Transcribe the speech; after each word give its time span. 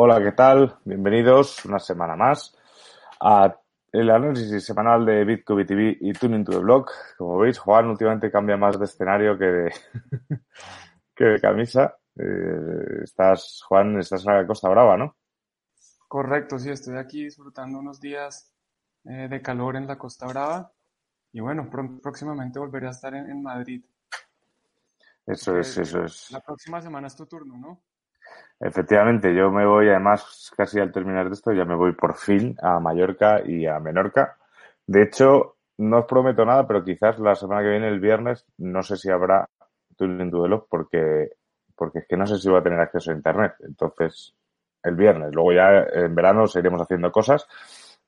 Hola, 0.00 0.22
¿qué 0.22 0.30
tal? 0.30 0.78
Bienvenidos 0.84 1.64
una 1.64 1.80
semana 1.80 2.14
más 2.14 2.56
a 3.20 3.52
el 3.90 4.08
análisis 4.08 4.64
semanal 4.64 5.04
de 5.04 5.24
Bitcoin 5.24 5.66
BTV 5.66 5.96
y 6.00 6.12
Tuning 6.12 6.44
to 6.44 6.52
the 6.52 6.58
Block. 6.58 6.92
Como 7.16 7.38
veis, 7.38 7.58
Juan 7.58 7.88
últimamente 7.88 8.30
cambia 8.30 8.56
más 8.56 8.78
de 8.78 8.84
escenario 8.84 9.36
que 9.36 9.44
de, 9.44 9.72
que 11.16 11.24
de 11.24 11.40
camisa. 11.40 11.96
Eh, 12.14 13.02
estás, 13.02 13.60
Juan, 13.66 13.98
estás 13.98 14.24
en 14.24 14.34
la 14.34 14.46
Costa 14.46 14.68
Brava, 14.68 14.96
¿no? 14.96 15.16
Correcto, 16.06 16.60
sí, 16.60 16.70
estoy 16.70 16.96
aquí 16.96 17.24
disfrutando 17.24 17.80
unos 17.80 18.00
días 18.00 18.52
eh, 19.04 19.26
de 19.28 19.42
calor 19.42 19.74
en 19.74 19.88
la 19.88 19.98
Costa 19.98 20.28
Brava. 20.28 20.70
Y 21.32 21.40
bueno, 21.40 21.68
próximamente 22.00 22.60
volveré 22.60 22.86
a 22.86 22.90
estar 22.90 23.12
en, 23.16 23.28
en 23.28 23.42
Madrid. 23.42 23.84
Eso 25.26 25.58
es, 25.58 25.76
eso 25.76 26.04
es. 26.04 26.30
La 26.30 26.40
próxima 26.40 26.80
semana 26.80 27.08
es 27.08 27.16
tu 27.16 27.26
turno, 27.26 27.58
¿no? 27.58 27.82
Efectivamente, 28.60 29.34
yo 29.34 29.50
me 29.50 29.64
voy, 29.64 29.88
además, 29.88 30.52
casi 30.56 30.80
al 30.80 30.92
terminar 30.92 31.28
de 31.28 31.34
esto, 31.34 31.52
ya 31.52 31.64
me 31.64 31.76
voy 31.76 31.92
por 31.92 32.16
fin 32.16 32.56
a 32.60 32.80
Mallorca 32.80 33.40
y 33.44 33.66
a 33.66 33.78
Menorca. 33.78 34.36
De 34.86 35.02
hecho, 35.02 35.56
no 35.78 36.00
os 36.00 36.06
prometo 36.06 36.44
nada, 36.44 36.66
pero 36.66 36.82
quizás 36.82 37.18
la 37.20 37.34
semana 37.34 37.62
que 37.62 37.70
viene, 37.70 37.88
el 37.88 38.00
viernes, 38.00 38.44
no 38.58 38.82
sé 38.82 38.96
si 38.96 39.10
habrá 39.10 39.48
Tuning 39.96 40.30
Duelo 40.30 40.66
porque, 40.68 41.30
porque 41.76 42.00
es 42.00 42.06
que 42.08 42.16
no 42.16 42.26
sé 42.26 42.38
si 42.38 42.48
voy 42.48 42.58
a 42.58 42.62
tener 42.62 42.80
acceso 42.80 43.10
a 43.10 43.14
Internet. 43.14 43.54
Entonces, 43.60 44.34
el 44.82 44.96
viernes. 44.96 45.34
Luego 45.34 45.52
ya 45.52 45.86
en 45.92 46.14
verano 46.14 46.46
seguiremos 46.46 46.82
haciendo 46.82 47.12
cosas, 47.12 47.46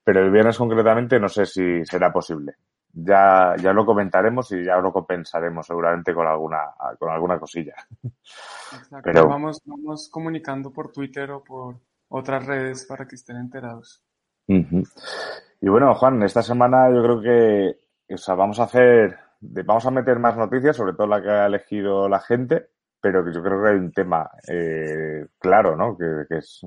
pero 0.02 0.20
el 0.20 0.30
viernes 0.30 0.58
concretamente 0.58 1.20
no 1.20 1.28
sé 1.28 1.46
si 1.46 1.84
será 1.84 2.12
posible 2.12 2.54
ya, 2.92 3.54
ya 3.60 3.72
lo 3.72 3.84
comentaremos 3.84 4.50
y 4.52 4.64
ya 4.64 4.76
lo 4.78 4.92
compensaremos 4.92 5.66
seguramente 5.66 6.14
con 6.14 6.26
alguna, 6.26 6.72
con 6.98 7.10
alguna 7.10 7.38
cosilla. 7.38 7.74
Exacto. 8.02 9.00
Pero 9.02 9.28
vamos, 9.28 9.60
vamos 9.64 10.08
comunicando 10.10 10.72
por 10.72 10.92
Twitter 10.92 11.30
o 11.30 11.42
por 11.42 11.76
otras 12.08 12.46
redes 12.46 12.86
para 12.86 13.06
que 13.06 13.16
estén 13.16 13.36
enterados. 13.36 14.02
Y 14.46 15.68
bueno, 15.68 15.94
Juan, 15.94 16.22
esta 16.24 16.42
semana 16.42 16.90
yo 16.90 17.02
creo 17.02 17.20
que 17.20 17.90
o 18.14 18.18
sea, 18.18 18.34
vamos 18.34 18.58
a 18.58 18.64
hacer, 18.64 19.16
vamos 19.40 19.86
a 19.86 19.90
meter 19.90 20.18
más 20.18 20.36
noticias, 20.36 20.76
sobre 20.76 20.94
todo 20.94 21.06
la 21.06 21.22
que 21.22 21.30
ha 21.30 21.46
elegido 21.46 22.08
la 22.08 22.20
gente, 22.20 22.70
pero 23.00 23.24
que 23.24 23.32
yo 23.32 23.42
creo 23.42 23.62
que 23.62 23.70
hay 23.70 23.76
un 23.76 23.92
tema 23.92 24.30
eh, 24.48 25.26
claro, 25.38 25.76
¿no? 25.76 25.96
Que, 25.96 26.24
que 26.28 26.38
es 26.38 26.60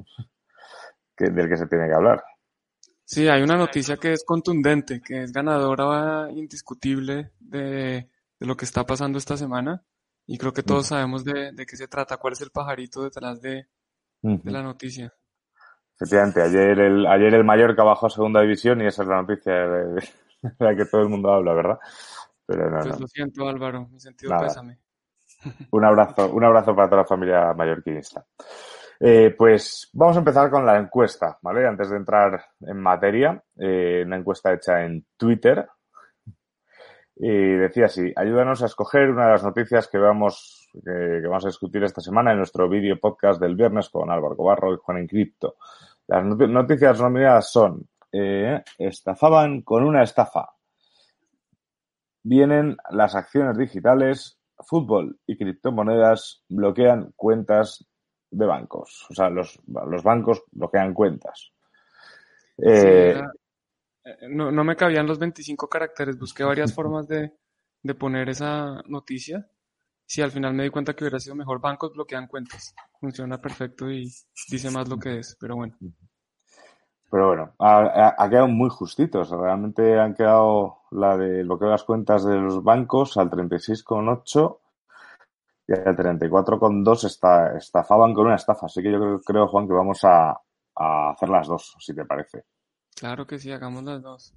que, 1.16 1.30
del 1.30 1.50
que 1.50 1.58
se 1.58 1.68
tiene 1.68 1.88
que 1.88 1.94
hablar. 1.94 2.24
Sí, 3.06 3.28
hay 3.28 3.42
una 3.42 3.58
noticia 3.58 3.98
que 3.98 4.14
es 4.14 4.24
contundente, 4.24 5.02
que 5.02 5.24
es 5.24 5.32
ganadora 5.32 6.30
indiscutible 6.32 7.32
de, 7.40 8.10
lo 8.40 8.56
que 8.56 8.66
está 8.66 8.86
pasando 8.86 9.18
esta 9.18 9.38
semana. 9.38 9.84
Y 10.26 10.38
creo 10.38 10.54
que 10.54 10.64
todos 10.64 10.88
sabemos 10.88 11.26
de, 11.26 11.54
qué 11.68 11.76
se 11.76 11.88
trata, 11.88 12.18
cuál 12.18 12.34
es 12.34 12.42
el 12.42 12.52
pajarito 12.52 13.04
detrás 13.04 13.42
de, 13.42 13.68
la 14.22 14.64
noticia. 14.64 15.14
Efectivamente, 15.96 16.42
ayer 16.42 16.80
el, 16.80 17.06
ayer 17.06 17.34
el 17.34 17.44
Mallorca 17.44 17.84
bajó 17.84 18.08
a 18.08 18.10
segunda 18.10 18.42
división 18.42 18.82
y 18.82 18.88
esa 18.88 19.04
es 19.04 19.10
la 19.10 19.22
noticia 19.22 19.54
de, 19.54 20.10
la 20.60 20.76
que 20.76 20.86
todo 20.86 21.02
el 21.02 21.10
mundo 21.10 21.30
habla, 21.30 21.54
¿verdad? 21.54 21.80
Pero 22.46 22.70
no, 22.70 22.80
pues 22.80 23.00
lo 23.00 23.08
siento, 23.08 23.48
Álvaro, 23.48 23.88
mi 23.90 24.00
sentido 24.00 24.38
pésame. 24.40 24.80
Un 25.72 25.84
abrazo, 25.84 26.32
un 26.32 26.44
abrazo 26.44 26.76
para 26.76 26.90
toda 26.90 27.02
la 27.02 27.08
familia 27.08 27.54
mallorquinista. 27.54 28.26
Eh, 29.06 29.36
pues 29.38 29.90
vamos 29.92 30.16
a 30.16 30.20
empezar 30.20 30.50
con 30.50 30.66
la 30.66 30.78
encuesta, 30.78 31.38
¿vale? 31.42 31.68
Antes 31.68 31.90
de 31.90 31.98
entrar 31.98 32.42
en 32.62 32.78
materia, 32.78 33.44
eh, 33.58 34.04
una 34.06 34.16
encuesta 34.16 34.54
hecha 34.54 34.86
en 34.86 35.06
Twitter. 35.18 35.68
Y 37.18 37.28
decía 37.28 37.88
así, 37.88 38.14
ayúdanos 38.16 38.64
a 38.64 38.68
escoger 38.68 39.10
una 39.10 39.26
de 39.26 39.32
las 39.34 39.44
noticias 39.44 39.90
que 39.90 39.98
vamos, 39.98 40.70
vamos 40.74 41.44
a 41.44 41.50
discutir 41.50 41.84
esta 41.84 42.00
semana 42.00 42.32
en 42.32 42.38
nuestro 42.38 42.70
vídeo 42.70 42.98
podcast 42.98 43.42
del 43.42 43.56
viernes 43.58 43.90
con 43.90 44.10
Álvaro 44.10 44.38
Cobarro 44.38 44.74
y 44.74 44.78
Juan 44.78 45.00
Encripto. 45.00 45.58
Las 46.08 46.24
noticias 46.24 47.02
nominadas 47.02 47.52
son, 47.52 47.86
eh, 48.10 48.64
estafaban 48.78 49.64
con 49.64 49.84
una 49.84 50.04
estafa. 50.04 50.50
Vienen 52.24 52.78
las 52.90 53.16
acciones 53.16 53.58
digitales, 53.58 54.40
fútbol 54.60 55.20
y 55.28 55.38
criptomonedas 55.38 56.46
bloquean 56.48 57.12
cuentas 57.18 57.86
de 58.34 58.46
bancos. 58.46 59.06
O 59.10 59.14
sea, 59.14 59.30
los, 59.30 59.60
los 59.68 60.04
bancos 60.04 60.44
bloquean 60.52 60.94
cuentas. 60.94 61.52
Eh, 62.58 63.22
eh, 64.04 64.12
no, 64.30 64.52
no, 64.52 64.64
me 64.64 64.76
cabían 64.76 65.08
los 65.08 65.20
25 65.20 65.68
caracteres. 65.70 66.18
Busqué 66.18 66.44
varias 66.44 66.74
formas 66.76 67.08
de, 67.08 67.32
de 67.82 67.96
poner 67.96 68.30
esa 68.30 68.82
noticia. 68.88 69.48
Si 70.06 70.22
al 70.22 70.32
final 70.32 70.54
me 70.54 70.64
di 70.64 70.70
cuenta 70.70 70.94
que 70.94 71.04
hubiera 71.04 71.20
sido 71.20 71.36
mejor, 71.36 71.62
bancos 71.62 71.94
bloquean 71.94 72.28
cuentas. 72.28 72.76
Funciona 73.00 73.40
perfecto 73.40 73.90
y 73.90 74.12
dice 74.50 74.70
más 74.70 74.90
lo 74.90 74.98
que 74.98 75.20
es, 75.20 75.38
pero 75.40 75.56
bueno. 75.56 75.76
Pero 77.10 77.28
bueno, 77.28 77.54
ha, 77.60 78.16
ha 78.18 78.30
quedado 78.30 78.48
muy 78.48 78.70
justitos. 78.70 79.30
Realmente 79.30 80.00
han 80.00 80.16
quedado 80.16 80.80
la 80.92 81.16
de 81.16 81.44
bloqueo 81.44 81.68
de 81.68 81.74
las 81.74 81.84
cuentas 81.84 82.26
de 82.26 82.36
los 82.36 82.64
bancos 82.64 83.18
al 83.18 83.30
36,8 83.30 84.60
y 85.68 85.74
el 85.74 85.96
34,2 85.96 87.06
está, 87.06 87.58
estafaban 87.58 88.14
con 88.14 88.26
una 88.26 88.36
estafa. 88.36 88.66
Así 88.66 88.82
que 88.82 88.92
yo 88.92 89.00
creo, 89.00 89.22
creo 89.22 89.48
Juan, 89.48 89.68
que 89.68 89.74
vamos 89.74 90.04
a, 90.04 90.32
a, 90.76 91.12
hacer 91.12 91.30
las 91.30 91.48
dos, 91.48 91.76
si 91.80 91.94
te 91.94 92.06
parece. 92.06 92.46
Claro 92.96 93.26
que 93.26 93.40
sí, 93.40 93.52
hagamos 93.52 93.84
las 93.84 94.02
dos. 94.02 94.34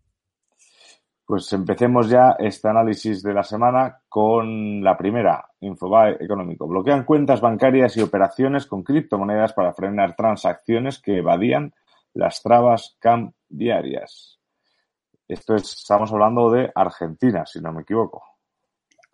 Pues 1.25 1.53
empecemos 1.53 2.09
ya 2.09 2.37
este 2.39 2.69
análisis 2.69 3.21
de 3.23 3.35
la 3.35 3.43
semana 3.43 4.01
con 4.09 4.83
la 4.83 4.97
primera, 4.97 5.45
Infobae 5.59 6.17
Económico. 6.21 6.69
Bloquean 6.69 7.05
cuentas 7.05 7.41
bancarias 7.41 7.97
y 7.97 8.03
operaciones 8.03 8.67
con 8.67 8.85
criptomonedas 8.85 9.53
para 9.53 9.75
frenar 9.75 10.15
transacciones 10.15 11.01
que 11.01 11.19
evadían 11.19 11.75
las 12.15 12.41
trabas 12.43 12.97
cambiarias. 13.01 14.39
Esto 15.27 15.57
es, 15.57 15.65
estamos 15.73 16.13
hablando 16.13 16.49
de 16.53 16.71
Argentina, 16.73 17.45
si 17.45 17.61
no 17.61 17.73
me 17.73 17.83
equivoco. 17.83 18.36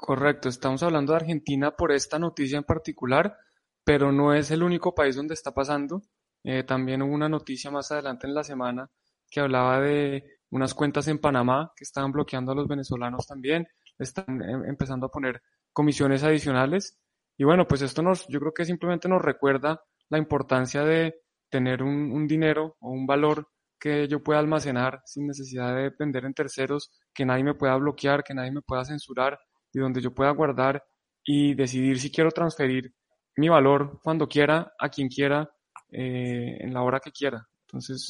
Correcto, 0.02 0.48
estamos 0.48 0.82
hablando 0.82 1.12
de 1.12 1.18
Argentina 1.18 1.76
por 1.76 1.92
esta 1.92 2.18
noticia 2.18 2.58
en 2.58 2.64
particular, 2.64 3.36
pero 3.84 4.10
no 4.10 4.34
es 4.34 4.50
el 4.50 4.64
único 4.64 4.96
país 4.96 5.14
donde 5.14 5.34
está 5.34 5.54
pasando. 5.54 6.02
Eh, 6.42 6.64
también 6.64 7.02
hubo 7.02 7.14
una 7.14 7.28
noticia 7.28 7.70
más 7.70 7.92
adelante 7.92 8.26
en 8.26 8.34
la 8.34 8.42
semana 8.42 8.90
que 9.30 9.38
hablaba 9.38 9.80
de 9.80 10.24
unas 10.50 10.74
cuentas 10.74 11.06
en 11.06 11.20
Panamá 11.20 11.70
que 11.76 11.84
estaban 11.84 12.10
bloqueando 12.10 12.50
a 12.50 12.56
los 12.56 12.66
venezolanos 12.66 13.28
también, 13.28 13.68
están 13.96 14.42
em, 14.42 14.64
empezando 14.64 15.06
a 15.06 15.08
poner 15.08 15.40
comisiones 15.72 16.24
adicionales. 16.24 16.98
Y 17.38 17.44
bueno, 17.44 17.68
pues 17.68 17.82
esto 17.82 18.02
nos, 18.02 18.26
yo 18.26 18.40
creo 18.40 18.52
que 18.52 18.64
simplemente 18.64 19.08
nos 19.08 19.22
recuerda 19.22 19.84
la 20.08 20.18
importancia 20.18 20.82
de 20.82 21.14
tener 21.48 21.80
un, 21.80 22.10
un 22.10 22.26
dinero 22.26 22.76
o 22.80 22.90
un 22.90 23.06
valor 23.06 23.46
que 23.78 24.08
yo 24.08 24.20
pueda 24.20 24.40
almacenar 24.40 25.00
sin 25.04 25.28
necesidad 25.28 25.76
de 25.76 25.82
depender 25.82 26.24
en 26.24 26.34
terceros, 26.34 26.90
que 27.14 27.24
nadie 27.24 27.44
me 27.44 27.54
pueda 27.54 27.76
bloquear, 27.76 28.24
que 28.24 28.34
nadie 28.34 28.50
me 28.50 28.62
pueda 28.62 28.84
censurar 28.84 29.38
y 29.72 29.78
donde 29.78 30.00
yo 30.00 30.14
pueda 30.14 30.30
guardar 30.30 30.84
y 31.24 31.54
decidir 31.54 31.98
si 31.98 32.10
quiero 32.10 32.30
transferir 32.30 32.92
mi 33.36 33.48
valor 33.48 34.00
cuando 34.02 34.28
quiera, 34.28 34.72
a 34.78 34.88
quien 34.88 35.08
quiera, 35.08 35.50
eh, 35.90 36.58
en 36.60 36.72
la 36.74 36.82
hora 36.82 37.00
que 37.00 37.12
quiera. 37.12 37.46
Entonces, 37.66 38.08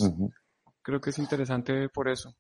creo 0.83 1.01
que 1.01 1.11
es 1.11 1.19
interesante 1.19 1.89
por 1.89 2.09
eso. 2.09 2.35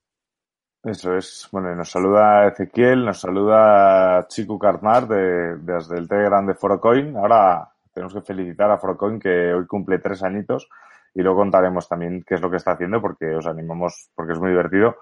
Eso 0.82 1.16
es. 1.16 1.48
Bueno, 1.52 1.74
nos 1.76 1.90
saluda 1.90 2.48
Ezequiel, 2.48 3.04
nos 3.04 3.20
saluda 3.20 4.26
Chico 4.26 4.58
Carmar 4.58 5.06
de, 5.06 5.56
desde 5.58 5.96
el 5.96 6.08
Telegram 6.08 6.44
de 6.44 6.54
Forocoin. 6.54 7.16
Ahora 7.16 7.72
tenemos 7.92 8.12
que 8.12 8.22
felicitar 8.22 8.70
a 8.70 8.78
Forocoin 8.78 9.20
que 9.20 9.54
hoy 9.54 9.64
cumple 9.66 10.00
tres 10.00 10.24
añitos 10.24 10.68
y 11.14 11.22
luego 11.22 11.38
contaremos 11.38 11.88
también 11.88 12.24
qué 12.26 12.34
es 12.34 12.40
lo 12.40 12.50
que 12.50 12.56
está 12.56 12.72
haciendo 12.72 13.00
porque 13.00 13.32
os 13.36 13.46
animamos, 13.46 14.10
porque 14.14 14.32
es 14.32 14.40
muy 14.40 14.50
divertido. 14.50 14.96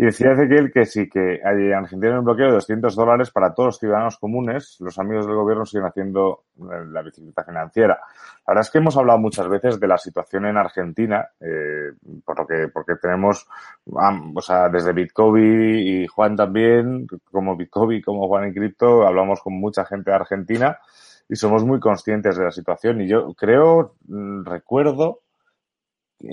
Y 0.00 0.04
decía 0.04 0.32
Ezequiel 0.32 0.72
que 0.72 0.86
sí, 0.86 1.10
que 1.10 1.42
hay 1.44 1.72
Argentina 1.72 2.18
un 2.18 2.24
bloqueo 2.24 2.46
de 2.46 2.52
200 2.54 2.96
dólares 2.96 3.30
para 3.30 3.52
todos 3.52 3.66
los 3.66 3.78
ciudadanos 3.78 4.16
comunes. 4.16 4.78
Los 4.80 4.98
amigos 4.98 5.26
del 5.26 5.34
gobierno 5.34 5.66
siguen 5.66 5.88
haciendo 5.88 6.44
eh, 6.56 6.86
la 6.90 7.02
bicicleta 7.02 7.44
financiera. 7.44 8.00
La 8.46 8.54
verdad 8.54 8.62
es 8.62 8.70
que 8.70 8.78
hemos 8.78 8.96
hablado 8.96 9.18
muchas 9.18 9.46
veces 9.46 9.78
de 9.78 9.86
la 9.86 9.98
situación 9.98 10.46
en 10.46 10.56
Argentina, 10.56 11.28
eh, 11.38 11.92
por 12.24 12.38
lo 12.38 12.46
que, 12.46 12.68
porque 12.72 12.94
tenemos, 12.96 13.46
o 13.84 14.40
sea, 14.40 14.70
desde 14.70 14.94
Bitcoin 14.94 15.74
y 15.78 16.06
Juan 16.06 16.34
también, 16.34 17.06
como 17.30 17.54
Bitcoin, 17.54 18.00
como 18.00 18.26
Juan 18.26 18.44
en 18.44 18.54
Cripto, 18.54 19.06
hablamos 19.06 19.42
con 19.42 19.52
mucha 19.52 19.84
gente 19.84 20.12
de 20.12 20.16
Argentina 20.16 20.78
y 21.28 21.36
somos 21.36 21.62
muy 21.62 21.78
conscientes 21.78 22.38
de 22.38 22.44
la 22.44 22.52
situación. 22.52 23.02
Y 23.02 23.06
yo 23.06 23.34
creo, 23.34 23.96
mm, 24.08 24.46
recuerdo 24.46 25.20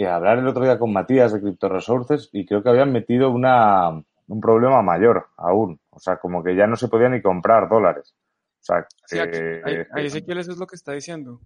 hablar 0.06 0.40
el 0.40 0.48
otro 0.48 0.64
día 0.64 0.78
con 0.78 0.92
Matías 0.92 1.34
de 1.34 1.42
Crypto 1.42 1.70
Resources 1.70 2.30
y 2.34 2.46
creo 2.46 2.62
que 2.62 2.70
habían 2.70 2.92
metido 2.92 3.32
una, 3.32 3.90
un 3.90 4.42
problema 4.42 4.82
mayor 4.82 5.28
aún. 5.38 5.80
O 5.90 6.00
sea, 6.00 6.18
como 6.18 6.44
que 6.44 6.56
ya 6.56 6.68
no 6.68 6.76
se 6.76 6.88
podía 6.88 7.10
ni 7.10 7.22
comprar 7.22 7.70
dólares. 7.70 8.16
O 8.60 8.64
sea, 8.64 8.86
sí, 9.06 9.18
que, 9.18 9.62
ahí, 9.64 9.78
ahí 9.94 10.06
Ezequiel 10.08 10.40
eso 10.40 10.52
es 10.52 10.58
lo 10.58 10.68
que 10.68 10.76
está 10.76 10.92
diciendo. 10.92 11.40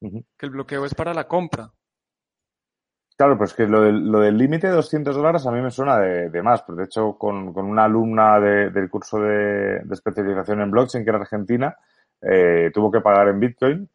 Que 0.00 0.46
el 0.46 0.50
bloqueo 0.50 0.84
es 0.84 0.94
para 0.94 1.14
la 1.14 1.26
compra. 1.26 1.70
Claro, 3.16 3.36
pues 3.36 3.52
que 3.52 3.66
lo 3.66 3.82
del 3.82 4.10
lo 4.10 4.20
del 4.20 4.38
límite 4.38 4.68
de 4.68 4.72
200 4.72 5.14
dólares 5.14 5.46
a 5.46 5.50
mí 5.50 5.60
me 5.60 5.70
suena 5.70 5.98
de, 5.98 6.30
de 6.30 6.42
más. 6.42 6.62
Pero 6.62 6.76
de 6.76 6.84
hecho, 6.84 7.18
con, 7.18 7.52
con 7.52 7.66
una 7.66 7.84
alumna 7.84 8.40
de, 8.40 8.70
del 8.70 8.88
curso 8.88 9.18
de, 9.20 9.80
de, 9.84 9.94
especialización 9.94 10.62
en 10.62 10.70
blockchain, 10.70 11.04
que 11.04 11.10
era 11.10 11.18
argentina, 11.18 11.76
eh, 12.22 12.70
tuvo 12.72 12.90
que 12.90 13.00
pagar 13.00 13.28
en 13.28 13.40
Bitcoin. 13.40 13.88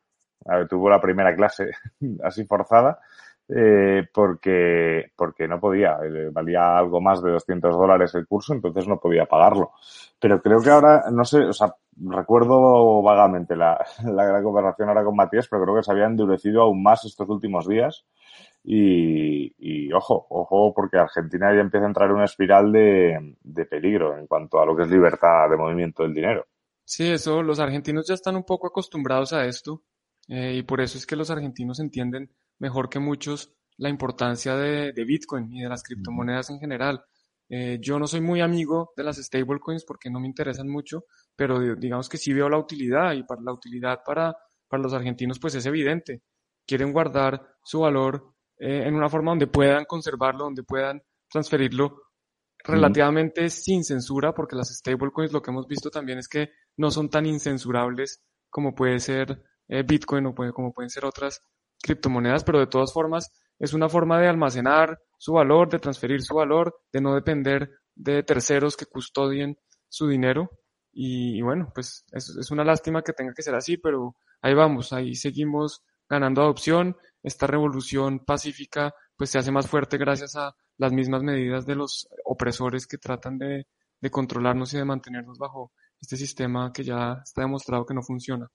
A 0.48 0.58
ver, 0.58 0.68
tuvo 0.68 0.92
la 0.92 1.02
primera 1.02 1.36
clase 1.36 1.72
así 2.24 2.46
forzada 2.46 3.00
eh, 3.48 4.08
porque, 4.12 5.12
porque 5.16 5.48
no 5.48 5.60
podía, 5.60 5.98
eh, 6.04 6.30
valía 6.32 6.78
algo 6.78 7.00
más 7.00 7.22
de 7.22 7.32
200 7.32 7.76
dólares 7.76 8.16
el 8.16 8.28
curso, 8.28 8.54
entonces 8.54 8.88
no 8.88 9.00
podía 9.00 9.26
pagarlo. 9.26 9.72
Pero 10.20 10.42
creo 10.42 10.62
que 10.62 10.70
ahora, 10.70 11.06
no 11.12 11.24
sé, 11.26 11.40
o 11.46 11.54
sea, 11.54 11.76
recuerdo 11.98 13.02
vagamente 13.02 13.56
la, 13.56 13.86
la 14.04 14.26
gran 14.26 14.44
conversación 14.44 14.90
ahora 14.90 15.04
con 15.04 15.16
Matías, 15.16 15.48
pero 15.48 15.64
creo 15.64 15.76
que 15.76 15.84
se 15.84 15.92
había 15.92 16.06
endurecido 16.06 16.64
aún 16.64 16.82
más 16.82 17.06
estos 17.06 17.30
últimos 17.30 17.68
días. 17.68 18.06
Y, 18.64 19.54
y, 19.60 19.94
ojo, 19.94 20.26
ojo, 20.30 20.74
porque 20.74 20.98
Argentina 20.98 21.54
ya 21.54 21.62
empieza 21.62 21.86
a 21.86 21.90
entrar 21.90 22.10
en 22.10 22.16
una 22.16 22.26
espiral 22.26 22.72
de, 22.72 23.36
de 23.44 23.66
peligro 23.66 24.18
en 24.18 24.26
cuanto 24.26 24.60
a 24.60 24.66
lo 24.66 24.76
que 24.76 24.84
es 24.84 24.90
libertad 24.90 25.48
de 25.52 25.58
movimiento 25.58 26.02
del 26.02 26.16
dinero. 26.16 26.48
Sí, 26.84 27.12
eso, 27.12 27.44
los 27.44 27.60
argentinos 27.60 28.08
ya 28.08 28.16
están 28.16 28.36
un 28.36 28.44
poco 28.44 28.68
acostumbrados 28.68 29.34
a 29.34 29.46
esto 29.46 29.84
eh, 30.28 30.56
y 30.56 30.64
por 30.64 30.82
eso 30.82 30.98
es 30.98 31.06
que 31.06 31.16
los 31.16 31.30
argentinos 31.30 31.80
entienden 31.80 32.32
mejor 32.60 32.90
que 32.90 33.00
muchos 33.00 33.54
la 33.78 33.90
importancia 33.90 34.56
de, 34.56 34.94
de 34.94 35.06
Bitcoin 35.06 35.52
y 35.52 35.62
de 35.62 35.70
las 35.70 35.84
criptomonedas 35.84 36.50
en 36.50 36.60
general. 36.60 37.04
Eh, 37.48 37.78
yo 37.80 38.00
no 38.00 38.08
soy 38.08 38.22
muy 38.22 38.42
amigo 38.42 38.94
de 38.98 39.04
las 39.04 39.18
stablecoins 39.18 39.86
porque 39.86 40.10
no 40.10 40.20
me 40.20 40.28
interesan 40.28 40.68
mucho, 40.68 41.06
pero 41.36 41.76
digamos 41.76 42.10
que 42.10 42.18
sí 42.18 42.34
veo 42.34 42.50
la 42.50 42.58
utilidad 42.58 43.14
y 43.14 43.24
para 43.24 43.42
la 43.42 43.54
utilidad 43.54 44.00
para, 44.04 44.36
para 44.68 44.82
los 44.82 44.94
argentinos 44.94 45.40
pues 45.40 45.56
es 45.56 45.66
evidente. 45.66 46.24
Quieren 46.66 46.92
guardar 46.92 47.56
su 47.64 47.82
valor 47.82 48.34
eh, 48.58 48.84
en 48.88 48.96
una 48.96 49.10
forma 49.10 49.32
donde 49.32 49.48
puedan 49.48 49.86
conservarlo, 49.86 50.46
donde 50.46 50.64
puedan 50.64 51.02
transferirlo 51.30 52.02
relativamente 52.64 53.50
sin 53.50 53.84
censura, 53.84 54.34
porque 54.34 54.56
las 54.56 54.70
stablecoins 54.70 55.32
lo 55.32 55.42
que 55.42 55.52
hemos 55.52 55.68
visto 55.68 55.92
también 55.92 56.18
es 56.18 56.28
que 56.28 56.50
no 56.78 56.90
son 56.90 57.10
tan 57.10 57.28
incensurables 57.28 58.24
como 58.50 58.74
puede 58.74 59.00
ser 59.00 59.44
eh, 59.68 59.84
Bitcoin 59.84 60.26
o 60.28 60.34
puede, 60.34 60.52
como 60.52 60.74
pueden 60.74 60.90
ser 60.90 61.06
otras 61.06 61.42
criptomonedas, 61.82 62.44
pero 62.44 62.60
de 62.60 62.68
todas 62.68 62.94
formas 62.94 63.32
es 63.60 63.74
una 63.74 63.90
forma 63.90 64.20
de 64.20 64.28
almacenar 64.28 65.00
su 65.18 65.34
valor, 65.34 65.70
de 65.70 65.80
transferir 65.80 66.22
su 66.22 66.36
valor, 66.36 66.76
de 66.92 67.02
no 67.02 67.16
depender 67.16 67.70
de 67.96 68.24
terceros 68.24 68.76
que 68.76 68.86
custodien 68.86 69.58
su 69.88 70.08
dinero. 70.08 70.50
Y, 70.92 71.42
bueno, 71.42 71.72
pues 71.74 72.06
es, 72.12 72.30
es, 72.30 72.52
una 72.52 72.64
lástima 72.64 73.02
que 73.02 73.14
tenga 73.14 73.34
que 73.34 73.42
ser 73.42 73.56
así, 73.56 73.78
pero 73.78 74.16
ahí 74.42 74.54
vamos, 74.54 74.94
ahí 74.94 75.16
seguimos 75.16 75.84
ganando 76.10 76.42
adopción. 76.42 76.96
Esta 77.24 77.48
revolución 77.48 78.20
pacífica 78.20 78.94
pues 79.18 79.30
se 79.30 79.40
hace 79.40 79.52
más 79.52 79.68
fuerte 79.68 79.98
gracias 79.98 80.36
a 80.36 80.56
las 80.78 80.92
mismas 80.92 81.24
medidas 81.24 81.66
de 81.66 81.76
los 81.76 82.08
opresores 82.26 82.86
que 82.88 82.98
tratan 82.98 83.38
de 83.38 83.66
controlarnos 84.12 84.74
y 84.74 84.78
de 84.78 84.86
mantenernos 84.86 85.40
bajo 85.40 85.72
este 86.00 86.18
sistema 86.18 86.72
que 86.72 86.84
ya 86.84 87.22
está 87.24 87.42
demostrado 87.42 87.86
que 87.86 87.94
no 87.94 88.04
funciona. 88.04 88.48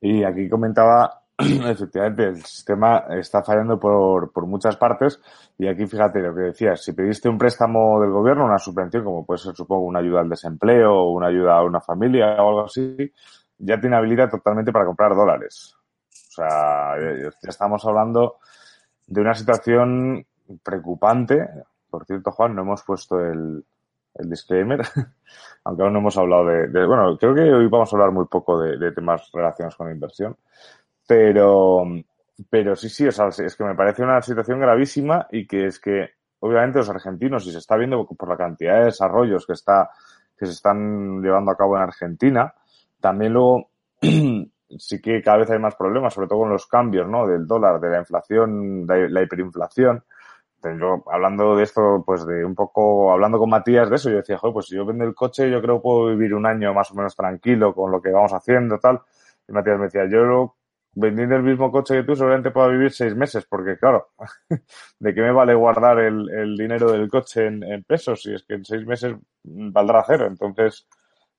Y 0.00 0.24
aquí 0.24 0.48
comentaba 0.48 1.27
efectivamente, 1.70 2.24
el 2.24 2.44
sistema 2.44 3.04
está 3.10 3.44
fallando 3.44 3.78
por, 3.78 4.32
por 4.32 4.46
muchas 4.46 4.76
partes 4.76 5.20
y 5.56 5.68
aquí 5.68 5.86
fíjate 5.86 6.18
lo 6.20 6.34
que 6.34 6.40
decías, 6.42 6.82
si 6.82 6.92
pediste 6.92 7.28
un 7.28 7.38
préstamo 7.38 8.00
del 8.00 8.10
gobierno, 8.10 8.44
una 8.44 8.58
subvención, 8.58 9.04
como 9.04 9.24
puede 9.24 9.38
ser 9.38 9.54
supongo 9.54 9.86
una 9.86 10.00
ayuda 10.00 10.20
al 10.20 10.28
desempleo 10.28 10.92
o 10.92 11.12
una 11.12 11.28
ayuda 11.28 11.58
a 11.58 11.62
una 11.62 11.80
familia 11.80 12.42
o 12.42 12.48
algo 12.48 12.64
así, 12.64 13.12
ya 13.58 13.80
tiene 13.80 13.96
habilidad 13.96 14.28
totalmente 14.28 14.72
para 14.72 14.86
comprar 14.86 15.14
dólares. 15.14 15.76
O 16.10 16.32
sea, 16.32 16.94
ya 16.98 17.48
estamos 17.48 17.84
hablando 17.84 18.38
de 19.06 19.20
una 19.20 19.34
situación 19.34 20.26
preocupante. 20.62 21.48
Por 21.88 22.04
cierto, 22.04 22.32
Juan, 22.32 22.54
no 22.56 22.62
hemos 22.62 22.82
puesto 22.82 23.20
el, 23.20 23.64
el 24.14 24.30
disclaimer, 24.30 24.80
aunque 25.64 25.82
aún 25.84 25.92
no 25.92 26.00
hemos 26.00 26.16
hablado 26.16 26.46
de, 26.46 26.86
bueno, 26.86 27.16
creo 27.16 27.34
que 27.34 27.42
hoy 27.42 27.68
vamos 27.68 27.92
a 27.92 27.96
hablar 27.96 28.10
muy 28.12 28.26
poco 28.26 28.60
de 28.60 28.92
temas 28.92 29.30
relacionados 29.32 29.76
con 29.76 29.86
la 29.86 29.94
inversión, 29.94 30.36
pero, 31.08 31.84
pero 32.50 32.76
sí, 32.76 32.90
sí, 32.90 33.08
o 33.08 33.12
sea, 33.12 33.28
es 33.28 33.56
que 33.56 33.64
me 33.64 33.74
parece 33.74 34.02
una 34.02 34.20
situación 34.20 34.60
gravísima 34.60 35.26
y 35.30 35.46
que 35.46 35.66
es 35.66 35.80
que, 35.80 36.10
obviamente, 36.40 36.80
los 36.80 36.90
argentinos, 36.90 37.46
y 37.46 37.50
se 37.50 37.58
está 37.58 37.76
viendo 37.76 38.06
por 38.06 38.28
la 38.28 38.36
cantidad 38.36 38.80
de 38.80 38.84
desarrollos 38.84 39.46
que 39.46 39.54
está, 39.54 39.88
que 40.36 40.44
se 40.44 40.52
están 40.52 41.22
llevando 41.22 41.50
a 41.50 41.56
cabo 41.56 41.76
en 41.76 41.82
Argentina, 41.82 42.52
también 43.00 43.32
luego 43.32 43.70
sí 44.78 45.00
que 45.00 45.22
cada 45.22 45.38
vez 45.38 45.50
hay 45.50 45.58
más 45.58 45.76
problemas, 45.76 46.12
sobre 46.12 46.28
todo 46.28 46.40
con 46.40 46.50
los 46.50 46.66
cambios, 46.66 47.08
¿no? 47.08 47.26
Del 47.26 47.46
dólar, 47.46 47.80
de 47.80 47.88
la 47.88 48.00
inflación, 48.00 48.86
de 48.86 49.08
la 49.08 49.22
hiperinflación. 49.22 50.04
Yo, 50.62 51.04
hablando 51.10 51.56
de 51.56 51.62
esto, 51.62 52.02
pues 52.04 52.26
de 52.26 52.44
un 52.44 52.54
poco, 52.54 53.12
hablando 53.12 53.38
con 53.38 53.48
Matías 53.48 53.88
de 53.88 53.96
eso, 53.96 54.10
yo 54.10 54.16
decía, 54.16 54.36
joder, 54.36 54.52
pues 54.52 54.66
si 54.66 54.76
yo 54.76 54.84
vendo 54.84 55.04
el 55.04 55.14
coche, 55.14 55.50
yo 55.50 55.62
creo 55.62 55.76
que 55.76 55.82
puedo 55.82 56.08
vivir 56.08 56.34
un 56.34 56.44
año 56.44 56.74
más 56.74 56.90
o 56.90 56.94
menos 56.96 57.16
tranquilo 57.16 57.74
con 57.74 57.90
lo 57.90 58.02
que 58.02 58.10
vamos 58.10 58.34
haciendo, 58.34 58.78
tal. 58.78 59.00
Y 59.48 59.52
Matías 59.52 59.78
me 59.78 59.84
decía, 59.84 60.06
yo 60.10 60.56
vendiendo 60.92 61.36
el 61.36 61.42
mismo 61.42 61.70
coche 61.70 61.96
que 61.96 62.02
tú, 62.02 62.16
seguramente 62.16 62.50
pueda 62.50 62.68
vivir 62.68 62.92
seis 62.92 63.14
meses, 63.14 63.44
porque 63.46 63.78
claro, 63.78 64.08
¿de 64.98 65.14
qué 65.14 65.20
me 65.20 65.32
vale 65.32 65.54
guardar 65.54 66.00
el, 66.00 66.28
el 66.30 66.56
dinero 66.56 66.90
del 66.92 67.08
coche 67.08 67.46
en, 67.46 67.84
pesos 67.84 68.22
si 68.22 68.34
es 68.34 68.42
que 68.44 68.54
en 68.54 68.64
seis 68.64 68.86
meses 68.86 69.14
valdrá 69.42 70.04
cero? 70.06 70.26
Entonces, 70.26 70.86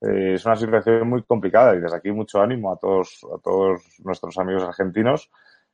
eh, 0.01 0.33
es 0.35 0.45
una 0.45 0.55
situación 0.55 1.09
muy 1.09 1.23
complicada 1.23 1.75
y 1.75 1.81
desde 1.81 1.97
aquí 1.97 2.11
mucho 2.11 2.41
ánimo 2.41 2.71
a 2.71 2.77
todos, 2.77 3.19
a 3.35 3.39
todos 3.41 3.83
nuestros 3.99 4.37
amigos 4.37 4.63
argentinos 4.63 5.29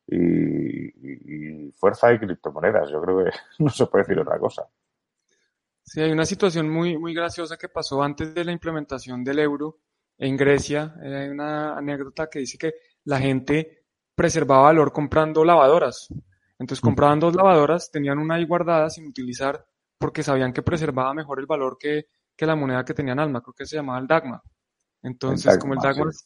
y, 0.08 1.68
y 1.68 1.72
fuerza 1.72 2.12
y 2.14 2.20
criptomonedas. 2.20 2.90
Yo 2.90 3.02
creo 3.02 3.26
que 3.26 3.32
no 3.64 3.70
se 3.70 3.86
puede 3.88 4.04
decir 4.04 4.20
otra 4.20 4.40
cosa. 4.40 4.68
Sí, 5.84 6.02
hay 6.02 6.12
una 6.12 6.26
situación 6.26 6.68
muy, 6.68 6.98
muy 6.98 7.14
graciosa 7.14 7.58
que 7.58 7.70
pasó 7.70 8.02
antes 8.02 8.34
de 8.34 8.44
la 8.44 8.52
implementación 8.52 9.24
del 9.24 9.38
euro 9.38 9.78
en 10.18 10.36
Grecia. 10.36 10.96
Hay 11.00 11.30
una 11.30 11.78
anécdota 11.78 12.28
que 12.28 12.40
dice 12.40 12.58
que 12.58 12.74
la 13.06 13.20
gente 13.20 13.86
preservaba 14.16 14.64
valor 14.64 14.92
comprando 14.92 15.46
lavadoras. 15.46 16.08
Entonces 16.60 16.82
compraban 16.82 17.20
dos 17.20 17.36
lavadoras, 17.36 17.92
tenían 17.92 18.20
una 18.20 18.36
ahí 18.36 18.46
guardada 18.46 18.90
sin 18.90 19.08
utilizar 19.08 19.66
porque 19.98 20.24
sabían 20.24 20.54
que 20.54 20.62
preservaba 20.62 21.14
mejor 21.14 21.40
el 21.40 21.46
valor 21.46 21.78
que, 21.80 22.08
que 22.36 22.46
la 22.46 22.56
moneda 22.56 22.84
que 22.84 22.94
tenían 22.94 23.20
alma, 23.20 23.42
creo 23.42 23.54
que 23.54 23.66
se 23.66 23.78
llamaba 23.78 24.00
el 24.00 24.08
Dagma. 24.08 24.42
Entonces, 25.02 25.46
el 25.46 25.52
Dagma, 25.52 25.62
como 25.62 25.74
el 25.74 25.80
Dagma 25.80 26.12
sí. 26.12 26.26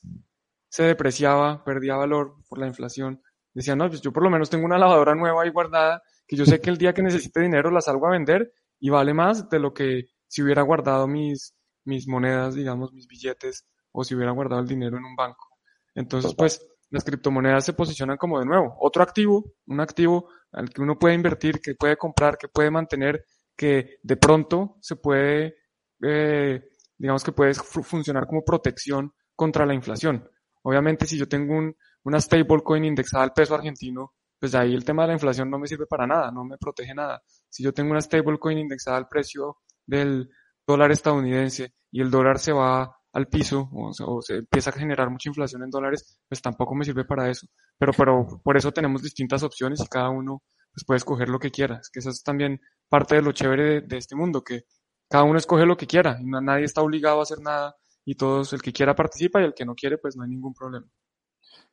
se 0.67 0.83
depreciaba, 0.83 1.63
perdía 1.63 1.95
valor 1.95 2.35
por 2.47 2.59
la 2.59 2.67
inflación, 2.67 3.21
decían, 3.53 3.77
no, 3.77 3.87
pues 3.87 4.01
yo 4.01 4.11
por 4.11 4.23
lo 4.23 4.29
menos 4.29 4.49
tengo 4.49 4.65
una 4.65 4.77
lavadora 4.77 5.15
nueva 5.15 5.43
ahí 5.43 5.49
guardada, 5.49 6.01
que 6.27 6.35
yo 6.35 6.45
sé 6.45 6.61
que 6.61 6.69
el 6.69 6.77
día 6.77 6.93
que 6.93 7.01
necesite 7.01 7.41
dinero 7.41 7.71
la 7.71 7.81
salgo 7.81 8.07
a 8.07 8.11
vender 8.11 8.53
y 8.79 8.89
vale 8.89 9.13
más 9.13 9.49
de 9.49 9.59
lo 9.59 9.73
que 9.73 10.05
si 10.27 10.43
hubiera 10.43 10.61
guardado 10.61 11.07
mis, 11.07 11.55
mis 11.85 12.07
monedas, 12.07 12.55
digamos, 12.55 12.93
mis 12.93 13.07
billetes, 13.07 13.65
o 13.91 14.03
si 14.03 14.15
hubiera 14.15 14.31
guardado 14.31 14.61
el 14.61 14.67
dinero 14.67 14.97
en 14.97 15.05
un 15.05 15.15
banco. 15.15 15.47
Entonces, 15.95 16.35
pues, 16.35 16.68
las 16.89 17.03
criptomonedas 17.03 17.65
se 17.65 17.73
posicionan 17.73 18.17
como 18.17 18.39
de 18.39 18.45
nuevo, 18.45 18.75
otro 18.79 19.03
activo, 19.03 19.53
un 19.67 19.79
activo 19.79 20.29
al 20.51 20.69
que 20.69 20.81
uno 20.81 20.97
puede 20.97 21.15
invertir, 21.15 21.61
que 21.61 21.75
puede 21.75 21.97
comprar, 21.97 22.37
que 22.37 22.47
puede 22.47 22.71
mantener, 22.71 23.23
que 23.55 23.97
de 24.01 24.17
pronto 24.17 24.77
se 24.81 24.95
puede, 24.95 25.55
eh, 26.01 26.61
digamos 26.97 27.23
que 27.23 27.31
puede 27.31 27.53
funcionar 27.53 28.25
como 28.25 28.43
protección 28.43 29.13
contra 29.35 29.65
la 29.65 29.73
inflación. 29.73 30.27
Obviamente, 30.63 31.05
si 31.05 31.17
yo 31.17 31.27
tengo 31.27 31.55
un, 31.55 31.75
una 32.03 32.19
stablecoin 32.19 32.85
indexada 32.85 33.23
al 33.23 33.33
peso 33.33 33.55
argentino, 33.55 34.13
pues 34.39 34.55
ahí 34.55 34.73
el 34.73 34.85
tema 34.85 35.03
de 35.03 35.09
la 35.09 35.13
inflación 35.13 35.49
no 35.49 35.59
me 35.59 35.67
sirve 35.67 35.85
para 35.85 36.07
nada, 36.07 36.31
no 36.31 36.43
me 36.43 36.57
protege 36.57 36.93
nada. 36.95 37.21
Si 37.49 37.63
yo 37.63 37.73
tengo 37.73 37.91
una 37.91 38.01
stablecoin 38.01 38.57
indexada 38.57 38.97
al 38.97 39.07
precio 39.07 39.57
del 39.85 40.29
dólar 40.65 40.91
estadounidense 40.91 41.73
y 41.91 42.01
el 42.01 42.09
dólar 42.09 42.39
se 42.39 42.53
va 42.53 42.98
al 43.19 43.27
piso 43.27 43.69
o, 43.71 44.21
se 44.21 44.37
empieza 44.37 44.71
a 44.71 44.73
generar 44.73 45.09
mucha 45.09 45.29
inflación 45.29 45.63
en 45.63 45.69
dólares, 45.69 46.19
pues 46.27 46.41
tampoco 46.41 46.73
me 46.75 46.85
sirve 46.85 47.05
para 47.05 47.29
eso. 47.29 47.47
Pero, 47.77 47.93
pero 47.93 48.41
por 48.43 48.57
eso 48.57 48.71
tenemos 48.71 49.03
distintas 49.03 49.43
opciones 49.43 49.81
y 49.81 49.87
cada 49.87 50.09
uno 50.09 50.41
pues 50.73 50.83
puede 50.85 50.97
escoger 50.97 51.29
lo 51.29 51.39
que 51.39 51.51
quiera. 51.51 51.79
Es 51.81 51.89
que 51.89 51.99
eso 51.99 52.09
es 52.09 52.23
también 52.23 52.59
parte 52.89 53.15
de 53.15 53.21
lo 53.21 53.31
chévere 53.31 53.63
de, 53.63 53.81
de 53.81 53.97
este 53.97 54.15
mundo, 54.15 54.43
que 54.43 54.63
cada 55.09 55.23
uno 55.23 55.37
escoge 55.37 55.65
lo 55.65 55.77
que 55.77 55.87
quiera 55.87 56.17
y 56.19 56.25
no, 56.25 56.41
nadie 56.41 56.65
está 56.65 56.81
obligado 56.81 57.19
a 57.19 57.23
hacer 57.23 57.39
nada 57.41 57.75
y 58.05 58.15
todos, 58.15 58.53
el 58.53 58.61
que 58.61 58.73
quiera 58.73 58.95
participa 58.95 59.41
y 59.41 59.45
el 59.45 59.53
que 59.53 59.65
no 59.65 59.75
quiere, 59.75 59.97
pues 59.97 60.15
no 60.15 60.23
hay 60.23 60.29
ningún 60.29 60.53
problema. 60.53 60.87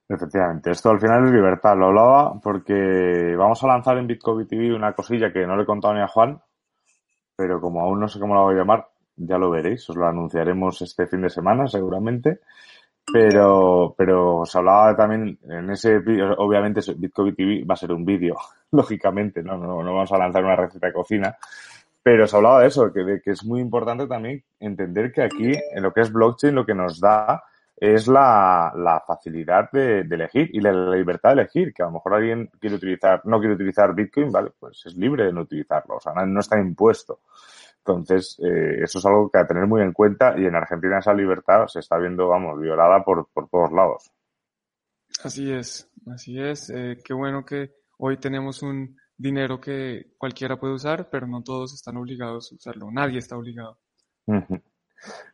Efectivamente, 0.09 0.71
esto 0.71 0.91
al 0.91 1.01
final 1.01 1.27
es 1.27 1.33
libertad. 1.33 1.77
Lo 1.77 1.87
hablaba 1.87 2.39
porque 2.41 3.35
vamos 3.37 3.63
a 3.63 3.67
lanzar 3.67 3.99
en 3.99 4.07
Bitcoin 4.07 4.47
TV 4.47 4.75
una 4.75 4.93
cosilla 4.93 5.33
que 5.33 5.47
no 5.47 5.57
le 5.57 5.65
he 5.65 5.67
contado 5.67 5.95
ni 5.95 6.01
a 6.01 6.09
Juan, 6.09 6.41
pero 7.37 7.61
como 7.61 7.81
aún 7.81 8.01
no 8.01 8.09
sé 8.09 8.21
cómo 8.21 8.35
la 8.35 8.43
voy 8.43 8.55
a 8.55 8.59
llamar, 8.59 8.89
ya 9.17 9.39
lo 9.39 9.51
veréis, 9.51 9.89
os 9.91 9.97
lo 9.97 10.07
anunciaremos 10.07 10.83
este 10.83 11.07
fin 11.07 11.23
de 11.23 11.31
semana 11.31 11.67
seguramente, 11.67 12.41
Pero, 13.13 13.95
pero 13.97 14.39
os 14.39 14.57
hablaba 14.57 14.97
también 14.97 15.39
en 15.49 15.71
ese 15.71 15.99
obviamente 16.39 16.81
Bitcoin 16.97 17.37
TV 17.37 17.65
va 17.65 17.75
a 17.75 17.77
ser 17.77 17.93
un 17.93 18.05
vídeo, 18.05 18.37
lógicamente, 18.73 19.43
¿no? 19.43 19.57
¿no? 19.57 19.83
No, 19.83 19.95
vamos 19.95 20.13
a 20.13 20.19
lanzar 20.19 20.45
una 20.45 20.57
receta 20.57 20.89
de 20.89 20.93
cocina, 20.93 21.37
pero 22.03 22.25
os 22.25 22.35
hablaba 22.35 22.61
de 22.61 22.69
eso, 22.69 22.93
que, 22.93 23.05
de 23.05 23.21
que 23.21 23.33
es 23.33 23.45
muy 23.45 23.61
importante 23.61 24.07
también 24.07 24.43
entender 24.61 25.13
que 25.13 25.23
aquí, 25.23 25.53
en 25.73 25.83
lo 25.83 25.93
que 25.93 26.03
es 26.03 26.13
blockchain, 26.13 26.55
lo 26.55 26.67
que 26.67 26.75
nos 26.75 27.01
da 27.01 27.43
es 27.77 28.09
la, 28.09 28.73
la 28.75 29.01
facilidad 29.07 29.71
de, 29.71 30.05
de, 30.05 30.15
elegir 30.15 30.49
y 30.53 30.61
la, 30.61 30.73
libertad 30.95 31.31
de 31.35 31.43
elegir, 31.43 31.75
que 31.75 31.83
a 31.83 31.87
lo 31.87 31.93
mejor 31.93 32.15
alguien 32.15 32.51
quiere 32.59 32.77
utilizar, 32.77 33.21
no 33.25 33.39
quiere 33.39 33.55
utilizar 33.55 33.95
Bitcoin, 33.95 34.33
vale, 34.33 34.51
pues 34.59 34.85
es 34.87 34.97
libre 34.97 35.25
de 35.27 35.33
no 35.33 35.43
utilizarlo, 35.43 35.97
o 35.97 36.01
sea, 36.01 36.13
no, 36.15 36.25
no 36.27 36.41
está 36.41 36.59
impuesto. 36.59 37.21
Entonces, 37.87 38.39
eh, 38.43 38.83
eso 38.83 38.99
es 38.99 39.07
algo 39.07 39.31
que 39.31 39.39
a 39.39 39.47
tener 39.47 39.67
muy 39.67 39.83
en 39.83 39.93
cuenta 39.93 40.35
y 40.37 40.47
en 40.47 40.55
Argentina 40.57 40.99
esa 40.99 41.15
libertad 41.15 41.67
se 41.69 41.81
está 41.81 41.99
viendo, 41.99 42.29
vamos, 42.29 42.61
violada 42.61 43.05
por, 43.05 43.29
por 43.33 43.49
todos 43.49 43.73
lados. 43.73 44.11
Así 45.23 45.53
es, 45.53 45.91
así 46.13 46.41
es. 46.41 46.71
Eh, 46.71 46.99
qué 47.05 47.15
bueno 47.15 47.45
que 47.45 47.73
hoy 47.99 48.19
tenemos 48.19 48.63
un 48.63 48.97
dinero 49.17 49.61
que 49.61 50.13
cualquiera 50.19 50.59
puede 50.59 50.75
usar, 50.75 51.09
pero 51.11 51.27
no 51.27 51.43
todos 51.43 51.73
están 51.75 51.97
obligados 51.97 52.53
a 52.53 52.55
usarlo. 52.57 52.91
Nadie 52.91 53.19
está 53.19 53.37
obligado. 53.37 53.79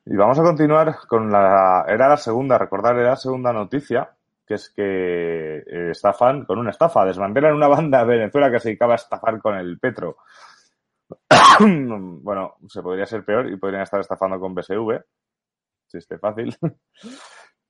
Y 0.05 0.17
vamos 0.17 0.39
a 0.39 0.43
continuar 0.43 0.97
con 1.09 1.31
la, 1.31 1.85
era 1.89 2.09
la 2.09 2.17
segunda, 2.17 2.59
recordar, 2.59 2.97
era 2.97 3.11
la 3.11 3.17
segunda 3.17 3.53
noticia, 3.53 4.11
que 4.47 4.55
es 4.55 4.71
que 4.71 5.59
eh, 5.59 5.91
estafan 5.91 6.45
con 6.45 6.59
una 6.59 6.71
estafa, 6.71 7.05
desmantelan 7.05 7.55
una 7.55 7.69
banda 7.69 8.05
de 8.05 8.05
Venezuela 8.19 8.51
que 8.51 8.61
se 8.61 8.69
dedicaba 8.69 8.95
a 8.95 8.97
estafar 8.97 9.41
con 9.41 9.57
el 9.57 9.79
petro. 9.79 10.19
bueno, 11.61 12.57
se 12.69 12.83
podría 12.83 13.07
ser 13.07 13.25
peor 13.25 13.49
y 13.49 13.57
podrían 13.57 13.83
estar 13.83 14.01
estafando 14.01 14.39
con 14.39 14.55
BSV, 14.55 15.01
si 15.87 15.99
esté 15.99 16.19
fácil. 16.19 16.57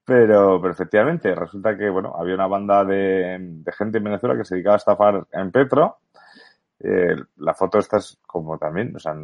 Pero, 0.04 0.61
pero, 0.61 0.72
efectivamente, 0.72 1.32
resulta 1.32 1.78
que, 1.78 1.88
bueno, 1.88 2.12
había 2.16 2.34
una 2.34 2.49
banda 2.49 2.84
de, 2.84 3.38
de, 3.38 3.72
gente 3.72 3.99
en 3.99 4.04
Venezuela 4.04 4.37
que 4.37 4.44
se 4.44 4.56
dedicaba 4.56 4.75
a 4.75 4.78
estafar 4.78 5.28
en 5.30 5.52
Petro. 5.52 5.99
Eh, 6.80 7.14
la 7.37 7.54
foto 7.54 7.78
esta 7.78 7.99
es 7.99 8.18
como 8.26 8.58
también, 8.58 8.96
o 8.96 8.99
sea, 8.99 9.14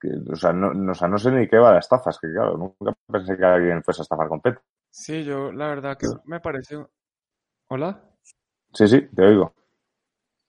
que, 0.00 0.08
o, 0.32 0.34
sea, 0.34 0.54
no, 0.54 0.90
o 0.90 0.94
sea, 0.94 1.08
no 1.08 1.18
sé 1.18 1.30
ni 1.30 1.46
qué 1.46 1.58
va 1.58 1.74
de 1.74 1.80
estafas, 1.80 2.18
que 2.18 2.28
claro, 2.28 2.56
nunca 2.56 2.96
pensé 3.06 3.36
que 3.36 3.44
alguien 3.44 3.82
fuese 3.82 4.00
a 4.00 4.04
estafar 4.04 4.28
con 4.28 4.40
Petro. 4.40 4.62
Sí, 4.90 5.24
yo 5.24 5.52
la 5.52 5.68
verdad 5.68 5.98
que 5.98 6.06
me 6.24 6.40
parece... 6.40 6.82
¿Hola? 7.68 8.02
Sí, 8.72 8.88
sí, 8.88 9.08
te 9.14 9.22
oigo. 9.22 9.54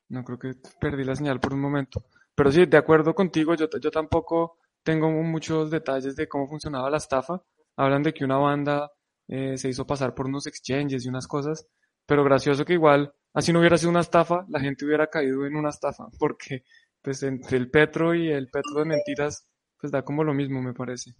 No 0.07 0.23
creo 0.23 0.39
que 0.39 0.53
perdí 0.79 1.03
la 1.03 1.15
señal 1.15 1.39
por 1.39 1.53
un 1.53 1.61
momento. 1.61 2.01
Pero 2.41 2.51
sí, 2.51 2.65
de 2.65 2.77
acuerdo 2.77 3.13
contigo, 3.13 3.53
yo, 3.53 3.67
yo 3.79 3.91
tampoco 3.91 4.57
tengo 4.81 5.11
muchos 5.11 5.69
detalles 5.69 6.15
de 6.15 6.27
cómo 6.27 6.47
funcionaba 6.47 6.89
la 6.89 6.97
estafa. 6.97 7.39
Hablan 7.75 8.01
de 8.01 8.15
que 8.15 8.25
una 8.25 8.37
banda 8.37 8.89
eh, 9.27 9.57
se 9.57 9.69
hizo 9.69 9.85
pasar 9.85 10.15
por 10.15 10.25
unos 10.25 10.47
exchanges 10.47 11.05
y 11.05 11.09
unas 11.09 11.27
cosas, 11.27 11.67
pero 12.03 12.23
gracioso 12.23 12.65
que 12.65 12.73
igual, 12.73 13.13
así 13.35 13.53
no 13.53 13.59
hubiera 13.59 13.77
sido 13.77 13.91
una 13.91 13.99
estafa, 13.99 14.43
la 14.49 14.59
gente 14.59 14.85
hubiera 14.85 15.05
caído 15.05 15.45
en 15.45 15.55
una 15.55 15.69
estafa, 15.69 16.07
porque 16.19 16.63
pues 16.99 17.21
entre 17.21 17.59
el 17.59 17.69
Petro 17.69 18.15
y 18.15 18.31
el 18.31 18.49
Petro 18.49 18.79
de 18.79 18.85
mentiras, 18.85 19.47
pues 19.79 19.91
da 19.91 20.01
como 20.01 20.23
lo 20.23 20.33
mismo, 20.33 20.63
me 20.63 20.73
parece. 20.73 21.11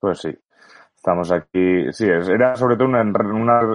Pues 0.00 0.18
sí, 0.18 0.36
estamos 0.96 1.30
aquí, 1.30 1.92
sí, 1.92 2.06
era 2.06 2.56
sobre 2.56 2.74
todo 2.74 2.88
una, 2.88 3.02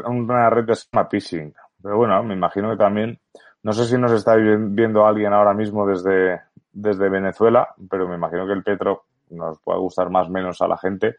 una, 0.09 0.49
red 0.49 0.65
de 0.65 0.75
llama 0.75 1.07
phishing, 1.09 1.53
pero 1.81 1.95
bueno, 1.95 2.21
me 2.21 2.33
imagino 2.33 2.69
que 2.71 2.77
también 2.77 3.17
no 3.63 3.73
sé 3.73 3.85
si 3.85 3.97
nos 3.97 4.11
está 4.11 4.35
viendo 4.35 5.05
alguien 5.05 5.33
ahora 5.33 5.53
mismo 5.53 5.85
desde, 5.85 6.41
desde 6.71 7.09
Venezuela, 7.09 7.67
pero 7.89 8.07
me 8.07 8.15
imagino 8.15 8.47
que 8.47 8.53
el 8.53 8.63
petro 8.63 9.05
nos 9.29 9.59
puede 9.61 9.79
gustar 9.79 10.09
más 10.09 10.27
o 10.27 10.31
menos 10.31 10.61
a 10.61 10.67
la 10.67 10.77
gente. 10.77 11.17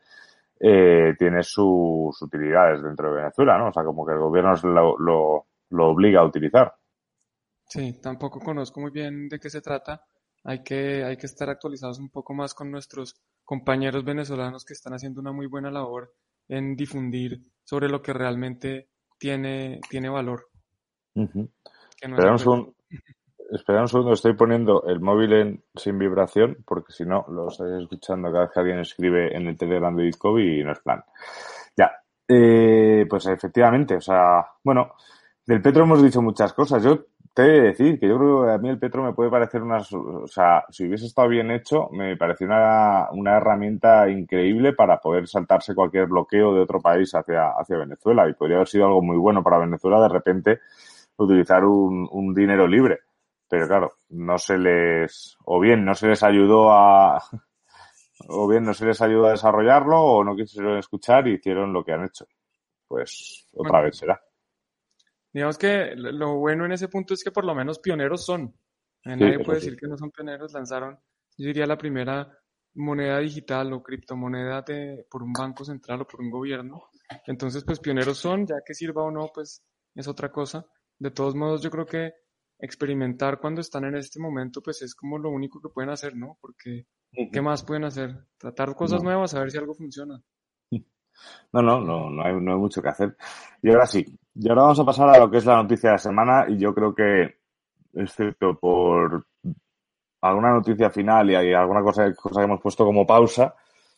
Eh, 0.59 1.15
tiene 1.19 1.43
sus 1.43 2.21
utilidades 2.23 2.83
dentro 2.83 3.11
de 3.11 3.23
Venezuela, 3.23 3.59
¿no? 3.59 3.69
O 3.69 3.73
sea, 3.73 3.85
como 3.85 4.07
que 4.07 4.13
el 4.13 4.19
gobierno 4.19 4.55
lo, 4.63 4.99
lo, 4.99 5.47
lo 5.71 5.89
obliga 5.89 6.21
a 6.21 6.25
utilizar. 6.25 6.73
Sí, 7.67 8.01
tampoco 8.01 8.39
conozco 8.39 8.81
muy 8.81 8.91
bien 8.91 9.29
de 9.29 9.39
qué 9.41 9.51
se 9.51 9.61
trata. 9.61 10.05
Hay 10.45 10.63
que, 10.63 11.05
hay 11.05 11.17
que 11.17 11.27
estar 11.27 11.49
actualizados 11.49 11.99
un 11.99 12.11
poco 12.11 12.35
más 12.35 12.55
con 12.55 12.71
nuestros 12.71 13.17
compañeros 13.45 14.05
venezolanos 14.05 14.65
que 14.65 14.75
están 14.75 14.93
haciendo 14.95 15.21
una 15.21 15.33
muy 15.33 15.47
buena 15.47 15.71
labor 15.71 16.13
en 16.49 16.77
difundir 16.77 17.41
sobre 17.65 17.89
lo 17.89 18.03
que 18.03 18.13
realmente 18.13 18.89
tiene, 19.19 19.81
tiene 19.89 20.09
valor. 20.09 20.49
Uh 21.15 21.47
Espera 22.03 22.33
un, 22.33 22.39
segundo, 22.39 22.75
espera 23.53 23.81
un 23.81 23.89
segundo, 23.89 24.13
estoy 24.13 24.35
poniendo 24.35 24.83
el 24.89 24.99
móvil 24.99 25.33
en, 25.35 25.65
sin 25.77 25.99
vibración 25.99 26.59
porque 26.67 26.93
si 26.93 27.05
no 27.05 27.25
lo 27.29 27.47
estáis 27.47 27.81
escuchando 27.81 28.33
cada 28.33 28.45
vez 28.45 28.53
que 28.53 28.61
alguien 28.61 28.81
escribe 28.81 29.37
en 29.37 29.47
el 29.47 29.57
Telegram 29.57 29.95
de 29.95 30.03
Bitcoin 30.03 30.61
y 30.61 30.65
no 30.65 30.73
es 30.73 30.81
plan. 30.81 31.05
Ya, 31.77 31.93
eh, 32.27 33.07
pues 33.09 33.27
efectivamente, 33.27 33.95
o 33.97 34.01
sea, 34.01 34.45
bueno, 34.65 34.95
del 35.47 35.63
Petro 35.63 35.85
hemos 35.85 36.03
dicho 36.03 36.21
muchas 36.21 36.53
cosas. 36.53 36.83
Yo 36.83 37.05
te 37.35 37.43
he 37.43 37.47
de 37.47 37.61
decir 37.61 38.01
que 38.01 38.09
yo 38.09 38.19
creo 38.19 38.45
que 38.47 38.51
a 38.51 38.59
mí 38.59 38.69
el 38.69 38.81
Petro 38.81 39.05
me 39.05 39.13
puede 39.13 39.31
parecer 39.31 39.63
una, 39.63 39.79
o 39.79 40.27
sea, 40.27 40.65
si 40.71 40.87
hubiese 40.87 41.07
estado 41.07 41.29
bien 41.29 41.53
hecho, 41.53 41.89
me 41.93 42.17
parece 42.17 42.45
una, 42.45 43.11
una 43.13 43.37
herramienta 43.37 44.11
increíble 44.11 44.73
para 44.73 44.99
poder 44.99 45.29
saltarse 45.29 45.75
cualquier 45.75 46.07
bloqueo 46.07 46.53
de 46.53 46.61
otro 46.61 46.81
país 46.81 47.15
hacia, 47.15 47.51
hacia 47.51 47.79
Venezuela 47.79 48.29
y 48.29 48.35
podría 48.35 48.57
haber 48.57 48.69
sido 48.69 48.87
algo 48.87 49.03
muy 49.03 49.17
bueno 49.17 49.43
para 49.43 49.59
Venezuela 49.59 50.01
de 50.01 50.09
repente 50.09 50.61
utilizar 51.17 51.65
un, 51.65 52.09
un 52.11 52.35
dinero 52.35 52.67
libre. 52.67 53.01
Pero 53.49 53.67
claro, 53.69 53.93
no 54.11 54.39
se 54.39 54.57
les, 54.59 55.37
o 55.45 55.61
bien 55.61 55.85
no 55.85 55.95
se 55.95 56.09
les 56.09 56.23
ayudó 56.23 56.73
a, 56.73 57.23
o 58.29 58.49
bien 58.49 58.65
no 58.65 58.73
se 58.75 58.87
les 58.87 59.01
ayudó 59.03 59.27
a 59.27 59.33
desarrollarlo 59.33 60.01
o 60.01 60.25
no 60.25 60.35
quisieron 60.37 60.79
escuchar 60.79 61.29
y 61.29 61.35
hicieron 61.35 61.73
lo 61.73 61.85
que 61.85 61.93
han 61.93 62.05
hecho. 62.05 62.27
Pues 62.89 63.49
otra 63.53 63.73
Bueno. 63.73 63.85
vez 63.85 63.97
será. 63.99 64.23
Digamos 65.33 65.57
que 65.57 65.95
lo 65.97 66.37
bueno 66.37 66.67
en 66.67 66.73
ese 66.73 66.89
punto 66.89 67.15
es 67.15 67.25
que 67.25 67.31
por 67.31 67.45
lo 67.45 67.55
menos 67.55 67.79
pioneros 67.79 68.25
son. 68.25 68.43
Eh, 69.05 69.15
Sí, 69.15 69.17
Nadie 69.17 69.39
puede 69.41 69.61
sí. 69.61 69.67
decir 69.67 69.81
que 69.81 69.87
no 69.89 69.97
son 69.97 70.11
pioneros. 70.11 70.53
Lanzaron, 70.53 70.95
yo 71.39 71.47
diría, 71.47 71.67
la 71.67 71.79
primera 71.79 72.39
moneda 72.75 73.19
digital 73.19 73.73
o 73.73 73.83
criptomoneda 73.83 74.63
de, 74.63 75.07
por 75.11 75.23
un 75.23 75.33
banco 75.33 75.65
central 75.65 76.03
o 76.03 76.07
por 76.07 76.21
un 76.21 76.31
gobierno. 76.31 76.85
Entonces, 77.27 77.65
pues 77.65 77.81
pioneros 77.81 78.19
son, 78.19 78.47
ya 78.47 78.57
que 78.65 78.75
sirva 78.75 79.03
o 79.05 79.11
no, 79.11 79.31
pues 79.35 79.63
es 79.95 80.07
otra 80.07 80.31
cosa. 80.31 80.65
De 81.03 81.11
todos 81.11 81.35
modos, 81.35 81.63
yo 81.63 81.71
creo 81.71 81.85
que 81.85 82.13
experimentar 82.61 83.41
cuando 83.41 83.61
están 83.61 83.85
en 83.87 83.97
este 83.97 84.21
momento, 84.21 84.63
pues 84.63 84.83
es 84.83 84.95
como 84.95 85.19
lo 85.19 85.31
único 85.31 85.61
que 85.61 85.69
pueden 85.69 85.91
hacer, 85.91 86.15
¿no? 86.17 86.39
Porque, 86.41 86.87
¿qué 87.33 87.43
más 87.43 87.65
pueden 87.65 87.83
hacer? 87.85 88.15
Tratar 88.39 88.77
cosas 88.77 89.03
No. 89.03 89.11
nuevas, 89.11 89.35
a 89.35 89.41
ver 89.41 89.51
si 89.51 89.59
algo 89.59 89.75
funciona. 89.75 90.23
No, 91.53 91.61
no, 91.61 91.81
no, 91.81 92.09
no 92.09 92.25
hay, 92.25 92.33
no 92.41 92.53
hay 92.53 92.59
mucho 92.59 92.81
que 92.81 92.89
hacer. 92.89 93.17
Y 93.63 93.69
ahora 93.71 93.85
sí, 93.87 94.05
y 94.35 94.49
ahora 94.49 94.63
vamos 94.63 94.81
a 94.81 94.85
pasar 94.85 95.09
a 95.11 95.19
lo 95.19 95.31
que 95.31 95.37
es 95.39 95.45
la 95.45 95.57
noticia 95.63 95.91
de 95.91 95.95
la 95.95 95.99
semana 95.99 96.47
y 96.49 96.57
yo 96.57 96.75
creo 96.75 96.95
que, 96.95 97.37
excepto 97.93 98.59
por 98.59 99.27
alguna 100.23 100.53
noticia 100.53 100.89
final 100.89 101.31
y 101.31 101.35
hay 101.35 101.53
alguna 101.53 101.83
cosa, 101.83 102.13
cosa 102.15 102.41
que 102.41 102.45
hemos 102.45 102.61
puesto 102.63 102.85
como 102.87 103.07
pausa, 103.07 103.55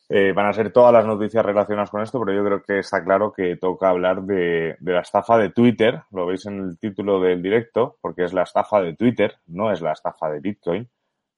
eh, 0.09 0.33
van 0.33 0.47
a 0.47 0.53
ser 0.53 0.73
todas 0.73 0.93
las 0.93 1.07
noticias 1.07 1.45
relacionadas 1.45 1.91
con 1.91 2.03
esto, 2.03 2.21
pero 2.21 2.37
yo 2.37 2.45
creo 2.45 2.63
que 2.63 2.79
está 2.81 3.03
claro 3.03 3.33
que 3.33 3.57
toca 3.57 3.89
hablar 3.89 4.23
de, 4.23 4.77
de 4.79 4.93
la 4.93 5.01
estafa 5.01 5.39
de 5.39 5.51
Twitter, 5.51 6.03
lo 6.13 6.27
veis 6.27 6.45
en 6.47 6.59
el 6.61 6.79
título 6.79 7.21
del 7.21 7.43
directo, 7.43 7.97
porque 8.01 8.25
es 8.25 8.33
la 8.33 8.43
estafa 8.43 8.81
de 8.83 8.95
Twitter, 8.95 9.37
no 9.47 9.73
es 9.73 9.81
la 9.81 9.93
estafa 9.93 10.31
de 10.31 10.41
Bitcoin, 10.41 10.89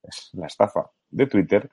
es 0.02 0.30
la 0.35 0.46
estafa 0.46 0.90
de 1.11 1.26
Twitter, 1.26 1.70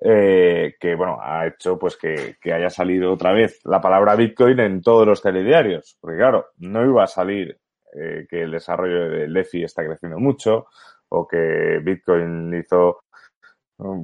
eh, 0.00 0.74
que 0.78 0.94
bueno, 0.94 1.18
ha 1.20 1.46
hecho 1.46 1.78
pues 1.78 1.96
que, 1.96 2.36
que 2.40 2.52
haya 2.52 2.68
salido 2.68 3.12
otra 3.12 3.32
vez 3.32 3.60
la 3.64 3.80
palabra 3.80 4.14
Bitcoin 4.14 4.60
en 4.60 4.82
todos 4.82 5.06
los 5.06 5.22
telediarios, 5.22 5.96
porque 6.00 6.18
claro, 6.18 6.48
no 6.58 6.84
iba 6.84 7.02
a 7.02 7.08
salir 7.08 7.58
eh, 7.94 8.26
que 8.28 8.42
el 8.42 8.50
desarrollo 8.50 9.08
del 9.08 9.32
DeFi 9.32 9.64
está 9.64 9.84
creciendo 9.84 10.18
mucho, 10.18 10.66
o 11.08 11.26
que 11.26 11.80
Bitcoin 11.82 12.52
hizo 12.54 13.00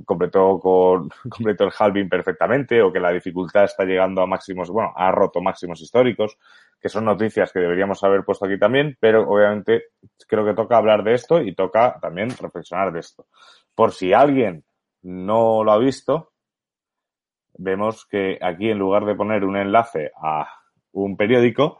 completó 0.04 0.58
con 0.60 1.08
completó 1.30 1.64
el 1.64 1.72
halving 1.76 2.08
perfectamente 2.08 2.82
o 2.82 2.92
que 2.92 3.00
la 3.00 3.12
dificultad 3.12 3.64
está 3.64 3.84
llegando 3.84 4.22
a 4.22 4.26
máximos, 4.26 4.70
bueno, 4.70 4.92
ha 4.96 5.10
roto 5.10 5.40
máximos 5.40 5.80
históricos, 5.80 6.36
que 6.80 6.88
son 6.88 7.04
noticias 7.04 7.52
que 7.52 7.60
deberíamos 7.60 8.02
haber 8.04 8.24
puesto 8.24 8.46
aquí 8.46 8.58
también, 8.58 8.96
pero 9.00 9.28
obviamente 9.28 9.84
creo 10.26 10.44
que 10.44 10.54
toca 10.54 10.76
hablar 10.76 11.02
de 11.04 11.14
esto 11.14 11.40
y 11.40 11.54
toca 11.54 11.98
también 12.00 12.30
reflexionar 12.30 12.92
de 12.92 13.00
esto. 13.00 13.26
Por 13.74 13.92
si 13.92 14.12
alguien 14.12 14.64
no 15.02 15.64
lo 15.64 15.72
ha 15.72 15.78
visto, 15.78 16.32
vemos 17.54 18.06
que 18.06 18.38
aquí 18.40 18.70
en 18.70 18.78
lugar 18.78 19.04
de 19.04 19.14
poner 19.14 19.44
un 19.44 19.56
enlace 19.56 20.10
a 20.20 20.46
un 20.92 21.16
periódico, 21.16 21.78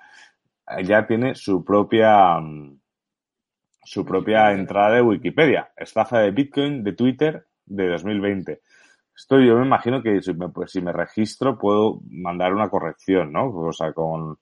ya 0.85 1.07
tiene 1.07 1.35
su 1.35 1.65
propia 1.65 2.39
mm, 2.41 2.81
su 3.85 4.05
propia 4.05 4.53
entrada 4.53 4.95
de 4.95 5.03
Wikipedia. 5.03 5.73
Estafa 5.77 6.21
de 6.21 6.31
Bitcoin 6.31 6.85
de 6.85 6.93
Twitter 6.93 7.47
de 7.77 7.89
2020. 7.89 8.61
Esto 9.15 9.39
yo 9.41 9.57
me 9.57 9.67
imagino 9.67 10.03
que 10.03 10.21
si 10.23 10.33
me, 10.35 10.49
pues, 10.49 10.73
si 10.73 10.81
me 10.81 10.93
registro 10.93 11.59
puedo 11.59 12.01
mandar 12.11 12.55
una 12.55 12.69
corrección, 12.69 13.33
¿no? 13.33 13.51
O 13.51 13.73
sea, 13.73 13.93
con... 13.93 14.39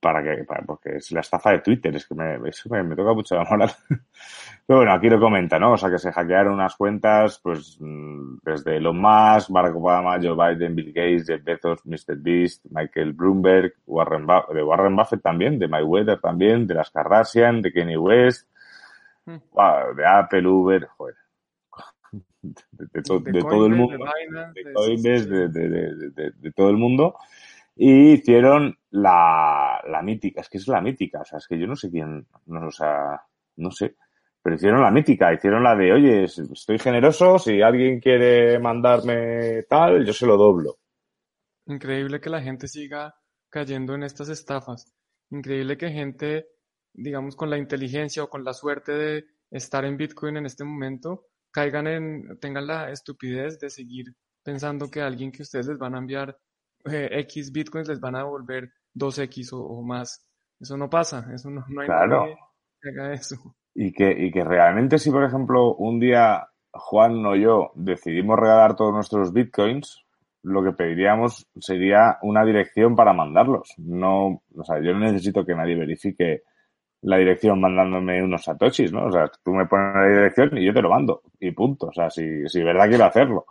para 0.00 0.22
que, 0.22 0.44
para, 0.44 0.64
porque 0.64 0.96
es 0.96 1.10
la 1.12 1.20
estafa 1.20 1.50
de 1.52 1.60
Twitter, 1.60 1.94
es 1.96 2.06
que 2.06 2.14
me, 2.14 2.36
eso 2.48 2.68
me, 2.70 2.96
toca 2.96 3.12
mucho 3.12 3.34
la 3.34 3.44
moral. 3.44 3.70
Pero 4.66 4.78
bueno, 4.78 4.92
aquí 4.92 5.08
lo 5.10 5.20
comenta, 5.20 5.58
¿no? 5.58 5.72
O 5.72 5.76
sea, 5.76 5.90
que 5.90 5.98
se 5.98 6.12
hackearon 6.12 6.54
unas 6.54 6.76
cuentas, 6.76 7.40
pues, 7.42 7.76
mm, 7.80 8.38
desde 8.44 8.76
Elon 8.76 8.98
Musk, 8.98 9.50
Barack 9.50 9.76
Obama, 9.76 10.18
Joe 10.22 10.36
Biden, 10.36 10.76
Bill 10.76 10.92
Gates, 10.92 11.26
Jeff 11.26 11.42
Bezos, 11.44 11.84
Mr. 11.84 12.16
Beast, 12.16 12.64
Michael 12.70 13.12
Bloomberg, 13.12 13.74
Warren 13.86 14.26
Buffett, 14.26 14.54
de 14.54 14.62
Warren 14.62 14.96
Buffett 14.96 15.22
también, 15.22 15.58
de 15.58 15.68
Mayweather 15.68 16.20
también, 16.20 16.66
de 16.66 16.74
las 16.74 16.90
Kardashian, 16.90 17.60
de 17.60 17.72
Kanye 17.72 17.98
West, 17.98 18.48
hmm. 19.26 19.38
de 19.96 20.06
Apple, 20.06 20.46
Uber, 20.46 20.86
joder. 20.96 21.21
De, 22.42 23.02
todo 23.02 23.66
el 23.66 23.74
mundo, 23.76 24.04
de 26.40 26.52
todo 26.52 26.70
el 26.70 26.76
mundo 26.76 27.16
y 27.76 28.12
hicieron 28.12 28.76
la, 28.90 29.80
la 29.88 30.02
mítica, 30.02 30.40
es 30.40 30.48
que 30.48 30.58
es 30.58 30.68
la 30.68 30.80
mítica, 30.80 31.20
o 31.20 31.24
sea, 31.24 31.38
es 31.38 31.46
que 31.46 31.58
yo 31.58 31.66
no 31.66 31.76
sé 31.76 31.90
quién, 31.90 32.26
no, 32.46 32.66
o 32.66 32.70
sea, 32.70 33.22
no 33.56 33.70
sé, 33.70 33.96
pero 34.42 34.56
hicieron 34.56 34.82
la 34.82 34.90
mítica, 34.90 35.32
hicieron 35.32 35.62
la 35.62 35.74
de, 35.74 35.92
oye, 35.92 36.24
estoy 36.24 36.78
generoso, 36.78 37.38
si 37.38 37.62
alguien 37.62 38.00
quiere 38.00 38.58
mandarme 38.58 39.62
tal, 39.68 40.04
yo 40.04 40.12
se 40.12 40.26
lo 40.26 40.36
doblo. 40.36 40.78
Increíble 41.66 42.20
que 42.20 42.30
la 42.30 42.42
gente 42.42 42.68
siga 42.68 43.14
cayendo 43.48 43.94
en 43.94 44.02
estas 44.02 44.28
estafas. 44.28 44.92
Increíble 45.30 45.78
que 45.78 45.90
gente, 45.90 46.48
digamos, 46.92 47.36
con 47.36 47.50
la 47.50 47.56
inteligencia 47.56 48.24
o 48.24 48.28
con 48.28 48.44
la 48.44 48.52
suerte 48.52 48.92
de 48.92 49.24
estar 49.50 49.84
en 49.84 49.96
Bitcoin 49.96 50.36
en 50.38 50.46
este 50.46 50.64
momento, 50.64 51.26
caigan 51.52 51.86
en, 51.86 52.38
tengan 52.40 52.66
la 52.66 52.90
estupidez 52.90 53.58
de 53.60 53.70
seguir 53.70 54.06
pensando 54.42 54.90
que 54.90 55.00
alguien 55.00 55.30
que 55.30 55.42
ustedes 55.42 55.68
les 55.68 55.78
van 55.78 55.94
a 55.94 55.98
enviar 55.98 56.36
eh, 56.90 57.08
X 57.20 57.52
bitcoins 57.52 57.88
les 57.88 58.00
van 58.00 58.16
a 58.16 58.18
devolver 58.18 58.72
2X 58.94 59.50
o, 59.52 59.82
más. 59.82 60.26
Eso 60.58 60.76
no 60.76 60.88
pasa, 60.90 61.28
eso 61.34 61.50
no, 61.50 61.64
hay 61.80 61.86
claro. 61.86 62.26
que 62.80 62.88
haga 62.88 63.12
eso. 63.12 63.36
Y 63.74 63.92
que, 63.92 64.10
y 64.10 64.30
que 64.30 64.44
realmente 64.44 64.98
si, 64.98 65.10
por 65.10 65.24
ejemplo, 65.24 65.74
un 65.74 65.98
día 65.98 66.46
Juan 66.72 67.24
o 67.26 67.36
yo 67.36 67.72
decidimos 67.74 68.38
regalar 68.38 68.76
todos 68.76 68.92
nuestros 68.92 69.32
bitcoins, 69.32 70.04
lo 70.42 70.62
que 70.64 70.72
pediríamos 70.72 71.48
sería 71.60 72.18
una 72.22 72.44
dirección 72.44 72.96
para 72.96 73.12
mandarlos. 73.12 73.74
No, 73.78 74.42
o 74.56 74.64
sea, 74.64 74.80
yo 74.80 74.92
no 74.92 75.00
necesito 75.00 75.44
que 75.44 75.54
nadie 75.54 75.76
verifique 75.76 76.42
la 77.02 77.16
dirección 77.16 77.60
mandándome 77.60 78.22
unos 78.22 78.44
satoshis, 78.44 78.92
¿no? 78.92 79.06
O 79.06 79.12
sea, 79.12 79.30
tú 79.42 79.52
me 79.52 79.66
pones 79.66 79.94
la 79.94 80.08
dirección 80.08 80.56
y 80.56 80.64
yo 80.64 80.72
te 80.72 80.82
lo 80.82 80.90
mando 80.90 81.22
y 81.40 81.50
punto. 81.50 81.88
O 81.88 81.92
sea, 81.92 82.10
si, 82.10 82.48
si 82.48 82.62
verdad 82.62 82.88
quiero 82.88 83.04
hacerlo. 83.04 83.46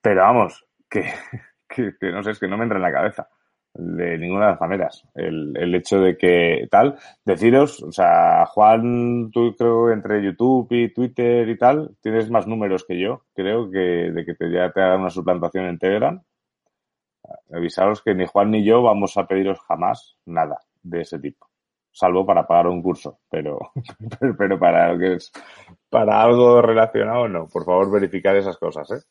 Pero 0.00 0.22
vamos, 0.22 0.64
que, 0.88 1.04
que, 1.68 2.12
no 2.12 2.22
sé, 2.22 2.32
es 2.32 2.38
que 2.38 2.48
no 2.48 2.56
me 2.56 2.64
entra 2.64 2.78
en 2.78 2.82
la 2.82 2.92
cabeza 2.92 3.28
de 3.74 4.18
ninguna 4.18 4.46
de 4.46 4.50
las 4.52 4.60
maneras. 4.60 5.04
El, 5.14 5.56
el 5.56 5.74
hecho 5.74 6.00
de 6.00 6.16
que 6.16 6.68
tal, 6.70 6.96
deciros, 7.24 7.82
o 7.82 7.92
sea, 7.92 8.46
Juan, 8.46 9.30
tú 9.32 9.54
creo 9.56 9.90
entre 9.90 10.22
YouTube 10.22 10.68
y 10.70 10.92
Twitter 10.92 11.48
y 11.48 11.58
tal, 11.58 11.96
tienes 12.00 12.30
más 12.30 12.46
números 12.46 12.84
que 12.86 12.98
yo, 12.98 13.24
creo 13.34 13.70
que 13.70 13.78
de 13.78 14.24
que 14.24 14.34
te, 14.34 14.50
ya 14.50 14.70
te 14.70 14.80
hagan 14.80 15.00
una 15.00 15.10
suplantación 15.10 15.66
en 15.66 15.78
Telegram. 15.78 16.22
Avisaros 17.52 18.02
que 18.02 18.14
ni 18.14 18.26
Juan 18.26 18.50
ni 18.50 18.64
yo 18.64 18.82
vamos 18.82 19.16
a 19.16 19.26
pediros 19.26 19.58
jamás 19.60 20.16
nada 20.26 20.58
de 20.82 21.00
ese 21.00 21.18
tipo. 21.18 21.48
Salvo 21.94 22.26
para 22.26 22.44
pagar 22.44 22.66
un 22.66 22.82
curso, 22.82 23.20
pero, 23.30 23.56
pero, 24.38 24.58
para 24.58 24.92
lo 24.92 24.98
que 24.98 25.14
es, 25.14 25.30
para 25.88 26.20
algo 26.20 26.60
relacionado 26.60 27.28
no. 27.28 27.46
Por 27.46 27.64
favor, 27.64 27.90
verificar 27.90 28.34
esas 28.34 28.58
cosas, 28.58 28.90
¿eh? 28.90 29.02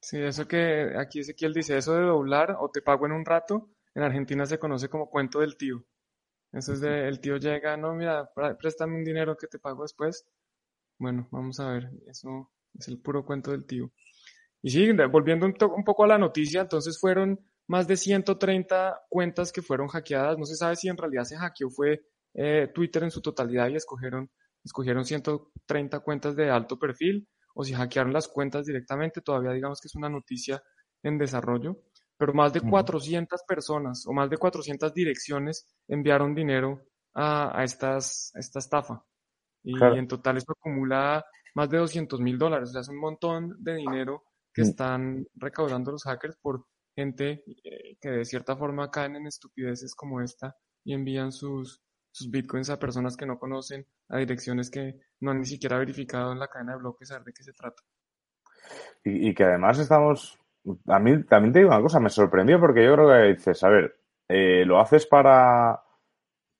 Sí, 0.00 0.22
eso 0.22 0.46
que 0.46 0.92
aquí 0.96 1.18
Ezequiel 1.18 1.52
dice, 1.52 1.76
eso 1.76 1.94
de 1.94 2.04
doblar 2.04 2.56
o 2.60 2.70
te 2.70 2.82
pago 2.82 3.06
en 3.06 3.12
un 3.12 3.24
rato, 3.24 3.70
en 3.94 4.04
Argentina 4.04 4.46
se 4.46 4.60
conoce 4.60 4.88
como 4.88 5.10
cuento 5.10 5.40
del 5.40 5.56
tío. 5.56 5.84
Eso 6.52 6.72
es 6.72 6.80
de, 6.80 7.08
el 7.08 7.18
tío 7.18 7.36
llega, 7.38 7.76
no, 7.76 7.92
mira, 7.94 8.30
préstame 8.58 8.94
un 8.94 9.04
dinero 9.04 9.36
que 9.36 9.48
te 9.48 9.58
pago 9.58 9.82
después. 9.82 10.24
Bueno, 10.98 11.26
vamos 11.32 11.58
a 11.58 11.72
ver, 11.72 11.90
eso 12.06 12.52
es 12.78 12.86
el 12.86 13.00
puro 13.00 13.24
cuento 13.24 13.50
del 13.50 13.66
tío. 13.66 13.90
Y 14.62 14.70
sí, 14.70 14.92
volviendo 15.10 15.46
un, 15.46 15.84
poco 15.84 16.04
a 16.04 16.06
la 16.06 16.18
noticia, 16.18 16.60
entonces 16.60 16.98
fueron 17.00 17.40
más 17.68 17.86
de 17.86 17.96
130 17.96 19.02
cuentas 19.08 19.52
que 19.52 19.62
fueron 19.62 19.88
hackeadas. 19.88 20.38
No 20.38 20.44
se 20.44 20.56
sabe 20.56 20.76
si 20.76 20.88
en 20.88 20.96
realidad 20.96 21.24
se 21.24 21.36
hackeó 21.36 21.70
fue 21.70 22.02
eh, 22.34 22.70
Twitter 22.74 23.02
en 23.02 23.10
su 23.10 23.20
totalidad 23.20 23.68
y 23.68 23.76
escogieron, 23.76 24.30
escogieron 24.64 25.04
130 25.04 26.00
cuentas 26.00 26.36
de 26.36 26.50
alto 26.50 26.78
perfil 26.78 27.28
o 27.54 27.64
si 27.64 27.72
hackearon 27.72 28.12
las 28.12 28.28
cuentas 28.28 28.66
directamente, 28.66 29.22
todavía 29.22 29.52
digamos 29.52 29.80
que 29.80 29.88
es 29.88 29.94
una 29.94 30.10
noticia 30.10 30.62
en 31.02 31.16
desarrollo, 31.16 31.78
pero 32.18 32.34
más 32.34 32.52
de 32.52 32.60
400 32.60 33.42
personas 33.48 34.06
o 34.06 34.12
más 34.12 34.28
de 34.28 34.36
400 34.36 34.92
direcciones 34.92 35.66
enviaron 35.88 36.34
dinero 36.34 36.82
a, 37.14 37.58
a, 37.58 37.64
estas, 37.64 38.30
esta 38.34 38.58
estafa. 38.58 39.02
Y 39.62 39.74
en 39.82 40.06
total 40.06 40.36
eso 40.36 40.52
acumula 40.52 41.24
más 41.54 41.70
de 41.70 41.78
200 41.78 42.20
mil 42.20 42.38
dólares, 42.38 42.68
o 42.68 42.72
sea, 42.72 42.82
es 42.82 42.88
un 42.88 43.00
montón 43.00 43.56
de 43.58 43.74
dinero 43.76 44.24
que 44.52 44.62
mm. 44.62 44.64
están 44.66 45.26
recaudando 45.34 45.92
los 45.92 46.04
hackers 46.04 46.36
por 46.36 46.66
gente 46.96 47.44
eh, 47.62 47.96
que 48.00 48.08
de 48.08 48.24
cierta 48.24 48.56
forma 48.56 48.90
caen 48.90 49.16
en 49.16 49.26
estupideces 49.26 49.94
como 49.94 50.20
esta 50.22 50.56
y 50.84 50.94
envían 50.94 51.30
sus, 51.30 51.82
sus 52.10 52.30
bitcoins 52.30 52.70
a 52.70 52.78
personas 52.78 53.16
que 53.16 53.26
no 53.26 53.38
conocen, 53.38 53.86
a 54.08 54.16
direcciones 54.16 54.70
que 54.70 54.98
no 55.20 55.30
han 55.30 55.40
ni 55.40 55.46
siquiera 55.46 55.78
verificado 55.78 56.32
en 56.32 56.38
la 56.38 56.48
cadena 56.48 56.72
de 56.72 56.78
bloques, 56.78 57.10
a 57.10 57.18
ver 57.18 57.24
de 57.24 57.32
qué 57.32 57.42
se 57.42 57.52
trata. 57.52 57.82
Y, 59.04 59.32
que 59.34 59.44
además 59.44 59.78
estamos, 59.78 60.38
a 60.88 60.98
mí 60.98 61.22
también 61.24 61.52
te 61.52 61.60
digo 61.60 61.70
una 61.70 61.82
cosa, 61.82 62.00
me 62.00 62.10
sorprendió 62.10 62.58
porque 62.58 62.84
yo 62.84 62.94
creo 62.94 63.08
que 63.08 63.34
dices, 63.34 63.62
a 63.62 63.68
ver, 63.68 63.96
eh, 64.28 64.64
lo 64.64 64.80
haces 64.80 65.06
para, 65.06 65.80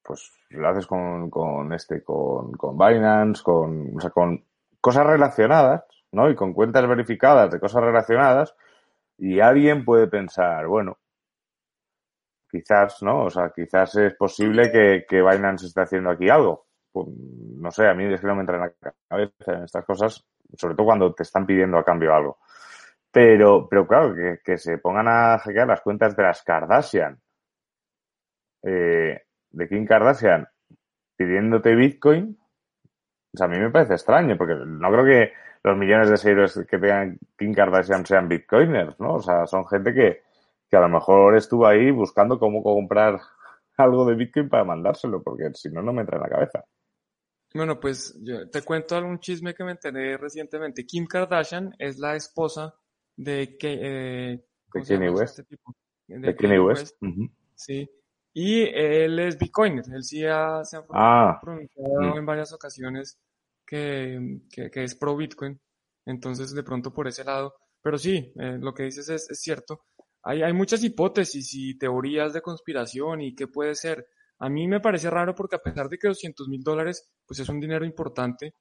pues 0.04 0.30
lo 0.50 0.68
haces 0.68 0.86
con, 0.86 1.28
con 1.30 1.72
este, 1.72 2.04
con, 2.04 2.52
con 2.52 2.78
Binance, 2.78 3.42
con, 3.42 3.96
o 3.96 4.00
sea, 4.00 4.10
con 4.10 4.44
cosas 4.80 5.06
relacionadas, 5.06 5.84
¿no? 6.12 6.30
Y 6.30 6.36
con 6.36 6.52
cuentas 6.52 6.86
verificadas 6.86 7.50
de 7.50 7.58
cosas 7.58 7.82
relacionadas, 7.82 8.54
y 9.18 9.40
alguien 9.40 9.84
puede 9.84 10.08
pensar, 10.08 10.66
bueno, 10.66 10.98
quizás, 12.50 13.02
¿no? 13.02 13.24
O 13.24 13.30
sea, 13.30 13.52
quizás 13.54 13.94
es 13.96 14.14
posible 14.14 14.70
que, 14.70 15.04
que 15.08 15.22
Binance 15.22 15.66
esté 15.66 15.82
haciendo 15.82 16.10
aquí 16.10 16.28
algo. 16.28 16.66
Pues, 16.92 17.08
no 17.08 17.70
sé, 17.70 17.86
a 17.86 17.94
mí 17.94 18.04
es 18.04 18.20
que 18.20 18.26
no 18.26 18.34
me 18.34 18.42
entra 18.42 18.56
en 18.56 18.62
la 18.62 18.94
cabeza 19.08 19.52
en 19.54 19.64
estas 19.64 19.84
cosas, 19.84 20.24
sobre 20.56 20.74
todo 20.74 20.86
cuando 20.86 21.14
te 21.14 21.22
están 21.22 21.46
pidiendo 21.46 21.78
a 21.78 21.84
cambio 21.84 22.14
algo. 22.14 22.38
Pero, 23.10 23.68
pero 23.68 23.86
claro, 23.86 24.14
que, 24.14 24.40
que 24.44 24.58
se 24.58 24.78
pongan 24.78 25.08
a 25.08 25.38
hackear 25.38 25.66
las 25.66 25.80
cuentas 25.80 26.16
de 26.16 26.22
las 26.22 26.42
Kardashian, 26.42 27.20
eh, 28.62 29.22
de 29.50 29.68
Kim 29.68 29.86
Kardashian, 29.86 30.46
pidiéndote 31.16 31.74
Bitcoin, 31.74 32.38
o 33.36 33.38
sea, 33.38 33.46
a 33.46 33.50
mí 33.50 33.58
me 33.58 33.70
parece 33.70 33.92
extraño, 33.92 34.34
porque 34.38 34.54
no 34.54 34.90
creo 34.90 35.04
que 35.04 35.32
los 35.62 35.76
millones 35.76 36.08
de 36.08 36.16
seguidores 36.16 36.54
que 36.54 36.78
tengan 36.78 37.18
Kim 37.36 37.52
Kardashian 37.52 38.06
sean 38.06 38.28
bitcoiners, 38.28 38.98
¿no? 38.98 39.16
O 39.16 39.20
sea, 39.20 39.46
son 39.46 39.66
gente 39.66 39.92
que, 39.92 40.22
que 40.70 40.76
a 40.76 40.80
lo 40.80 40.88
mejor 40.88 41.36
estuvo 41.36 41.66
ahí 41.66 41.90
buscando 41.90 42.38
cómo 42.38 42.62
comprar 42.62 43.20
algo 43.76 44.06
de 44.06 44.14
Bitcoin 44.14 44.48
para 44.48 44.64
mandárselo, 44.64 45.22
porque 45.22 45.50
si 45.52 45.68
no, 45.68 45.82
no 45.82 45.92
me 45.92 46.00
entra 46.00 46.16
en 46.16 46.22
la 46.22 46.30
cabeza. 46.30 46.64
Bueno, 47.52 47.78
pues 47.78 48.18
yo 48.22 48.48
te 48.48 48.62
cuento 48.62 48.96
algún 48.96 49.20
chisme 49.20 49.54
que 49.54 49.64
me 49.64 49.72
enteré 49.72 50.16
recientemente. 50.16 50.86
Kim 50.86 51.06
Kardashian 51.06 51.74
es 51.78 51.98
la 51.98 52.16
esposa 52.16 52.74
de, 53.14 53.58
eh, 53.60 54.44
Kanye 54.70 55.10
West. 55.10 55.40
Este 55.40 56.48
de, 56.48 56.60
West. 56.60 56.96
Sí. 57.54 57.90
Y 58.32 58.62
él 58.62 59.18
es 59.18 59.38
Bitcoiner. 59.38 59.84
Él 59.92 60.04
sí 60.04 60.24
ha, 60.24 60.64
se 60.64 60.76
ha 60.78 60.84
ah. 60.90 61.38
pronunciado 61.42 62.16
en 62.16 62.24
varias 62.24 62.52
ocasiones 62.52 63.18
que, 63.66 64.40
es 64.54 64.94
pro 64.94 65.16
Bitcoin. 65.16 65.60
Entonces, 66.06 66.54
de 66.54 66.62
pronto 66.62 66.92
por 66.92 67.08
ese 67.08 67.24
lado. 67.24 67.54
Pero 67.82 67.98
sí, 67.98 68.32
eh, 68.40 68.58
lo 68.60 68.72
que 68.72 68.84
dices 68.84 69.08
es, 69.08 69.28
cierto 69.40 69.84
hay, 70.22 70.42
hay 70.42 70.52
muchas 70.52 70.82
hipótesis 70.82 71.54
y 71.54 71.78
teorías 71.78 72.32
de 72.32 72.42
conspiración 72.42 73.20
y 73.20 73.34
qué 73.36 73.46
puede 73.46 73.76
ser. 73.76 74.08
A 74.40 74.48
mí 74.48 74.66
me 74.66 74.80
parece 74.80 75.08
raro 75.08 75.36
porque 75.36 75.54
a 75.54 75.62
pesar 75.62 75.88
de 75.88 75.98
que 75.98 76.08
200 76.08 76.48
mil 76.48 76.62
dólares 76.62 77.08
pues 77.24 77.38
es 77.38 77.48
un 77.48 77.60
dinero 77.60 77.84
importante, 77.84 78.54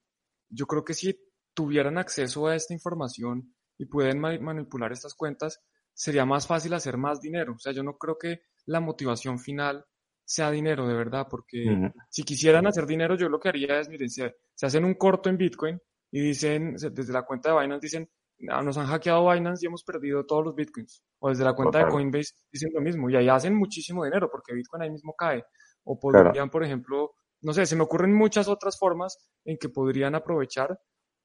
yo 0.48 0.68
creo 0.68 0.86
que 0.86 0.94
si 0.94 1.20
tuvieran 1.56 1.98
acceso 1.98 2.46
a 2.46 2.56
esta 2.56 2.74
información 2.76 3.56
y 3.80 3.86
pueden 3.86 4.20
manipular 4.20 4.92
estas 4.92 5.16
cuentas, 5.16 5.60
sería 5.92 6.26
más 6.26 6.46
fácil 6.46 6.76
hacer 6.76 6.98
más 6.98 7.20
dinero. 7.20 7.54
O 7.54 7.60
sea, 7.60 7.74
yo 7.74 7.82
no 7.82 7.98
creo 7.98 8.18
que 8.20 8.42
la 8.68 8.80
motivación 8.80 9.40
final 9.40 9.86
sea 10.26 10.52
dinero, 10.52 10.88
de 10.88 10.96
verdad, 10.96 11.28
porque 11.30 11.92
si 12.10 12.24
quisieran 12.24 12.68
hacer 12.68 12.86
dinero, 12.86 13.16
yo 13.16 13.30
lo 13.30 13.40
que 13.40 13.50
haría 13.50 13.80
es, 13.80 13.88
miren, 13.90 14.10
se, 14.10 14.36
se 14.54 14.66
hacen 14.66 14.84
un 14.84 14.96
corto 14.96 15.30
en 15.30 15.38
Bitcoin 15.38 15.80
y 16.12 16.20
dicen, 16.20 16.76
desde 16.76 17.14
la 17.14 17.24
cuenta 17.24 17.54
de 17.54 17.62
Binance 17.62 17.86
dicen, 17.86 18.10
Ah, 18.50 18.62
nos 18.62 18.78
han 18.78 18.88
hackeado 18.88 19.30
Binance 19.32 19.66
y 19.66 19.68
hemos 19.68 19.84
perdido 19.84 20.26
todos 20.26 20.44
los 20.44 20.56
bitcoins. 20.56 21.04
O 21.20 21.30
desde 21.30 21.44
la 21.44 21.54
cuenta 21.54 21.80
de 21.80 21.88
Coinbase 21.88 22.34
dicen 22.52 22.72
lo 22.74 22.82
mismo. 22.82 23.10
Y 23.10 23.16
ahí 23.16 23.30
hacen 23.30 23.56
muchísimo 23.56 24.04
dinero 24.04 24.30
porque 24.30 24.54
Bitcoin 24.54 24.84
ahí 24.84 24.90
mismo 24.92 25.14
cae. 25.18 25.44
O 25.84 26.00
podrían, 26.00 26.50
por 26.50 26.64
ejemplo, 26.64 27.14
no 27.42 27.54
sé, 27.54 27.66
se 27.66 27.76
me 27.76 27.84
ocurren 27.84 28.14
muchas 28.14 28.48
otras 28.48 28.78
formas 28.78 29.18
en 29.46 29.58
que 29.58 29.70
podrían 29.70 30.16
aprovechar 30.16 30.78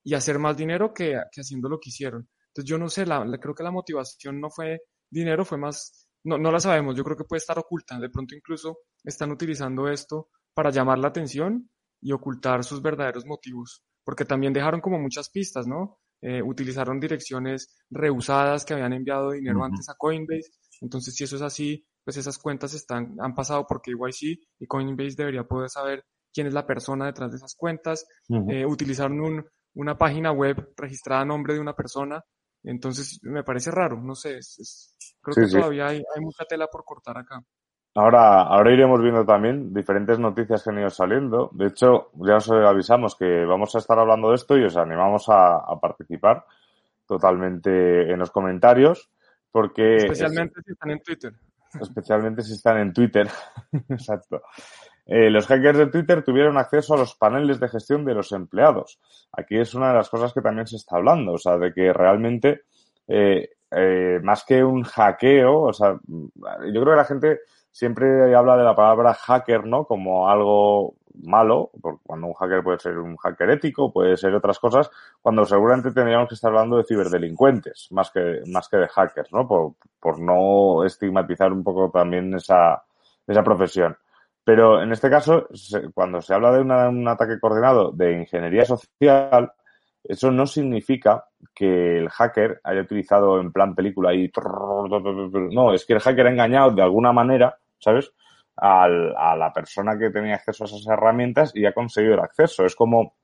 y 0.05 0.15
hacer 0.15 0.39
más 0.39 0.57
dinero 0.57 0.95
que, 0.95 1.17
haciendo 1.17 1.69
lo 1.69 1.79
que 1.81 1.91
hicieron. 1.91 2.29
Entonces 2.49 2.69
yo 2.69 2.79
no 2.79 2.89
sé, 2.89 3.07
la, 3.07 3.27
creo 3.41 3.55
que 3.55 3.63
la 3.63 3.71
motivación 3.71 4.41
no 4.41 4.51
fue 4.51 4.83
dinero, 5.11 5.45
fue 5.45 5.59
más 5.59 6.09
no, 6.25 6.39
no 6.39 6.53
la 6.53 6.61
sabemos, 6.61 6.97
yo 6.97 7.05
creo 7.05 7.17
que 7.17 7.25
puede 7.25 7.39
estar 7.39 7.59
oculta. 7.59 7.99
De 7.99 8.11
pronto 8.11 8.35
incluso 8.35 8.79
están 9.05 9.31
utilizando 9.31 9.89
esto 9.89 10.29
para 10.55 10.71
llamar 10.71 10.99
la 10.99 11.09
atención 11.09 11.71
y 12.01 12.13
ocultar 12.13 12.65
sus 12.65 12.83
verdaderos 12.83 13.27
motivos, 13.27 13.83
porque 14.05 14.25
también 14.25 14.53
dejaron 14.53 14.81
como 14.81 14.99
muchas 14.99 15.31
pistas, 15.31 15.67
¿no? 15.67 15.99
Eh, 16.23 16.43
utilizaron 16.43 17.01
direcciones 17.01 17.79
reusadas 17.89 18.65
que 18.65 18.75
habían 18.75 18.93
enviado 18.93 19.31
dinero 19.31 19.65
antes 19.65 19.89
a 19.89 19.95
Coinbase. 19.97 20.51
Entonces, 20.83 21.15
si 21.15 21.25
eso 21.25 21.37
es 21.37 21.43
así, 21.43 21.87
pues 22.05 22.17
esas 22.17 22.39
cuentas 22.39 22.75
están, 22.75 23.17
han 23.21 23.35
pasado 23.35 23.67
por 23.67 23.81
KYC 23.81 24.39
y 24.59 24.67
Coinbase 24.67 25.15
debería 25.17 25.45
poder 25.45 25.71
saber 25.71 26.05
quién 26.33 26.47
es 26.47 26.53
la 26.53 26.67
persona 26.67 27.07
detrás 27.07 27.31
de 27.31 27.39
esas 27.39 27.55
cuentas. 27.55 28.07
Eh, 28.49 28.67
utilizaron 28.67 29.21
un, 29.21 29.47
una 29.75 29.97
página 29.97 30.33
web 30.33 30.73
registrada 30.77 31.23
a 31.23 31.27
nombre 31.27 31.55
de 31.55 31.61
una 31.61 31.75
persona. 31.75 32.23
Entonces, 32.63 33.21
me 33.23 33.43
parece 33.43 33.71
raro, 33.71 34.01
no 34.01 34.15
sé, 34.15 34.39
creo 35.21 35.35
que 35.35 35.53
todavía 35.53 35.89
hay, 35.89 35.97
hay 36.15 36.21
mucha 36.21 36.45
tela 36.45 36.67
por 36.67 36.85
cortar 36.85 37.19
acá. 37.19 37.43
Ahora, 37.95 38.43
ahora 38.43 38.73
iremos 38.73 39.03
viendo 39.03 39.25
también 39.25 39.75
diferentes 39.75 40.19
noticias 40.19 40.63
que 40.63 40.71
han 40.71 40.79
ido 40.79 40.91
saliendo. 40.91 41.51
De 41.53 41.67
hecho, 41.67 42.11
ya 42.25 42.37
os 42.37 42.49
avisamos 42.51 43.17
que 43.17 43.45
vamos 43.45 43.75
a 43.75 43.79
estar 43.79 43.99
hablando 43.99 44.29
de 44.31 44.37
esto 44.37 44.57
y 44.57 44.65
os 44.65 44.77
animamos 44.77 45.25
a, 45.29 45.61
participar 45.81 46.45
totalmente 47.05 48.13
en 48.13 48.19
los 48.19 48.31
comentarios. 48.31 49.11
Porque 49.51 49.97
especialmente 49.97 50.61
si 50.65 50.73
están 50.73 50.91
en 50.93 51.01
Twitter. 51.01 51.33
Especialmente 51.81 52.43
si 52.43 52.53
están 52.53 52.79
en 52.79 52.93
Twitter. 52.93 53.29
Exacto. 53.89 54.41
Eh, 55.13 55.29
los 55.29 55.49
hackers 55.49 55.77
de 55.77 55.87
Twitter 55.89 56.23
tuvieron 56.23 56.57
acceso 56.57 56.95
a 56.95 56.97
los 56.97 57.17
paneles 57.17 57.59
de 57.59 57.69
gestión 57.69 58.05
de 58.05 58.15
los 58.15 58.31
empleados. 58.31 59.01
Aquí 59.33 59.59
es 59.59 59.75
una 59.75 59.89
de 59.89 59.95
las 59.95 60.09
cosas 60.09 60.33
que 60.33 60.41
también 60.41 60.69
se 60.69 60.77
está 60.77 60.97
hablando, 60.97 61.33
o 61.33 61.39
sea, 61.39 61.59
de 61.59 61.73
que 61.75 61.93
realmente, 61.93 62.63
eh, 63.09 63.51
eh, 63.73 64.21
más 64.23 64.45
que 64.45 64.63
un 64.63 64.85
hackeo, 64.85 65.63
o 65.63 65.73
sea, 65.73 65.99
yo 66.05 66.81
creo 66.81 66.85
que 66.85 66.97
la 66.97 67.05
gente 67.05 67.41
siempre 67.73 68.33
habla 68.37 68.57
de 68.57 68.63
la 68.63 68.77
palabra 68.77 69.13
hacker, 69.15 69.67
¿no? 69.67 69.85
Como 69.85 70.29
algo 70.29 70.95
malo, 71.25 71.73
porque 71.83 72.01
cuando 72.07 72.29
un 72.29 72.35
hacker 72.35 72.63
puede 72.63 72.79
ser 72.79 72.97
un 72.99 73.17
hacker 73.17 73.51
ético, 73.51 73.93
puede 73.93 74.17
ser 74.17 74.33
otras 74.33 74.61
cosas, 74.61 74.93
cuando 75.21 75.45
seguramente 75.45 75.91
tendríamos 75.91 76.29
que 76.29 76.37
estar 76.37 76.53
hablando 76.53 76.77
de 76.77 76.85
ciberdelincuentes, 76.85 77.89
más 77.91 78.13
que, 78.13 78.43
más 78.47 78.69
que 78.69 78.77
de 78.77 78.87
hackers, 78.87 79.33
¿no? 79.33 79.49
Por, 79.49 79.73
por 79.99 80.21
no 80.21 80.85
estigmatizar 80.85 81.53
un 81.53 81.65
poco 81.65 81.91
también 81.91 82.33
esa, 82.35 82.85
esa 83.27 83.43
profesión. 83.43 83.97
Pero 84.51 84.83
en 84.83 84.91
este 84.91 85.09
caso, 85.09 85.47
cuando 85.95 86.21
se 86.21 86.35
habla 86.35 86.51
de 86.51 86.61
un 86.63 87.07
ataque 87.07 87.39
coordinado 87.39 87.93
de 87.93 88.15
ingeniería 88.15 88.65
social, 88.65 89.53
eso 90.03 90.33
no 90.33 90.45
significa 90.45 91.25
que 91.55 91.99
el 91.99 92.09
hacker 92.09 92.61
haya 92.65 92.81
utilizado 92.81 93.41
en 93.41 93.53
plan 93.53 93.77
película 93.77 94.13
y... 94.13 94.29
No, 95.53 95.73
es 95.73 95.87
que 95.87 95.93
el 95.93 96.01
hacker 96.01 96.27
ha 96.27 96.31
engañado 96.33 96.73
de 96.73 96.83
alguna 96.83 97.13
manera, 97.13 97.57
¿sabes? 97.79 98.13
a 98.57 98.89
la 98.89 99.53
persona 99.55 99.97
que 99.97 100.11
tenía 100.11 100.35
acceso 100.35 100.65
a 100.65 100.67
esas 100.67 100.85
herramientas 100.89 101.53
y 101.55 101.65
ha 101.65 101.73
conseguido 101.73 102.15
el 102.15 102.21
acceso. 102.21 102.67
Es 102.67 102.75
como... 102.75 103.15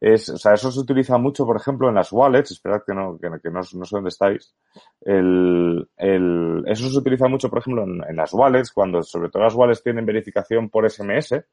Es, 0.00 0.30
o 0.30 0.38
sea, 0.38 0.54
eso 0.54 0.72
se 0.72 0.80
utiliza 0.80 1.18
mucho, 1.18 1.44
por 1.44 1.56
ejemplo, 1.56 1.88
en 1.88 1.94
las 1.94 2.10
wallets. 2.10 2.52
Esperad 2.52 2.82
que 2.86 2.94
no, 2.94 3.18
que, 3.18 3.50
no, 3.50 3.62
sé 3.62 3.76
dónde 3.90 4.08
estáis. 4.08 4.54
El, 5.02 5.88
el, 5.96 6.64
eso 6.66 6.88
se 6.88 6.98
utiliza 6.98 7.28
mucho, 7.28 7.50
por 7.50 7.58
ejemplo, 7.58 7.84
en, 7.84 8.16
las 8.16 8.32
wallets, 8.32 8.72
cuando 8.72 9.02
sobre 9.02 9.28
todo 9.28 9.42
las 9.42 9.54
wallets 9.54 9.82
tienen 9.82 10.06
verificación 10.06 10.70
por 10.70 10.90
SMS, 10.90 11.44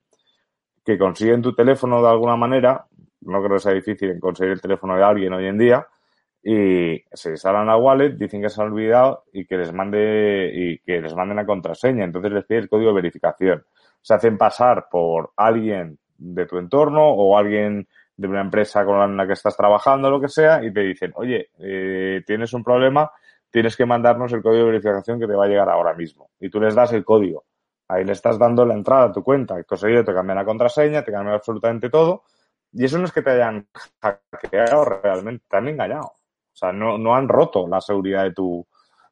que 0.85 0.97
consiguen 0.97 1.41
tu 1.41 1.53
teléfono 1.53 2.01
de 2.01 2.09
alguna 2.09 2.37
manera 2.37 2.87
no 3.21 3.39
creo 3.39 3.55
que 3.55 3.59
sea 3.59 3.73
difícil 3.73 4.19
conseguir 4.19 4.53
el 4.53 4.61
teléfono 4.61 4.95
de 4.95 5.03
alguien 5.03 5.33
hoy 5.33 5.47
en 5.47 5.57
día 5.57 5.87
y 6.43 7.03
se 7.11 7.31
instalan 7.31 7.67
la 7.67 7.77
wallet, 7.77 8.11
dicen 8.11 8.41
que 8.41 8.49
se 8.49 8.61
han 8.61 8.71
olvidado 8.71 9.23
y 9.33 9.45
que 9.45 9.57
les 9.57 9.73
mande 9.73 10.51
y 10.53 10.79
que 10.79 11.01
les 11.01 11.13
manden 11.13 11.35
la 11.35 11.45
contraseña. 11.45 12.05
Entonces 12.05 12.31
les 12.31 12.45
pide 12.45 12.59
el 12.59 12.69
código 12.69 12.91
de 12.91 12.95
verificación. 12.95 13.65
Se 14.01 14.13
hacen 14.13 14.37
pasar 14.37 14.87
por 14.89 15.31
alguien 15.35 15.99
de 16.17 16.45
tu 16.45 16.57
entorno 16.57 17.09
o 17.09 17.37
alguien 17.37 17.87
de 18.17 18.27
una 18.27 18.41
empresa 18.41 18.83
con 18.83 19.15
la 19.15 19.27
que 19.27 19.33
estás 19.33 19.55
trabajando, 19.55 20.09
lo 20.09 20.19
que 20.19 20.27
sea, 20.27 20.63
y 20.63 20.73
te 20.73 20.81
dicen, 20.81 21.13
oye, 21.15 21.51
eh, 21.59 22.23
tienes 22.25 22.51
un 22.53 22.63
problema, 22.63 23.11
tienes 23.49 23.77
que 23.77 23.85
mandarnos 23.85 24.33
el 24.33 24.41
código 24.41 24.65
de 24.65 24.71
verificación 24.71 25.19
que 25.19 25.27
te 25.27 25.35
va 25.35 25.45
a 25.45 25.47
llegar 25.47 25.69
ahora 25.69 25.93
mismo. 25.93 26.31
Y 26.39 26.49
tú 26.49 26.59
les 26.59 26.75
das 26.75 26.91
el 26.93 27.05
código. 27.05 27.45
Ahí 27.87 28.03
le 28.03 28.11
estás 28.11 28.37
dando 28.37 28.65
la 28.65 28.73
entrada 28.73 29.05
a 29.05 29.11
tu 29.11 29.23
cuenta. 29.23 29.63
Conseguido, 29.63 30.03
te 30.03 30.13
cambian 30.13 30.37
la 30.37 30.45
contraseña, 30.45 31.03
te 31.03 31.11
cambian 31.11 31.35
absolutamente 31.35 31.89
todo 31.89 32.23
y 32.73 32.85
eso 32.85 32.97
no 32.97 33.05
es 33.05 33.11
que 33.11 33.21
te 33.21 33.31
hayan 33.31 33.67
hackeado 34.01 34.85
realmente, 34.85 35.45
te 35.49 35.57
han 35.57 35.67
engañado. 35.67 36.05
O 36.05 36.55
sea, 36.59 36.71
no, 36.71 36.97
no 36.97 37.15
han 37.15 37.27
roto 37.27 37.67
la 37.67 37.81
seguridad 37.81 38.23
de 38.23 38.33
tu, 38.33 38.67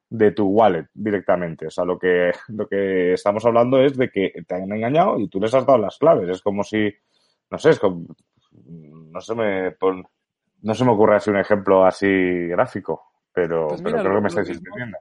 de 0.09 0.31
tu 0.31 0.47
wallet 0.47 0.87
directamente. 0.93 1.67
O 1.67 1.71
sea, 1.71 1.85
lo 1.85 1.97
que, 1.97 2.31
lo 2.49 2.67
que 2.67 3.13
estamos 3.13 3.45
hablando 3.45 3.79
es 3.79 3.97
de 3.97 4.09
que 4.09 4.33
te 4.47 4.55
han 4.55 4.71
engañado 4.71 5.19
y 5.19 5.27
tú 5.29 5.39
les 5.39 5.53
has 5.53 5.65
dado 5.65 5.79
las 5.79 5.97
claves. 5.97 6.29
Es 6.29 6.41
como 6.41 6.63
si, 6.63 6.93
no 7.49 7.57
sé, 7.57 7.71
es 7.71 7.79
como, 7.79 8.05
no 8.65 9.21
se 9.21 9.35
me, 9.35 9.75
no 10.61 10.73
se 10.73 10.85
me 10.85 10.91
ocurre 10.91 11.17
así 11.17 11.29
un 11.29 11.37
ejemplo 11.37 11.85
así 11.85 12.07
gráfico, 12.47 13.01
pero, 13.33 13.67
pues 13.67 13.81
pero 13.81 13.99
creo 13.99 14.15
que 14.15 14.21
me 14.21 14.27
estáis 14.27 14.49
entendiendo. 14.49 14.97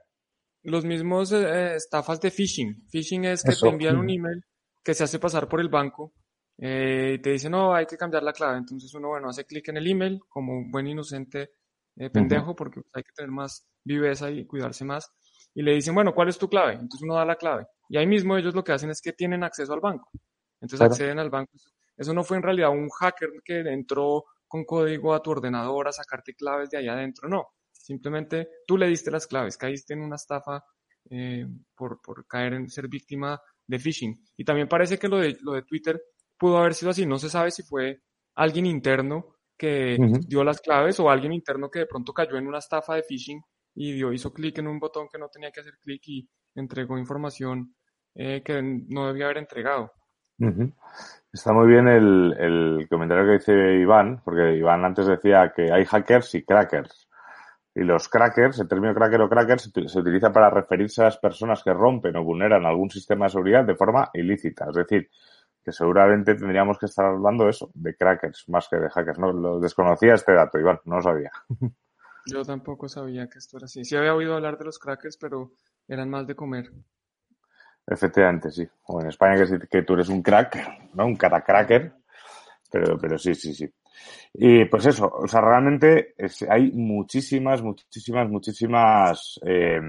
Los 0.62 0.84
mismos 0.84 1.32
eh, 1.32 1.74
estafas 1.74 2.20
de 2.20 2.30
phishing. 2.30 2.86
Phishing 2.90 3.26
es 3.26 3.42
que 3.42 3.54
te 3.54 3.68
envían 3.68 3.98
un 3.98 4.08
email 4.08 4.42
que 4.82 4.94
se 4.94 5.04
hace 5.04 5.18
pasar 5.18 5.48
por 5.48 5.60
el 5.60 5.68
banco 5.68 6.12
eh, 6.58 7.18
te 7.22 7.30
dice, 7.30 7.50
no, 7.50 7.74
hay 7.74 7.86
que 7.86 7.96
cambiar 7.96 8.22
la 8.22 8.32
clave. 8.32 8.58
Entonces 8.58 8.92
uno, 8.94 9.08
bueno, 9.08 9.28
hace 9.28 9.44
clic 9.44 9.68
en 9.68 9.76
el 9.78 9.86
email 9.86 10.20
como 10.28 10.52
un 10.52 10.70
buen 10.70 10.86
inocente 10.86 11.50
eh, 11.96 12.10
pendejo, 12.10 12.54
porque 12.54 12.80
hay 12.92 13.02
que 13.02 13.12
tener 13.14 13.30
más 13.30 13.68
viveza 13.84 14.30
y 14.30 14.46
cuidarse 14.46 14.84
más. 14.84 15.10
Y 15.54 15.62
le 15.62 15.72
dicen, 15.72 15.94
bueno, 15.94 16.14
¿cuál 16.14 16.28
es 16.28 16.38
tu 16.38 16.48
clave? 16.48 16.72
Entonces 16.74 17.02
uno 17.02 17.14
da 17.14 17.24
la 17.24 17.36
clave. 17.36 17.66
Y 17.88 17.96
ahí 17.96 18.06
mismo 18.06 18.36
ellos 18.36 18.54
lo 18.54 18.64
que 18.64 18.72
hacen 18.72 18.90
es 18.90 19.00
que 19.00 19.12
tienen 19.12 19.44
acceso 19.44 19.72
al 19.72 19.80
banco. 19.80 20.10
Entonces 20.60 20.80
acceden 20.80 21.18
al 21.18 21.30
banco. 21.30 21.52
Eso 21.96 22.12
no 22.12 22.24
fue 22.24 22.36
en 22.36 22.42
realidad 22.42 22.70
un 22.70 22.88
hacker 22.88 23.30
que 23.44 23.60
entró 23.60 24.24
con 24.46 24.64
código 24.64 25.14
a 25.14 25.22
tu 25.22 25.30
ordenador 25.30 25.88
a 25.88 25.92
sacarte 25.92 26.34
claves 26.34 26.70
de 26.70 26.78
allá 26.78 26.94
adentro, 26.94 27.28
no. 27.28 27.48
Simplemente 27.72 28.48
tú 28.66 28.78
le 28.78 28.88
diste 28.88 29.10
las 29.10 29.26
claves, 29.26 29.56
caíste 29.56 29.94
en 29.94 30.00
una 30.00 30.16
estafa 30.16 30.64
eh, 31.10 31.46
por, 31.74 32.00
por 32.00 32.26
caer 32.26 32.54
en 32.54 32.68
ser 32.68 32.88
víctima 32.88 33.40
de 33.66 33.78
phishing. 33.78 34.14
Y 34.36 34.44
también 34.44 34.68
parece 34.68 34.98
que 34.98 35.08
lo 35.08 35.18
de, 35.18 35.36
lo 35.42 35.52
de 35.52 35.62
Twitter 35.62 36.00
pudo 36.38 36.58
haber 36.58 36.74
sido 36.74 36.90
así. 36.90 37.06
No 37.06 37.18
se 37.18 37.28
sabe 37.28 37.50
si 37.50 37.62
fue 37.62 38.00
alguien 38.34 38.66
interno 38.66 39.36
que 39.56 39.96
dio 40.26 40.42
las 40.42 40.60
claves 40.60 40.98
o 41.00 41.08
alguien 41.08 41.32
interno 41.32 41.70
que 41.70 41.80
de 41.80 41.86
pronto 41.86 42.12
cayó 42.12 42.36
en 42.36 42.46
una 42.46 42.58
estafa 42.58 42.96
de 42.96 43.02
phishing 43.02 43.40
y 43.74 43.92
dio, 43.92 44.12
hizo 44.12 44.32
clic 44.32 44.58
en 44.58 44.66
un 44.66 44.78
botón 44.78 45.08
que 45.10 45.18
no 45.18 45.28
tenía 45.28 45.50
que 45.50 45.60
hacer 45.60 45.78
clic 45.80 46.02
y 46.06 46.28
entregó 46.54 46.98
información 46.98 47.74
eh, 48.14 48.42
que 48.44 48.62
no 48.62 49.06
debía 49.06 49.26
haber 49.26 49.38
entregado. 49.38 49.92
Está 51.32 51.52
muy 51.52 51.66
bien 51.66 51.88
el, 51.88 52.86
comentario 52.88 53.26
que 53.26 53.32
dice 53.32 53.74
Iván, 53.74 54.20
porque 54.24 54.56
Iván 54.56 54.84
antes 54.84 55.06
decía 55.06 55.52
que 55.54 55.72
hay 55.72 55.84
hackers 55.84 56.34
y 56.36 56.44
crackers. 56.44 57.08
Y 57.74 57.80
los 57.80 58.08
crackers, 58.08 58.60
el 58.60 58.68
término 58.68 58.94
cracker 58.94 59.20
o 59.20 59.28
cracker 59.28 59.58
se, 59.58 59.98
utiliza 59.98 60.32
para 60.32 60.48
referirse 60.48 61.02
a 61.02 61.06
las 61.06 61.18
personas 61.18 61.62
que 61.64 61.72
rompen 61.72 62.14
o 62.16 62.22
vulneran 62.22 62.64
algún 62.64 62.88
sistema 62.88 63.26
de 63.26 63.30
seguridad 63.30 63.64
de 63.64 63.74
forma 63.74 64.10
ilícita. 64.14 64.66
Es 64.68 64.76
decir, 64.76 65.10
que 65.64 65.72
seguramente 65.72 66.36
tendríamos 66.36 66.78
que 66.78 66.86
estar 66.86 67.06
hablando 67.06 67.48
eso, 67.48 67.70
de 67.74 67.96
crackers 67.96 68.48
más 68.48 68.68
que 68.68 68.76
de 68.76 68.90
hackers. 68.90 69.18
No 69.18 69.32
lo 69.32 69.58
desconocía 69.58 70.14
este 70.14 70.34
dato, 70.34 70.60
Iván, 70.60 70.78
no 70.84 70.96
lo 70.96 71.02
sabía. 71.02 71.32
Yo 72.26 72.44
tampoco 72.44 72.88
sabía 72.88 73.28
que 73.28 73.38
esto 73.38 73.56
era 73.56 73.64
así. 73.64 73.84
Sí 73.84 73.96
había 73.96 74.14
oído 74.14 74.34
hablar 74.34 74.56
de 74.56 74.66
los 74.66 74.78
crackers, 74.78 75.16
pero 75.16 75.50
eran 75.88 76.08
más 76.08 76.26
de 76.26 76.36
comer. 76.36 76.70
Efectivamente, 77.86 78.50
sí. 78.50 78.66
O 78.86 79.00
en 79.00 79.08
España 79.08 79.44
que, 79.44 79.66
que 79.68 79.82
tú 79.82 79.94
eres 79.94 80.08
un 80.08 80.22
crack, 80.22 80.94
¿no? 80.94 81.06
Un 81.06 81.16
catacracker. 81.16 81.92
Pero, 82.70 82.98
pero 82.98 83.18
sí, 83.18 83.34
sí, 83.34 83.54
sí. 83.54 83.72
Y 84.32 84.64
pues 84.64 84.86
eso, 84.86 85.08
o 85.08 85.28
sea, 85.28 85.40
realmente 85.40 86.14
hay 86.48 86.72
muchísimas, 86.72 87.62
muchísimas, 87.62 88.28
muchísimas, 88.28 89.40
eh, 89.46 89.80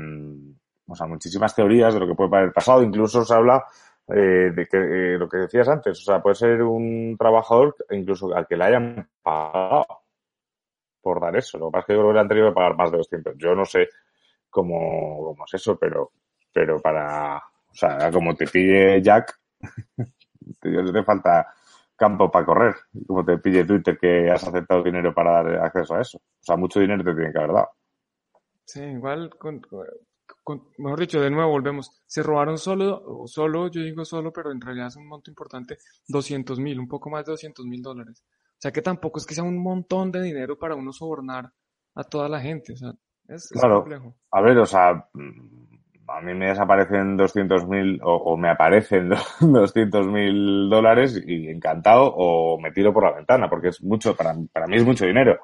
o 0.88 0.96
sea, 0.96 1.08
muchísimas 1.08 1.56
teorías 1.56 1.94
de 1.94 2.00
lo 2.00 2.08
que 2.08 2.14
puede 2.14 2.38
haber 2.38 2.54
pasado. 2.54 2.84
Incluso 2.84 3.26
se 3.26 3.34
habla 3.34 3.66
eh, 4.08 4.52
de 4.54 4.68
que 4.68 4.78
eh, 4.78 5.18
lo 5.18 5.28
que 5.28 5.38
decías 5.38 5.68
antes, 5.68 6.00
o 6.02 6.04
sea, 6.04 6.22
puede 6.22 6.36
ser 6.36 6.62
un 6.62 7.16
trabajador 7.18 7.76
incluso 7.90 8.34
al 8.36 8.46
que 8.46 8.58
le 8.58 8.66
hayan 8.66 9.10
pagado 9.24 9.88
por 11.02 11.20
dar 11.20 11.36
eso. 11.36 11.58
Lo 11.58 11.68
que 11.68 11.72
pasa 11.72 11.82
es 11.82 11.86
que 11.88 11.94
yo 11.94 12.00
creo 12.00 12.10
que 12.10 12.14
le 12.14 12.20
han 12.20 12.28
tenido 12.28 12.50
que 12.50 12.56
pagar 12.56 12.76
más 12.76 12.92
de 12.92 12.98
200. 12.98 13.34
Yo 13.38 13.56
no 13.56 13.66
sé 13.66 13.90
cómo, 14.50 15.24
cómo 15.24 15.46
es 15.46 15.54
eso, 15.56 15.78
pero, 15.78 16.12
pero 16.54 16.80
para, 16.82 17.42
o 17.76 17.78
sea, 17.78 18.10
como 18.10 18.34
te 18.36 18.48
pide 18.48 19.02
Jack, 19.02 19.38
te, 20.62 21.04
falta 21.04 21.54
campo 21.94 22.32
para 22.32 22.46
correr. 22.46 22.76
Como 23.06 23.26
te 23.26 23.38
pide 23.38 23.66
Twitter 23.66 23.98
que 24.00 24.32
has 24.32 24.48
aceptado 24.48 24.82
dinero 24.82 25.14
para 25.14 25.44
dar 25.44 25.66
acceso 25.66 25.96
a 25.96 26.02
eso. 26.02 26.18
O 26.18 26.44
sea, 26.44 26.56
mucho 26.56 26.80
dinero 26.80 27.04
te 27.04 27.14
tiene 27.14 27.34
que 27.34 27.38
haber 27.38 27.52
dado. 27.52 27.70
Sí, 28.64 28.82
igual 28.82 29.30
con, 29.38 29.62
mejor 30.78 31.00
dicho, 31.02 31.20
de 31.20 31.30
nuevo 31.30 31.52
volvemos, 31.52 32.02
se 32.08 32.24
robaron 32.24 32.58
solo, 32.58 33.24
solo, 33.28 33.70
yo 33.70 33.82
digo 33.82 34.06
solo, 34.06 34.32
pero 34.32 34.54
en 34.54 34.62
realidad 34.62 34.88
es 34.88 34.96
un 34.96 35.08
monto 35.08 35.30
importante, 35.30 35.78
200 36.08 36.58
mil, 36.60 36.80
un 36.80 36.88
poco 36.88 37.10
más 37.10 37.26
de 37.26 37.34
200 37.34 37.66
mil 37.66 37.82
dólares. 37.82 38.24
O 38.26 38.58
sea 38.58 38.72
que 38.72 38.82
tampoco 38.82 39.20
es 39.20 39.26
que 39.26 39.36
sea 39.36 39.44
un 39.44 39.62
montón 39.62 40.12
de 40.12 40.22
dinero 40.22 40.58
para 40.58 40.76
uno 40.76 40.94
sobornar 40.94 41.52
a 41.94 42.04
toda 42.06 42.30
la 42.30 42.40
gente, 42.40 42.74
o 42.74 42.78
sea, 42.78 42.94
es, 43.28 43.50
claro. 43.50 43.82
complejo. 43.82 44.16
A 44.32 44.42
ver, 44.42 44.58
o 44.58 44.66
sea, 44.66 45.08
a 46.08 46.22
mí 46.22 46.34
me 46.34 46.48
desaparecen 46.48 47.18
200.000 47.18 48.00
o, 48.04 48.16
o 48.16 48.38
me 48.38 48.50
aparecen 48.50 49.10
200.000 49.40 50.70
dólares 50.70 51.22
y 51.26 51.50
encantado 51.50 52.14
o 52.16 52.60
me 52.60 52.72
tiro 52.72 52.94
por 52.94 53.04
la 53.04 53.14
ventana 53.14 53.50
porque 53.50 53.70
es 53.70 53.84
mucho, 53.84 54.16
para, 54.16 54.36
para 54.52 54.68
mí 54.68 54.78
es 54.78 54.86
mucho 54.86 55.06
dinero. 55.06 55.40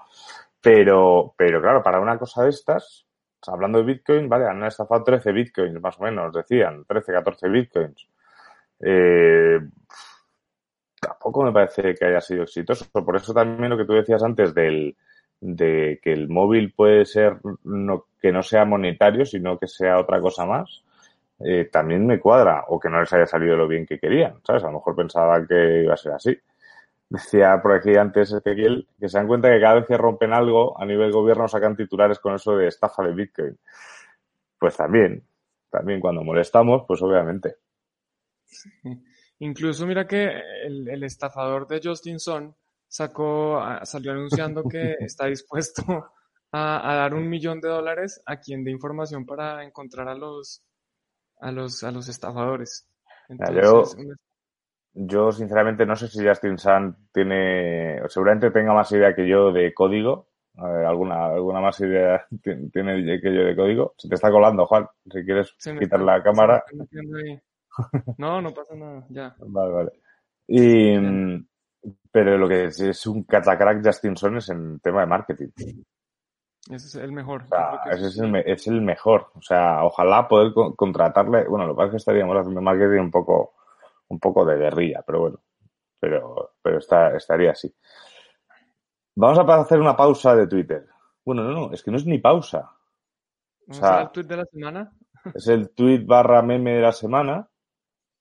Pero, 0.61 1.33
pero 1.35 1.61
claro, 1.61 1.81
para 1.81 1.99
una 1.99 2.17
cosa 2.19 2.43
de 2.43 2.49
estas, 2.49 3.05
hablando 3.47 3.79
de 3.79 3.85
Bitcoin, 3.85 4.29
vale, 4.29 4.45
han 4.45 4.63
estafado 4.63 5.03
13 5.03 5.31
Bitcoins 5.31 5.81
más 5.81 5.99
o 5.99 6.03
menos, 6.03 6.33
decían, 6.33 6.85
13, 6.85 7.11
14 7.11 7.49
Bitcoins. 7.49 8.07
Eh, 8.79 9.59
tampoco 10.99 11.43
me 11.43 11.51
parece 11.51 11.95
que 11.95 12.05
haya 12.05 12.21
sido 12.21 12.43
exitoso. 12.43 12.85
Por 12.91 13.15
eso 13.15 13.33
también 13.33 13.69
lo 13.69 13.77
que 13.77 13.85
tú 13.85 13.93
decías 13.93 14.21
antes 14.23 14.53
del, 14.53 14.95
de 15.41 15.99
que 16.01 16.13
el 16.13 16.29
móvil 16.29 16.71
puede 16.71 17.03
ser 17.05 17.37
no, 17.63 18.05
que 18.21 18.31
no 18.31 18.43
sea 18.43 18.63
monetario, 18.63 19.25
sino 19.25 19.57
que 19.57 19.67
sea 19.67 19.99
otra 19.99 20.21
cosa 20.21 20.45
más, 20.45 20.83
eh, 21.39 21.67
también 21.71 22.05
me 22.05 22.19
cuadra, 22.19 22.65
o 22.67 22.79
que 22.79 22.89
no 22.89 22.99
les 22.99 23.11
haya 23.11 23.25
salido 23.25 23.57
lo 23.57 23.67
bien 23.67 23.85
que 23.85 23.99
querían, 23.99 24.39
¿sabes? 24.45 24.63
A 24.63 24.67
lo 24.67 24.73
mejor 24.73 24.95
pensaban 24.95 25.47
que 25.47 25.83
iba 25.83 25.95
a 25.95 25.97
ser 25.97 26.13
así. 26.13 26.37
Decía 27.09 27.59
por 27.61 27.73
aquí 27.73 27.95
antes 27.95 28.31
Ezequiel 28.31 28.87
que 28.99 29.09
se 29.09 29.17
dan 29.17 29.27
cuenta 29.27 29.49
que 29.49 29.59
cada 29.59 29.75
vez 29.75 29.85
que 29.87 29.97
rompen 29.97 30.31
algo, 30.31 30.79
a 30.79 30.85
nivel 30.85 31.11
gobierno 31.11 31.47
sacan 31.47 31.75
titulares 31.75 32.19
con 32.19 32.35
eso 32.35 32.55
de 32.55 32.67
estafa 32.67 33.03
de 33.03 33.13
Bitcoin. 33.13 33.57
Pues 34.59 34.77
también, 34.77 35.23
también 35.71 35.99
cuando 35.99 36.23
molestamos, 36.23 36.83
pues 36.87 37.01
obviamente. 37.01 37.55
Incluso 39.39 39.87
mira 39.87 40.07
que 40.07 40.39
el, 40.63 40.87
el 40.87 41.03
estafador 41.03 41.67
de 41.67 41.81
Justin 41.83 42.19
Son 42.19 42.55
sacó, 42.91 43.63
salió 43.83 44.11
anunciando 44.11 44.63
que 44.63 44.95
está 44.99 45.27
dispuesto 45.27 45.83
a, 46.51 46.91
a, 46.91 46.95
dar 46.95 47.13
un 47.13 47.29
millón 47.29 47.61
de 47.61 47.69
dólares 47.69 48.21
a 48.25 48.37
quien 48.37 48.65
dé 48.65 48.71
información 48.71 49.25
para 49.25 49.63
encontrar 49.63 50.09
a 50.09 50.15
los 50.15 50.61
a 51.39 51.51
los 51.51 51.83
a 51.83 51.91
los 51.91 52.09
estafadores. 52.09 52.85
Entonces, 53.29 53.63
yo, 53.63 54.13
yo 54.93 55.31
sinceramente 55.31 55.85
no 55.85 55.95
sé 55.95 56.09
si 56.09 56.25
Justin 56.25 56.57
Sun 56.57 56.97
tiene, 57.13 58.01
seguramente 58.09 58.51
tenga 58.51 58.73
más 58.73 58.91
idea 58.91 59.15
que 59.15 59.25
yo 59.27 59.53
de 59.53 59.73
código. 59.73 60.27
alguna, 60.57 61.27
alguna 61.27 61.61
más 61.61 61.79
idea 61.79 62.27
tiene 62.73 63.21
que 63.21 63.33
yo 63.33 63.45
de 63.45 63.55
código. 63.55 63.93
Se 63.97 64.09
te 64.09 64.15
está 64.15 64.29
colando, 64.29 64.65
Juan. 64.65 64.85
Si 65.09 65.23
quieres 65.23 65.55
quitar 65.79 66.01
la 66.01 66.21
cámara. 66.21 66.65
No, 68.17 68.41
no 68.41 68.53
pasa 68.53 68.75
nada, 68.75 69.05
ya. 69.09 69.33
Vale, 69.39 69.71
vale. 69.71 69.91
Y, 70.47 70.97
pero 72.11 72.37
lo 72.37 72.47
que 72.47 72.65
es, 72.65 72.79
es 72.79 73.07
un 73.07 73.23
catacrack 73.23 73.85
Justin 73.85 74.15
Son 74.15 74.37
es 74.37 74.49
en 74.49 74.79
tema 74.79 75.01
de 75.01 75.07
marketing. 75.07 75.49
Ese 76.69 76.87
es 76.87 76.95
el 76.95 77.11
mejor. 77.11 77.43
O 77.43 77.47
sea, 77.47 77.81
ese 77.91 78.07
es 78.07 78.17
el, 78.19 78.35
es 78.35 78.67
el, 78.67 78.81
mejor. 78.81 79.31
O 79.35 79.41
sea, 79.41 79.83
ojalá 79.83 80.27
poder 80.27 80.53
contratarle. 80.75 81.47
Bueno, 81.47 81.65
lo 81.65 81.73
que 81.73 81.77
pasa 81.77 81.87
es 81.87 81.91
que 81.91 81.97
estaríamos 81.97 82.37
haciendo 82.37 82.61
marketing 82.61 82.99
un 82.99 83.11
poco, 83.11 83.53
un 84.09 84.19
poco 84.19 84.45
de 84.45 84.57
guerrilla, 84.57 85.03
pero 85.05 85.19
bueno. 85.21 85.39
Pero, 85.99 86.53
pero 86.61 86.77
está, 86.77 87.15
estaría 87.15 87.51
así. 87.51 87.73
Vamos 89.15 89.39
a 89.39 89.61
hacer 89.61 89.79
una 89.79 89.95
pausa 89.95 90.35
de 90.35 90.47
Twitter. 90.47 90.87
Bueno, 91.25 91.43
no, 91.43 91.51
no, 91.51 91.73
es 91.73 91.83
que 91.83 91.91
no 91.91 91.97
es 91.97 92.05
ni 92.05 92.19
pausa. 92.19 92.71
O 93.67 93.73
sea, 93.73 94.01
el 94.01 94.11
tweet 94.11 94.25
de 94.25 94.37
la 94.37 94.45
semana? 94.45 94.91
Es 95.33 95.47
el 95.47 95.69
tweet 95.71 96.03
barra 96.05 96.41
meme 96.41 96.73
de 96.73 96.81
la 96.81 96.91
semana, 96.91 97.47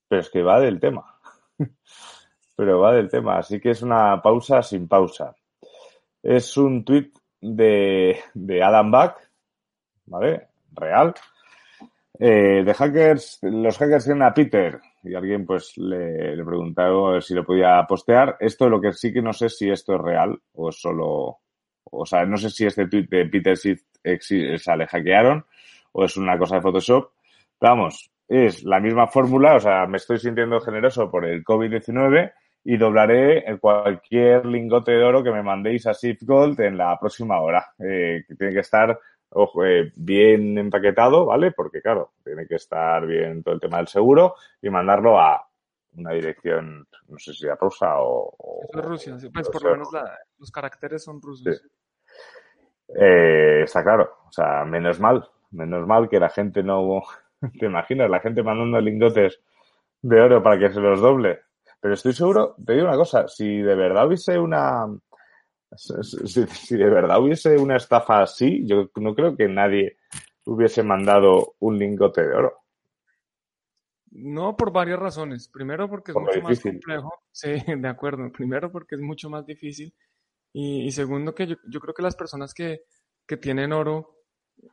pero 0.09 0.21
es 0.21 0.31
que 0.31 0.43
va 0.43 0.61
del 0.61 0.81
tema 0.81 1.19
pero 2.61 2.79
va 2.79 2.93
del 2.93 3.09
tema. 3.09 3.39
Así 3.39 3.59
que 3.59 3.71
es 3.71 3.81
una 3.81 4.21
pausa 4.21 4.63
sin 4.63 4.87
pausa. 4.87 5.35
Es 6.23 6.59
un 6.59 6.85
tweet 6.85 7.11
de, 7.41 8.21
de 8.35 8.63
Adam 8.63 8.91
Back, 8.91 9.31
¿vale? 10.05 10.49
Real. 10.73 11.15
Eh, 12.19 12.63
de 12.63 12.75
hackers, 12.75 13.39
los 13.41 13.79
hackers 13.79 14.05
tienen 14.05 14.25
a 14.25 14.35
Peter 14.35 14.79
y 15.03 15.15
alguien 15.15 15.47
pues 15.47 15.73
le, 15.79 16.37
le 16.37 17.21
si 17.23 17.33
lo 17.33 17.47
podía 17.47 17.83
postear. 17.89 18.37
Esto 18.39 18.69
lo 18.69 18.79
que 18.79 18.93
sí 18.93 19.11
que 19.11 19.23
no 19.23 19.33
sé 19.33 19.49
si 19.49 19.71
esto 19.71 19.95
es 19.95 20.01
real 20.03 20.39
o 20.53 20.71
solo, 20.71 21.39
o 21.85 22.05
sea, 22.05 22.27
no 22.27 22.37
sé 22.37 22.51
si 22.51 22.67
este 22.67 22.89
tweet 22.89 23.07
de 23.09 23.25
Peter 23.25 23.57
si 23.57 23.75
le 24.05 24.87
hackearon 24.87 25.47
o 25.93 26.05
es 26.05 26.15
una 26.19 26.37
cosa 26.37 26.57
de 26.57 26.61
Photoshop. 26.61 27.11
Vamos, 27.59 28.11
es 28.29 28.65
la 28.65 28.81
misma 28.81 29.07
fórmula, 29.07 29.55
o 29.55 29.61
sea, 29.61 29.87
me 29.87 29.97
estoy 29.97 30.19
sintiendo 30.19 30.61
generoso 30.61 31.11
por 31.11 31.25
el 31.25 31.43
COVID-19 31.43 32.35
y 32.65 32.77
doblaré 32.77 33.59
cualquier 33.59 34.45
lingote 34.47 34.93
de 34.93 35.03
oro 35.03 35.23
que 35.23 35.31
me 35.31 35.43
mandéis 35.43 35.87
a 35.87 35.93
Shift 35.93 36.23
Gold 36.25 36.61
en 36.61 36.77
la 36.77 36.99
próxima 36.99 37.41
hora. 37.41 37.73
Eh, 37.79 38.25
que 38.27 38.35
tiene 38.35 38.53
que 38.53 38.61
estar 38.61 38.99
ojo, 39.31 39.65
eh, 39.65 39.93
bien 39.95 40.59
empaquetado, 40.59 41.27
¿vale? 41.27 41.53
Porque 41.53 41.81
claro, 41.81 42.13
tiene 42.25 42.47
que 42.47 42.57
estar 42.57 43.07
bien 43.07 43.43
todo 43.43 43.55
el 43.55 43.61
tema 43.61 43.79
del 43.79 43.89
seguro 43.89 44.35
y 44.61 44.71
mandarlo 44.71 45.19
a 45.19 45.47
una 45.93 46.13
dirección, 46.13 46.87
no 47.09 47.19
sé 47.19 47.33
si 47.33 47.49
a 47.49 47.57
rusa 47.57 48.01
o... 48.01 48.35
o 48.39 48.61
es 48.73 48.85
Rusia, 48.85 49.19
sí, 49.19 49.29
pues 49.29 49.49
por 49.49 49.63
lo 49.65 49.73
menos 49.73 49.93
la, 49.93 50.19
los 50.39 50.51
caracteres 50.51 51.03
son 51.03 51.21
rusos. 51.21 51.57
Sí. 51.57 51.69
Eh, 52.97 53.63
está 53.65 53.83
claro, 53.83 54.19
o 54.27 54.33
sea, 54.33 54.65
menos 54.65 55.01
mal, 55.01 55.29
menos 55.51 55.87
mal 55.87 56.09
que 56.09 56.21
la 56.21 56.29
gente 56.29 56.63
no... 56.63 57.03
¿Te 57.59 57.67
imaginas? 57.67 58.11
La 58.11 58.21
gente 58.21 58.43
mandando 58.43 58.81
lingotes 58.81 59.41
de 60.03 60.21
oro 60.21 60.43
para 60.43 60.59
que 60.59 60.73
se 60.73 60.81
los 60.81 61.01
doble. 61.01 61.41
Pero 61.81 61.95
estoy 61.95 62.13
seguro, 62.13 62.57
te 62.65 62.75
digo 62.75 62.87
una 62.87 62.97
cosa, 62.97 63.27
si 63.27 63.59
de 63.59 63.75
verdad 63.75 64.07
hubiese 64.07 64.39
una, 64.39 64.87
si, 65.77 66.47
si, 66.47 66.77
de 66.77 66.91
verdad 66.91 67.21
hubiese 67.21 67.57
una 67.57 67.77
estafa 67.77 68.23
así, 68.23 68.67
yo 68.67 68.91
no 68.97 69.15
creo 69.15 69.37
que 69.37 69.49
nadie 69.49 69.97
hubiese 70.45 70.83
mandado 70.83 71.55
un 71.61 71.79
lingote 71.79 72.23
de 72.23 72.35
oro. 72.35 72.61
No, 74.11 74.57
por 74.57 74.73
varias 74.73 74.99
razones. 74.99 75.49
Primero 75.49 75.89
porque 75.89 76.11
es 76.11 76.15
por 76.15 76.25
mucho 76.25 76.43
más 76.43 76.61
complejo. 76.61 77.13
Sí, 77.31 77.63
de 77.67 77.89
acuerdo. 77.89 78.31
Primero 78.33 78.71
porque 78.73 78.97
es 78.97 79.01
mucho 79.01 79.31
más 79.31 79.47
difícil. 79.47 79.95
Y, 80.53 80.83
y 80.83 80.91
segundo 80.91 81.35
que 81.35 81.47
yo, 81.47 81.57
yo, 81.69 81.79
creo 81.79 81.95
que 81.95 82.03
las 82.03 82.17
personas 82.17 82.53
que, 82.53 82.83
que 83.27 83.37
tienen 83.37 83.73
oro 83.73 84.20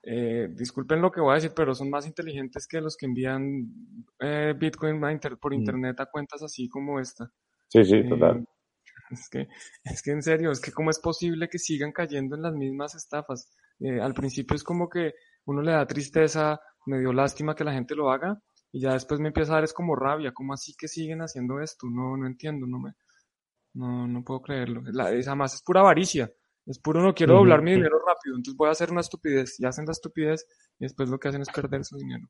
eh, 0.04 0.48
disculpen 0.52 1.02
lo 1.02 1.12
que 1.12 1.22
voy 1.22 1.32
a 1.32 1.36
decir, 1.36 1.52
pero 1.56 1.74
son 1.74 1.90
más 1.90 2.06
inteligentes 2.06 2.68
que 2.68 2.82
los 2.82 2.96
que 2.98 3.06
envían 3.06 3.72
eh, 4.20 4.54
Bitcoin 4.58 5.02
inter 5.10 5.38
por 5.38 5.54
internet 5.54 6.00
a 6.00 6.08
cuentas 6.08 6.42
así 6.44 6.68
como 6.68 7.00
esta. 7.00 7.32
Sí, 7.68 7.84
sí, 7.84 8.08
total. 8.08 8.40
Eh, 8.40 8.46
es, 9.12 9.30
que, 9.30 9.48
es 9.84 10.02
que 10.02 10.12
en 10.12 10.22
serio, 10.22 10.52
es 10.52 10.60
que 10.60 10.72
cómo 10.72 10.90
es 10.90 11.00
posible 11.00 11.50
que 11.50 11.60
sigan 11.60 11.92
cayendo 11.92 12.36
en 12.36 12.42
las 12.42 12.54
mismas 12.54 12.96
estafas. 12.96 13.52
Eh, 13.80 14.00
al 14.02 14.14
principio 14.14 14.56
es 14.56 14.64
como 14.64 14.90
que 14.90 15.14
uno 15.46 15.62
le 15.62 15.72
da 15.72 15.86
tristeza, 15.86 16.60
me 16.86 17.00
dio 17.00 17.14
lástima 17.14 17.56
que 17.56 17.64
la 17.64 17.74
gente 17.74 17.96
lo 17.96 18.12
haga, 18.12 18.42
y 18.72 18.82
ya 18.82 18.94
después 18.94 19.20
me 19.20 19.28
empieza 19.28 19.54
a 19.54 19.56
dar 19.56 19.64
es 19.64 19.74
como 19.74 19.96
rabia, 19.96 20.34
¿cómo 20.34 20.54
así 20.54 20.74
que 20.78 20.88
siguen 20.88 21.22
haciendo 21.22 21.62
esto? 21.62 21.88
No, 21.90 22.18
no 22.18 22.28
entiendo, 22.28 22.66
no 22.68 22.80
me, 22.80 22.94
no, 23.74 24.08
no 24.08 24.24
puedo 24.24 24.42
creerlo. 24.42 24.82
La, 24.92 25.12
es, 25.12 25.28
además 25.28 25.54
es 25.54 25.62
pura 25.62 25.82
avaricia. 25.82 26.32
Es 26.68 26.80
puro 26.80 27.02
no 27.02 27.14
quiero 27.16 27.36
doblar 27.36 27.62
mi 27.62 27.72
dinero 27.72 28.00
rápido, 28.06 28.36
entonces 28.36 28.58
voy 28.58 28.68
a 28.68 28.72
hacer 28.72 28.92
una 28.92 29.00
estupidez. 29.00 29.58
Y 29.60 29.66
hacen 29.66 29.86
la 29.86 29.94
estupidez 29.94 30.46
y 30.80 30.84
después 30.84 31.10
lo 31.10 31.18
que 31.18 31.30
hacen 31.30 31.42
es 31.42 31.50
perder 31.50 31.86
su 31.86 31.98
dinero. 31.98 32.28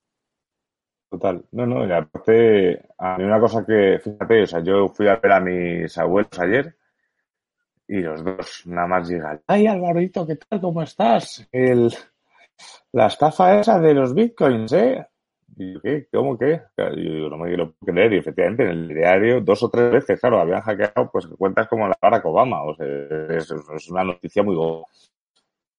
Total. 1.10 1.44
No, 1.52 1.66
no, 1.66 1.88
y 1.88 1.92
aparte, 1.92 2.88
a 2.98 3.18
mí 3.18 3.24
una 3.24 3.40
cosa 3.40 3.66
que, 3.66 4.00
fíjate, 4.04 4.44
o 4.44 4.48
sea, 4.48 4.60
yo 4.60 4.90
fui 4.90 5.08
a 5.08 5.16
ver 5.16 5.32
a 5.32 5.40
mis 5.40 5.98
abuelos 5.98 6.38
ayer 6.38 6.78
y 7.88 8.02
los 8.02 8.24
dos 8.24 8.64
nada 8.66 8.88
más 8.88 9.10
llegan. 9.10 9.42
Ay, 9.48 9.66
Alvarito, 9.66 10.28
¿qué 10.28 10.36
tal? 10.36 10.62
¿Cómo 10.62 10.84
estás? 10.84 11.48
El, 11.52 11.92
la 12.92 13.08
estafa 13.08 13.60
esa 13.60 13.80
de 13.80 13.94
los 13.94 14.14
bitcoins, 14.14 14.74
¿eh? 14.74 15.08
Y 15.56 15.74
yo, 15.74 15.82
¿qué? 15.82 16.08
¿Cómo 16.12 16.38
qué? 16.38 16.62
Yo 16.78 17.30
no 17.30 17.38
me 17.38 17.56
puedo 17.56 17.74
creer. 17.86 18.14
Y 18.14 18.18
efectivamente, 18.18 18.64
en 18.64 18.70
el 18.70 18.88
diario, 18.90 19.42
dos 19.42 19.64
o 19.64 19.70
tres 19.70 19.92
veces, 19.92 20.20
claro, 20.20 20.40
habían 20.40 20.62
hackeado, 20.62 21.10
pues 21.12 21.28
cuentas 21.28 21.68
como 21.68 21.88
la 21.88 21.98
Barack 22.02 22.26
Obama. 22.26 22.64
O 22.64 22.76
sea, 22.76 22.86
es, 22.86 23.52
una 23.90 24.04
noticia 24.04 24.44
muy. 24.44 24.58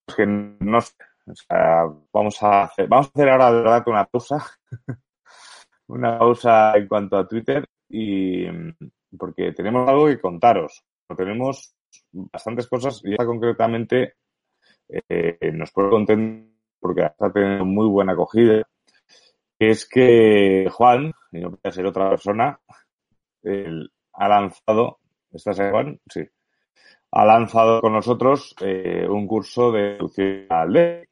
Es 0.07 0.15
que 0.15 0.27
no 0.27 0.81
sé. 0.81 0.95
O 1.27 1.35
sea, 1.35 1.85
vamos 2.13 2.43
a 2.43 2.63
hacer, 2.65 2.89
vamos 2.89 3.07
a 3.07 3.11
hacer 3.11 3.29
ahora 3.29 3.53
de 3.53 3.59
verdad 3.59 3.83
una 3.87 4.05
pausa. 4.07 4.45
una 5.89 6.19
pausa 6.19 6.77
en 6.77 6.89
cuanto 6.89 7.17
a 7.17 7.29
Twitter 7.29 7.65
y 7.89 8.47
porque 9.17 9.53
tenemos 9.53 9.89
algo 9.89 10.07
que 10.07 10.21
contaros. 10.21 10.85
Tenemos 11.17 11.75
bastantes 12.13 12.67
cosas 12.67 13.01
y 13.05 13.13
esta 13.13 13.27
concretamente 13.27 14.15
eh, 14.89 15.53
nos 15.53 15.71
puede 15.73 15.91
contar 15.91 16.19
porque 16.81 17.03
está 17.03 17.33
teniendo 17.33 17.65
muy 17.65 17.87
buena 17.89 18.13
acogida 18.13 18.67
es 19.59 19.89
que 19.89 20.69
Juan, 20.71 21.13
y 21.33 21.41
no 21.41 21.51
puede 21.51 21.73
ser 21.73 21.87
otra 21.87 22.11
persona, 22.11 22.61
él 23.43 23.91
ha 24.13 24.29
lanzado, 24.29 24.99
¿estás 25.33 25.59
ahí, 25.59 25.71
Juan? 25.71 26.01
Sí. 26.09 26.23
Ha 27.11 27.25
lanzado 27.25 27.81
con 27.81 27.95
nosotros 27.95 28.55
eh, 28.61 29.07
un 29.09 29.27
curso 29.27 29.73
de 29.73 29.93
introducción 29.93 30.47
al 30.51 30.73
DeFi. 30.73 31.09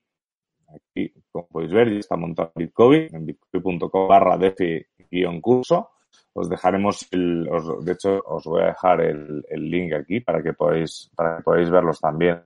Aquí, 0.69 1.15
como 1.33 1.47
podéis 1.49 1.73
ver, 1.73 1.93
ya 1.93 1.99
está 1.99 2.17
montado 2.17 2.53
Bitcoin, 2.55 3.09
en 3.15 3.27
bitcoin.com 3.27 4.09
barra 4.09 4.37
DeFi-curso. 4.37 5.91
Os 6.35 6.51
dejaremos 6.51 7.09
el, 7.13 7.49
os, 7.49 7.85
de 7.85 7.93
hecho, 7.93 8.23
os 8.27 8.45
voy 8.45 8.63
a 8.63 8.67
dejar 8.67 9.01
el, 9.01 9.43
link 9.51 9.95
aquí 9.95 10.21
para 10.21 10.43
que 10.43 10.53
podáis, 10.53 11.11
para 11.17 11.39
que 11.39 11.43
podáis 11.43 11.71
verlos 11.71 11.99
también 11.99 12.43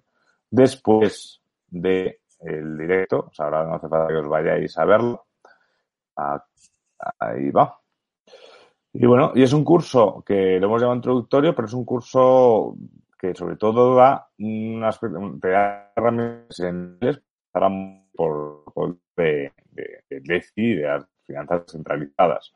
después 0.48 1.42
de 1.66 2.20
el 2.40 2.78
directo. 2.78 3.26
O 3.30 3.32
sea, 3.32 3.46
ahora 3.46 3.64
no 3.64 3.74
hace 3.74 3.88
falta 3.88 4.08
que 4.08 4.20
os 4.20 4.28
vayáis 4.28 4.78
a 4.78 4.84
verlo 4.84 5.29
Ahí 6.16 7.50
va. 7.50 7.80
Y 8.92 9.06
bueno, 9.06 9.32
y 9.34 9.42
es 9.42 9.52
un 9.52 9.64
curso 9.64 10.22
que 10.26 10.58
lo 10.58 10.66
hemos 10.66 10.80
llamado 10.80 10.96
introductorio, 10.96 11.54
pero 11.54 11.68
es 11.68 11.74
un 11.74 11.84
curso 11.84 12.76
que 13.18 13.34
sobre 13.34 13.56
todo 13.56 13.94
da 13.94 14.28
un 14.38 14.82
aspecto, 14.82 15.18
de 15.34 15.52
herramientas 15.94 17.22
por, 18.14 18.64
por 18.72 18.96
de, 19.16 19.52
de, 19.70 20.04
de 20.08 20.20
DECI, 20.20 20.74
de 20.74 21.04
finanzas 21.26 21.64
centralizadas. 21.70 22.52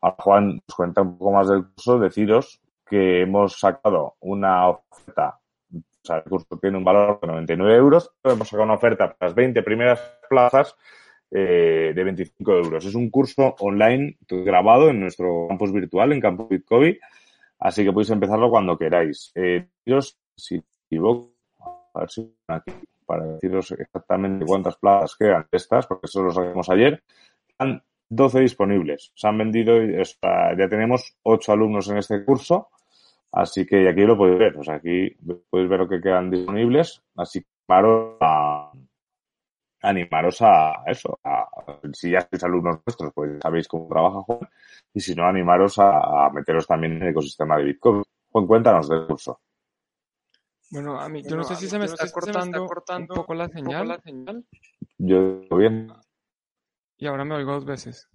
Ahora 0.00 0.16
Juan 0.18 0.54
nos 0.54 0.76
cuenta 0.76 1.02
un 1.02 1.18
poco 1.18 1.32
más 1.32 1.48
del 1.48 1.66
curso, 1.66 1.98
deciros 1.98 2.60
que 2.86 3.22
hemos 3.22 3.58
sacado 3.58 4.16
una 4.20 4.68
oferta, 4.68 5.40
o 5.72 6.06
sea, 6.06 6.18
el 6.18 6.24
curso 6.24 6.58
tiene 6.60 6.78
un 6.78 6.84
valor 6.84 7.18
de 7.20 7.26
99 7.26 7.76
euros, 7.76 8.12
pero 8.22 8.34
hemos 8.34 8.48
sacado 8.48 8.64
una 8.64 8.74
oferta 8.74 9.14
para 9.14 9.28
las 9.28 9.34
20 9.34 9.62
primeras 9.62 10.00
plazas 10.28 10.76
eh, 11.30 11.92
de 11.94 12.04
25 12.04 12.52
euros. 12.52 12.84
Es 12.84 12.94
un 12.94 13.10
curso 13.10 13.54
online 13.60 14.16
grabado 14.28 14.90
en 14.90 15.00
nuestro 15.00 15.46
campus 15.48 15.72
virtual, 15.72 16.12
en 16.12 16.20
Campus 16.20 16.48
Bitcoin, 16.48 16.96
así 17.58 17.84
que 17.84 17.92
podéis 17.92 18.10
empezarlo 18.10 18.50
cuando 18.50 18.78
queráis. 18.78 19.32
Eh, 19.34 19.66
a 21.94 22.00
ver 22.00 22.10
si 22.10 22.34
aquí, 22.48 22.72
para 23.06 23.26
deciros 23.26 23.72
exactamente 23.72 24.44
cuántas 24.46 24.76
plazas 24.76 25.16
quedan 25.16 25.46
estas, 25.50 25.86
porque 25.86 26.06
eso 26.06 26.22
lo 26.22 26.30
sacamos 26.30 26.68
ayer, 26.70 27.02
quedan 27.46 27.82
12 28.08 28.40
disponibles. 28.40 29.12
Se 29.14 29.26
han 29.26 29.38
vendido, 29.38 29.80
ya 29.82 30.68
tenemos 30.68 31.16
8 31.22 31.52
alumnos 31.52 31.88
en 31.88 31.98
este 31.98 32.24
curso, 32.24 32.68
así 33.32 33.66
que 33.66 33.88
aquí 33.88 34.02
lo 34.02 34.16
podéis 34.16 34.38
ver. 34.38 34.70
Aquí 34.70 35.16
podéis 35.50 35.68
ver 35.68 35.80
lo 35.80 35.88
que 35.88 36.00
quedan 36.00 36.30
disponibles, 36.30 37.02
así 37.16 37.40
que 37.40 37.48
a 37.66 37.80
animaros 39.84 40.40
a 40.42 40.82
eso. 40.86 41.18
A, 41.24 41.46
si 41.92 42.10
ya 42.10 42.26
sois 42.28 42.42
alumnos 42.44 42.80
nuestros, 42.86 43.12
pues 43.14 43.38
sabéis 43.42 43.68
cómo 43.68 43.88
trabaja 43.88 44.22
Juan. 44.22 44.40
Y 44.92 45.00
si 45.00 45.14
no, 45.14 45.26
animaros 45.26 45.78
a, 45.78 46.26
a 46.26 46.30
meteros 46.30 46.66
también 46.66 46.94
en 46.94 47.02
el 47.02 47.08
ecosistema 47.10 47.56
de 47.58 47.64
Bitcoin. 47.64 48.02
Juan, 48.30 48.46
cuéntanos 48.46 48.88
del 48.88 49.06
curso. 49.06 49.40
Bueno, 50.70 50.98
a 51.00 51.08
mí, 51.08 51.22
yo 51.22 51.36
no 51.36 51.44
sé 51.44 51.54
si 51.54 51.68
se 51.68 51.78
me, 51.78 51.84
está, 51.84 52.10
cortando 52.10 52.62
un 52.96 53.06
poco 53.06 53.34
la 53.34 53.48
señal. 53.48 53.86
La 53.86 54.00
señal. 54.00 54.44
Yo, 54.98 55.40
bien. 55.56 55.92
Y 56.96 57.06
ahora 57.06 57.24
me 57.24 57.36
oigo 57.36 57.52
dos 57.52 57.64
veces. 57.64 58.08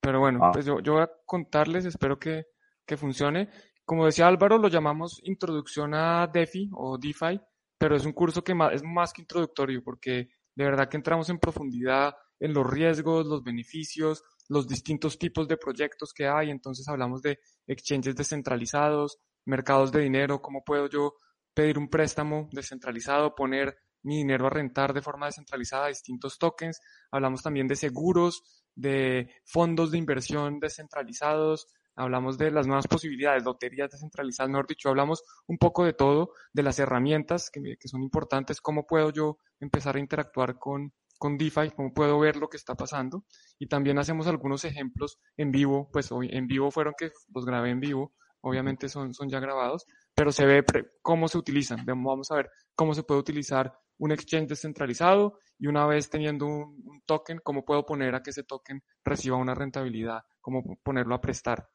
Pero 0.00 0.20
bueno, 0.20 0.40
ah. 0.42 0.50
pues 0.52 0.64
yo, 0.64 0.80
yo 0.80 0.94
voy 0.94 1.02
a 1.02 1.10
contarles, 1.26 1.84
espero 1.84 2.18
que, 2.18 2.46
que 2.86 2.96
funcione. 2.96 3.48
Como 3.84 4.06
decía 4.06 4.28
Álvaro, 4.28 4.58
lo 4.58 4.68
llamamos 4.68 5.20
Introducción 5.24 5.94
a 5.94 6.28
DeFi 6.28 6.70
o 6.72 6.98
DeFi, 6.98 7.40
pero 7.78 7.96
es 7.96 8.04
un 8.06 8.12
curso 8.12 8.44
que 8.44 8.54
es 8.72 8.82
más 8.84 9.12
que 9.12 9.22
introductorio 9.22 9.82
porque 9.82 10.28
de 10.54 10.64
verdad 10.64 10.88
que 10.88 10.96
entramos 10.96 11.28
en 11.30 11.38
profundidad 11.38 12.14
en 12.40 12.54
los 12.54 12.68
riesgos, 12.68 13.26
los 13.26 13.44
beneficios, 13.44 14.24
los 14.48 14.66
distintos 14.66 15.18
tipos 15.18 15.46
de 15.46 15.56
proyectos 15.56 16.12
que 16.12 16.26
hay. 16.26 16.50
Entonces 16.50 16.88
hablamos 16.88 17.22
de 17.22 17.38
exchanges 17.66 18.16
descentralizados, 18.16 19.18
mercados 19.44 19.92
de 19.92 20.00
dinero, 20.00 20.42
cómo 20.42 20.64
puedo 20.64 20.88
yo 20.88 21.14
pedir 21.54 21.78
un 21.78 21.88
préstamo 21.88 22.48
descentralizado, 22.52 23.34
poner 23.34 23.76
mi 24.02 24.16
dinero 24.18 24.46
a 24.46 24.50
rentar 24.50 24.92
de 24.92 25.02
forma 25.02 25.26
descentralizada 25.26 25.86
distintos 25.86 26.38
tokens. 26.38 26.80
Hablamos 27.12 27.42
también 27.42 27.68
de 27.68 27.76
seguros, 27.76 28.42
de 28.74 29.30
fondos 29.44 29.90
de 29.90 29.98
inversión 29.98 30.58
descentralizados, 30.58 31.68
hablamos 31.96 32.38
de 32.38 32.50
las 32.50 32.66
nuevas 32.66 32.88
posibilidades, 32.88 33.44
loterías 33.44 33.90
descentralizadas, 33.90 34.50
mejor 34.50 34.66
dicho, 34.66 34.88
hablamos 34.88 35.22
un 35.46 35.58
poco 35.58 35.84
de 35.84 35.92
todo, 35.92 36.32
de 36.52 36.62
las 36.62 36.78
herramientas 36.78 37.50
que, 37.50 37.76
que 37.78 37.88
son 37.88 38.02
importantes, 38.02 38.60
cómo 38.60 38.86
puedo 38.86 39.10
yo 39.10 39.38
empezar 39.60 39.96
a 39.96 40.00
interactuar 40.00 40.58
con, 40.58 40.92
con 41.18 41.38
DeFi, 41.38 41.70
cómo 41.76 41.94
puedo 41.94 42.18
ver 42.18 42.36
lo 42.36 42.48
que 42.48 42.56
está 42.56 42.74
pasando. 42.74 43.24
Y 43.58 43.68
también 43.68 43.98
hacemos 43.98 44.26
algunos 44.26 44.64
ejemplos 44.64 45.20
en 45.36 45.52
vivo, 45.52 45.88
pues 45.92 46.10
hoy 46.10 46.28
en 46.32 46.46
vivo 46.46 46.70
fueron 46.70 46.94
que 46.98 47.12
los 47.32 47.44
grabé 47.46 47.70
en 47.70 47.80
vivo, 47.80 48.12
obviamente 48.40 48.88
son, 48.88 49.14
son 49.14 49.28
ya 49.28 49.38
grabados, 49.38 49.86
pero 50.14 50.32
se 50.32 50.44
ve 50.46 50.64
cómo 51.00 51.28
se 51.28 51.38
utilizan. 51.38 51.84
Vamos 51.86 52.30
a 52.30 52.36
ver 52.36 52.50
cómo 52.74 52.92
se 52.94 53.04
puede 53.04 53.20
utilizar 53.20 53.72
un 53.98 54.10
exchange 54.10 54.48
descentralizado 54.48 55.38
y 55.58 55.68
una 55.68 55.86
vez 55.86 56.10
teniendo 56.10 56.46
un, 56.46 56.82
un 56.84 57.02
token, 57.06 57.38
cómo 57.44 57.64
puedo 57.64 57.86
poner 57.86 58.16
a 58.16 58.22
que 58.22 58.30
ese 58.30 58.42
token 58.42 58.82
reciba 59.04 59.36
una 59.36 59.54
rentabilidad, 59.54 60.22
cómo 60.40 60.76
ponerlo 60.82 61.14
a 61.14 61.20
prestar. 61.20 61.68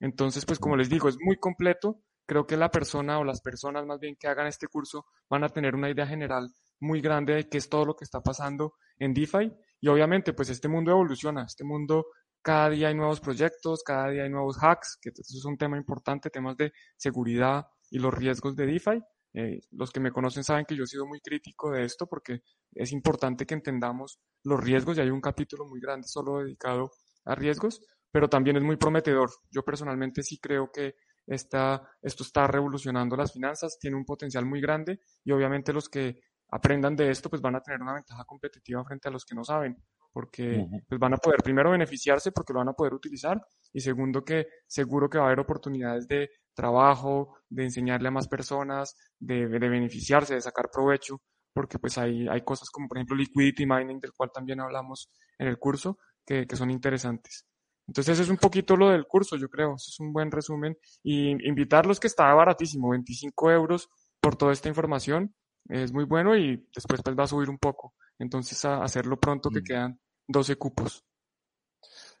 Entonces, 0.00 0.44
pues 0.44 0.58
como 0.58 0.76
les 0.76 0.88
digo, 0.88 1.08
es 1.08 1.16
muy 1.20 1.36
completo. 1.36 2.00
Creo 2.26 2.46
que 2.46 2.56
la 2.56 2.70
persona 2.70 3.18
o 3.18 3.24
las 3.24 3.40
personas 3.40 3.84
más 3.86 4.00
bien 4.00 4.16
que 4.18 4.28
hagan 4.28 4.46
este 4.46 4.66
curso 4.66 5.06
van 5.28 5.44
a 5.44 5.48
tener 5.48 5.74
una 5.74 5.90
idea 5.90 6.06
general 6.06 6.48
muy 6.80 7.00
grande 7.00 7.34
de 7.34 7.48
qué 7.48 7.58
es 7.58 7.68
todo 7.68 7.84
lo 7.84 7.96
que 7.96 8.04
está 8.04 8.22
pasando 8.22 8.74
en 8.98 9.12
DeFi. 9.14 9.52
Y 9.80 9.88
obviamente, 9.88 10.32
pues 10.32 10.48
este 10.48 10.68
mundo 10.68 10.90
evoluciona, 10.90 11.44
este 11.44 11.64
mundo 11.64 12.06
cada 12.44 12.68
día 12.68 12.88
hay 12.88 12.94
nuevos 12.94 13.20
proyectos, 13.20 13.82
cada 13.82 14.10
día 14.10 14.24
hay 14.24 14.30
nuevos 14.30 14.58
hacks, 14.62 14.98
que 15.00 15.08
eso 15.08 15.22
es 15.38 15.44
un 15.46 15.56
tema 15.56 15.78
importante, 15.78 16.28
temas 16.28 16.56
de 16.58 16.72
seguridad 16.96 17.66
y 17.90 17.98
los 17.98 18.12
riesgos 18.12 18.54
de 18.54 18.66
DeFi. 18.66 19.02
Eh, 19.32 19.60
los 19.72 19.90
que 19.90 19.98
me 19.98 20.12
conocen 20.12 20.44
saben 20.44 20.64
que 20.64 20.76
yo 20.76 20.84
he 20.84 20.86
sido 20.86 21.06
muy 21.06 21.20
crítico 21.20 21.72
de 21.72 21.84
esto 21.84 22.06
porque 22.06 22.42
es 22.72 22.92
importante 22.92 23.46
que 23.46 23.54
entendamos 23.54 24.20
los 24.44 24.62
riesgos 24.62 24.96
y 24.96 25.00
hay 25.00 25.10
un 25.10 25.20
capítulo 25.20 25.66
muy 25.66 25.80
grande 25.80 26.06
solo 26.06 26.38
dedicado 26.38 26.92
a 27.24 27.34
riesgos, 27.34 27.80
pero 28.14 28.28
también 28.28 28.56
es 28.56 28.62
muy 28.62 28.76
prometedor. 28.76 29.28
Yo 29.50 29.64
personalmente 29.64 30.22
sí 30.22 30.38
creo 30.38 30.70
que 30.70 30.94
esta, 31.26 31.82
esto 32.00 32.22
está 32.22 32.46
revolucionando 32.46 33.16
las 33.16 33.32
finanzas, 33.32 33.76
tiene 33.80 33.96
un 33.96 34.04
potencial 34.04 34.46
muy 34.46 34.60
grande 34.60 35.00
y 35.24 35.32
obviamente 35.32 35.72
los 35.72 35.88
que 35.88 36.20
aprendan 36.48 36.94
de 36.94 37.10
esto 37.10 37.28
pues 37.28 37.42
van 37.42 37.56
a 37.56 37.60
tener 37.60 37.82
una 37.82 37.94
ventaja 37.94 38.24
competitiva 38.24 38.84
frente 38.84 39.08
a 39.08 39.10
los 39.10 39.24
que 39.24 39.34
no 39.34 39.42
saben, 39.42 39.76
porque 40.12 40.64
pues 40.88 41.00
van 41.00 41.14
a 41.14 41.16
poder 41.16 41.42
primero 41.42 41.72
beneficiarse 41.72 42.30
porque 42.30 42.52
lo 42.52 42.60
van 42.60 42.68
a 42.68 42.74
poder 42.74 42.94
utilizar 42.94 43.44
y 43.72 43.80
segundo 43.80 44.24
que 44.24 44.46
seguro 44.64 45.10
que 45.10 45.18
va 45.18 45.24
a 45.24 45.26
haber 45.26 45.40
oportunidades 45.40 46.06
de 46.06 46.30
trabajo, 46.54 47.38
de 47.48 47.64
enseñarle 47.64 48.06
a 48.06 48.12
más 48.12 48.28
personas, 48.28 48.94
de, 49.18 49.48
de 49.48 49.68
beneficiarse, 49.68 50.34
de 50.34 50.40
sacar 50.40 50.70
provecho, 50.70 51.20
porque 51.52 51.80
pues 51.80 51.98
hay, 51.98 52.28
hay 52.28 52.42
cosas 52.44 52.70
como 52.70 52.86
por 52.86 52.96
ejemplo 52.96 53.16
liquidity 53.16 53.66
mining, 53.66 53.98
del 53.98 54.12
cual 54.12 54.30
también 54.32 54.60
hablamos 54.60 55.10
en 55.36 55.48
el 55.48 55.58
curso, 55.58 55.98
que, 56.24 56.46
que 56.46 56.54
son 56.54 56.70
interesantes. 56.70 57.44
Entonces 57.86 58.18
es 58.18 58.28
un 58.28 58.36
poquito 58.36 58.76
lo 58.76 58.90
del 58.90 59.06
curso, 59.06 59.36
yo 59.36 59.48
creo. 59.48 59.74
es 59.74 60.00
un 60.00 60.12
buen 60.12 60.30
resumen. 60.30 60.76
Y 61.02 61.30
invitarlos 61.46 62.00
que 62.00 62.06
está 62.06 62.32
baratísimo, 62.34 62.90
25 62.90 63.50
euros 63.50 63.88
por 64.20 64.36
toda 64.36 64.52
esta 64.52 64.68
información. 64.68 65.34
Es 65.68 65.92
muy 65.92 66.04
bueno 66.04 66.36
y 66.36 66.68
después 66.74 67.02
pues 67.02 67.16
va 67.16 67.24
a 67.24 67.28
subir 67.28 67.50
un 67.50 67.58
poco. 67.58 67.94
Entonces 68.18 68.64
a 68.64 68.82
hacerlo 68.82 69.18
pronto 69.18 69.50
que 69.50 69.60
mm. 69.60 69.64
quedan 69.64 70.00
12 70.28 70.56
cupos. 70.56 71.04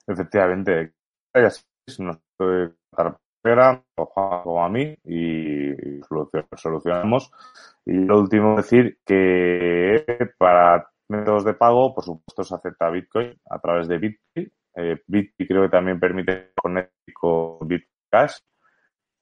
Efectivamente. 0.06 0.94
Nos 1.98 2.18
puede 2.36 2.74
o 3.96 4.62
a 4.62 4.68
mí 4.68 4.96
y 5.04 6.00
solucionamos. 6.56 7.30
Y 7.84 7.92
lo 7.92 8.20
último 8.20 8.56
decir 8.56 8.98
que 9.04 10.04
para 10.38 10.88
métodos 11.08 11.44
de 11.44 11.54
pago, 11.54 11.94
por 11.94 12.04
supuesto, 12.04 12.42
se 12.42 12.54
acepta 12.54 12.90
Bitcoin 12.90 13.38
a 13.50 13.58
través 13.58 13.88
de 13.88 13.98
Bitcoin 13.98 14.52
eh, 14.76 15.02
Bitcoin 15.06 15.48
creo 15.48 15.62
que 15.62 15.68
también 15.68 16.00
permite 16.00 16.52
conectar 16.54 16.92
con 17.14 17.66
Bitcash. 17.66 18.38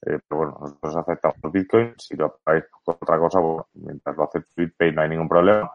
Eh, 0.05 0.19
pero 0.27 0.39
bueno, 0.39 0.59
nosotros 0.61 0.97
aceptamos 0.97 1.53
Bitcoin. 1.53 1.95
Si 1.99 2.17
lo 2.17 2.39
pagáis 2.43 2.65
con 2.85 2.97
otra 3.01 3.19
cosa, 3.19 3.39
mientras 3.75 4.17
lo 4.17 4.25
hace 4.25 4.41
Bitpay 4.57 4.93
no 4.93 5.03
hay 5.03 5.09
ningún 5.09 5.29
problema. 5.29 5.71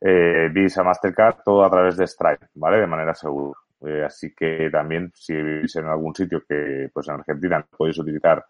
Eh, 0.00 0.48
Visa, 0.52 0.82
Mastercard, 0.82 1.42
todo 1.44 1.64
a 1.64 1.70
través 1.70 1.96
de 1.96 2.06
Stripe, 2.06 2.48
¿vale? 2.54 2.80
De 2.80 2.86
manera 2.86 3.14
segura. 3.14 3.58
Eh, 3.84 4.04
así 4.04 4.32
que 4.34 4.68
también, 4.70 5.12
si 5.14 5.34
vivís 5.34 5.74
en 5.76 5.86
algún 5.86 6.14
sitio 6.14 6.42
que, 6.48 6.88
pues 6.92 7.08
en 7.08 7.14
Argentina, 7.14 7.64
podéis 7.76 7.98
utilizar, 7.98 8.44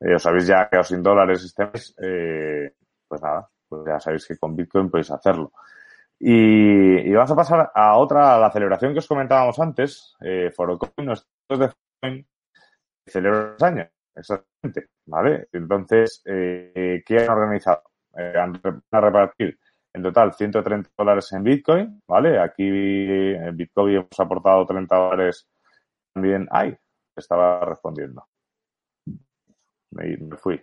eh, 0.00 0.14
os 0.14 0.26
habéis 0.26 0.46
ya 0.46 0.68
quedado 0.68 0.84
sin 0.84 1.02
dólares 1.02 1.44
este 1.44 1.66
mes, 1.66 1.94
eh, 2.00 2.72
pues 3.08 3.20
nada, 3.22 3.48
pues 3.68 3.82
ya 3.86 3.98
sabéis 3.98 4.26
que 4.26 4.36
con 4.38 4.54
Bitcoin 4.54 4.90
podéis 4.90 5.10
hacerlo. 5.10 5.52
Y, 6.20 7.12
vamos 7.12 7.30
a 7.30 7.36
pasar 7.36 7.70
a 7.74 7.96
otra, 7.96 8.36
a 8.36 8.40
la 8.40 8.50
celebración 8.50 8.92
que 8.92 8.98
os 8.98 9.06
comentábamos 9.06 9.58
antes. 9.60 10.16
Eh, 10.20 10.50
Forocoin, 10.54 11.06
nuestros 11.06 11.58
de 11.58 11.68
Forocoin, 11.68 12.26
celebra 13.06 13.52
los 13.52 13.62
años, 13.62 13.88
exactamente, 14.14 14.90
¿vale? 15.06 15.48
Entonces, 15.52 16.22
eh, 16.24 17.02
¿qué 17.06 17.18
han 17.20 17.30
organizado? 17.30 17.82
Eh, 18.16 18.34
han 18.36 18.60
a 18.90 19.00
repartir 19.00 19.58
en 19.92 20.02
total 20.02 20.32
130 20.34 20.90
dólares 20.96 21.32
en 21.32 21.42
Bitcoin, 21.44 22.02
¿vale? 22.06 22.38
Aquí 22.38 22.64
en 22.66 23.56
Bitcoin 23.56 23.96
hemos 23.96 24.20
aportado 24.20 24.66
30 24.66 24.96
dólares 24.96 25.48
también. 26.12 26.48
¡Ay! 26.50 26.76
Estaba 27.16 27.64
respondiendo. 27.64 28.26
Me, 29.90 30.16
me 30.16 30.36
fui. 30.36 30.60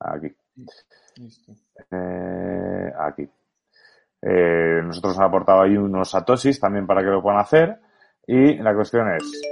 Aquí. 0.00 0.34
Eh, 1.90 2.92
aquí. 2.98 3.28
Eh, 4.26 4.80
nosotros 4.82 5.16
hemos 5.16 5.28
aportado 5.28 5.62
ahí 5.62 5.76
unos 5.76 6.10
satoshis 6.10 6.58
también 6.58 6.86
para 6.86 7.02
que 7.02 7.08
lo 7.10 7.22
puedan 7.22 7.40
hacer. 7.40 7.78
Y 8.26 8.56
la 8.56 8.74
cuestión 8.74 9.12
es, 9.14 9.42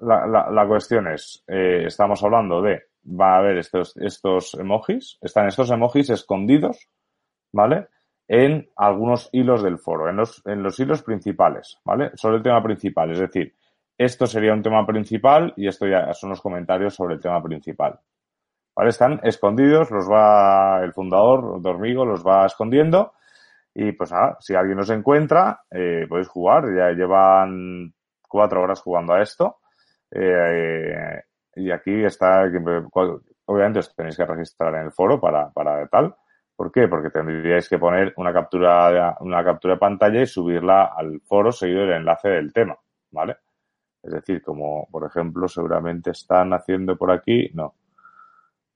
la, 0.00 0.50
la, 0.50 0.66
cuestión 0.66 1.06
es, 1.06 1.44
eh, 1.46 1.84
estamos 1.86 2.22
hablando 2.24 2.60
de, 2.60 2.82
va 3.08 3.34
a 3.34 3.38
haber 3.38 3.58
estos, 3.58 3.96
estos 3.96 4.54
emojis, 4.54 5.18
están 5.20 5.46
estos 5.46 5.70
emojis 5.70 6.10
escondidos, 6.10 6.88
¿vale? 7.52 7.86
en 8.28 8.68
algunos 8.76 9.30
hilos 9.32 9.62
del 9.62 9.78
foro, 9.78 10.10
en 10.10 10.16
los, 10.16 10.42
en 10.46 10.62
los 10.62 10.78
hilos 10.78 11.02
principales, 11.02 11.78
¿vale? 11.82 12.10
Sobre 12.14 12.36
el 12.36 12.42
tema 12.42 12.62
principal, 12.62 13.10
es 13.10 13.20
decir, 13.20 13.54
esto 13.96 14.26
sería 14.26 14.52
un 14.52 14.62
tema 14.62 14.86
principal 14.86 15.54
y 15.56 15.66
esto 15.66 15.86
ya 15.86 16.12
son 16.12 16.30
los 16.30 16.42
comentarios 16.42 16.94
sobre 16.94 17.14
el 17.14 17.20
tema 17.20 17.42
principal. 17.42 17.98
¿Vale? 18.76 18.90
Están 18.90 19.18
escondidos, 19.24 19.90
los 19.90 20.08
va 20.08 20.80
el 20.84 20.92
fundador 20.92 21.60
Dormigo, 21.60 22.04
los 22.04 22.24
va 22.24 22.46
escondiendo 22.46 23.14
y 23.80 23.92
pues 23.92 24.10
si 24.40 24.56
alguien 24.56 24.76
los 24.76 24.90
encuentra, 24.90 25.62
eh, 25.70 26.04
podéis 26.08 26.26
jugar, 26.26 26.64
ya 26.74 26.90
llevan 26.90 27.94
cuatro 28.28 28.60
horas 28.60 28.80
jugando 28.80 29.12
a 29.12 29.22
esto 29.22 29.58
eh, 30.10 31.22
y 31.54 31.70
aquí 31.70 32.04
está, 32.04 32.42
obviamente 33.44 33.80
tenéis 33.96 34.16
que 34.16 34.26
registrar 34.26 34.74
en 34.74 34.86
el 34.86 34.90
foro 34.90 35.20
para, 35.20 35.50
para 35.50 35.86
tal. 35.86 36.12
¿Por 36.56 36.72
qué? 36.72 36.88
Porque 36.88 37.10
tendríais 37.10 37.68
que 37.68 37.78
poner 37.78 38.12
una 38.16 38.32
captura, 38.32 39.16
una 39.20 39.44
captura 39.44 39.74
de 39.74 39.78
pantalla 39.80 40.22
y 40.22 40.26
subirla 40.26 40.86
al 40.86 41.20
foro 41.20 41.52
seguido 41.52 41.82
del 41.82 41.98
enlace 41.98 42.30
del 42.30 42.52
tema, 42.52 42.76
¿vale? 43.12 43.36
Es 44.02 44.12
decir, 44.12 44.42
como 44.42 44.88
por 44.90 45.06
ejemplo 45.06 45.46
seguramente 45.46 46.10
están 46.10 46.52
haciendo 46.52 46.96
por 46.96 47.12
aquí, 47.12 47.48
no. 47.54 47.76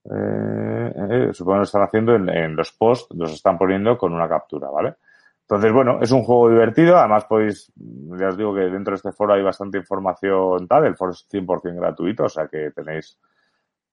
Eh, 0.05 0.72
eh, 1.11 1.33
supongo 1.33 1.61
que 1.61 1.65
están 1.65 1.83
haciendo 1.83 2.15
en, 2.15 2.57
los 2.57 2.73
posts, 2.73 3.15
los 3.17 3.33
están 3.33 3.59
poniendo 3.59 3.97
con 3.97 4.13
una 4.13 4.29
captura, 4.29 4.69
¿vale? 4.71 4.95
Entonces, 5.43 5.73
bueno, 5.73 5.99
es 6.01 6.11
un 6.13 6.23
juego 6.23 6.51
divertido. 6.51 6.97
Además, 6.97 7.25
podéis, 7.27 7.73
ya 7.77 8.29
os 8.29 8.37
digo 8.37 8.55
que 8.55 8.61
dentro 8.63 8.93
de 8.93 8.97
este 8.97 9.13
foro 9.13 9.35
hay 9.35 9.43
bastante 9.43 9.79
información 9.79 10.67
tal. 10.67 10.87
El 10.87 10.97
foro 10.97 11.13
es 11.13 11.27
100% 11.31 11.77
gratuito, 11.77 12.25
o 12.25 12.29
sea 12.29 12.49
que 12.49 12.71
tenéis 12.71 13.19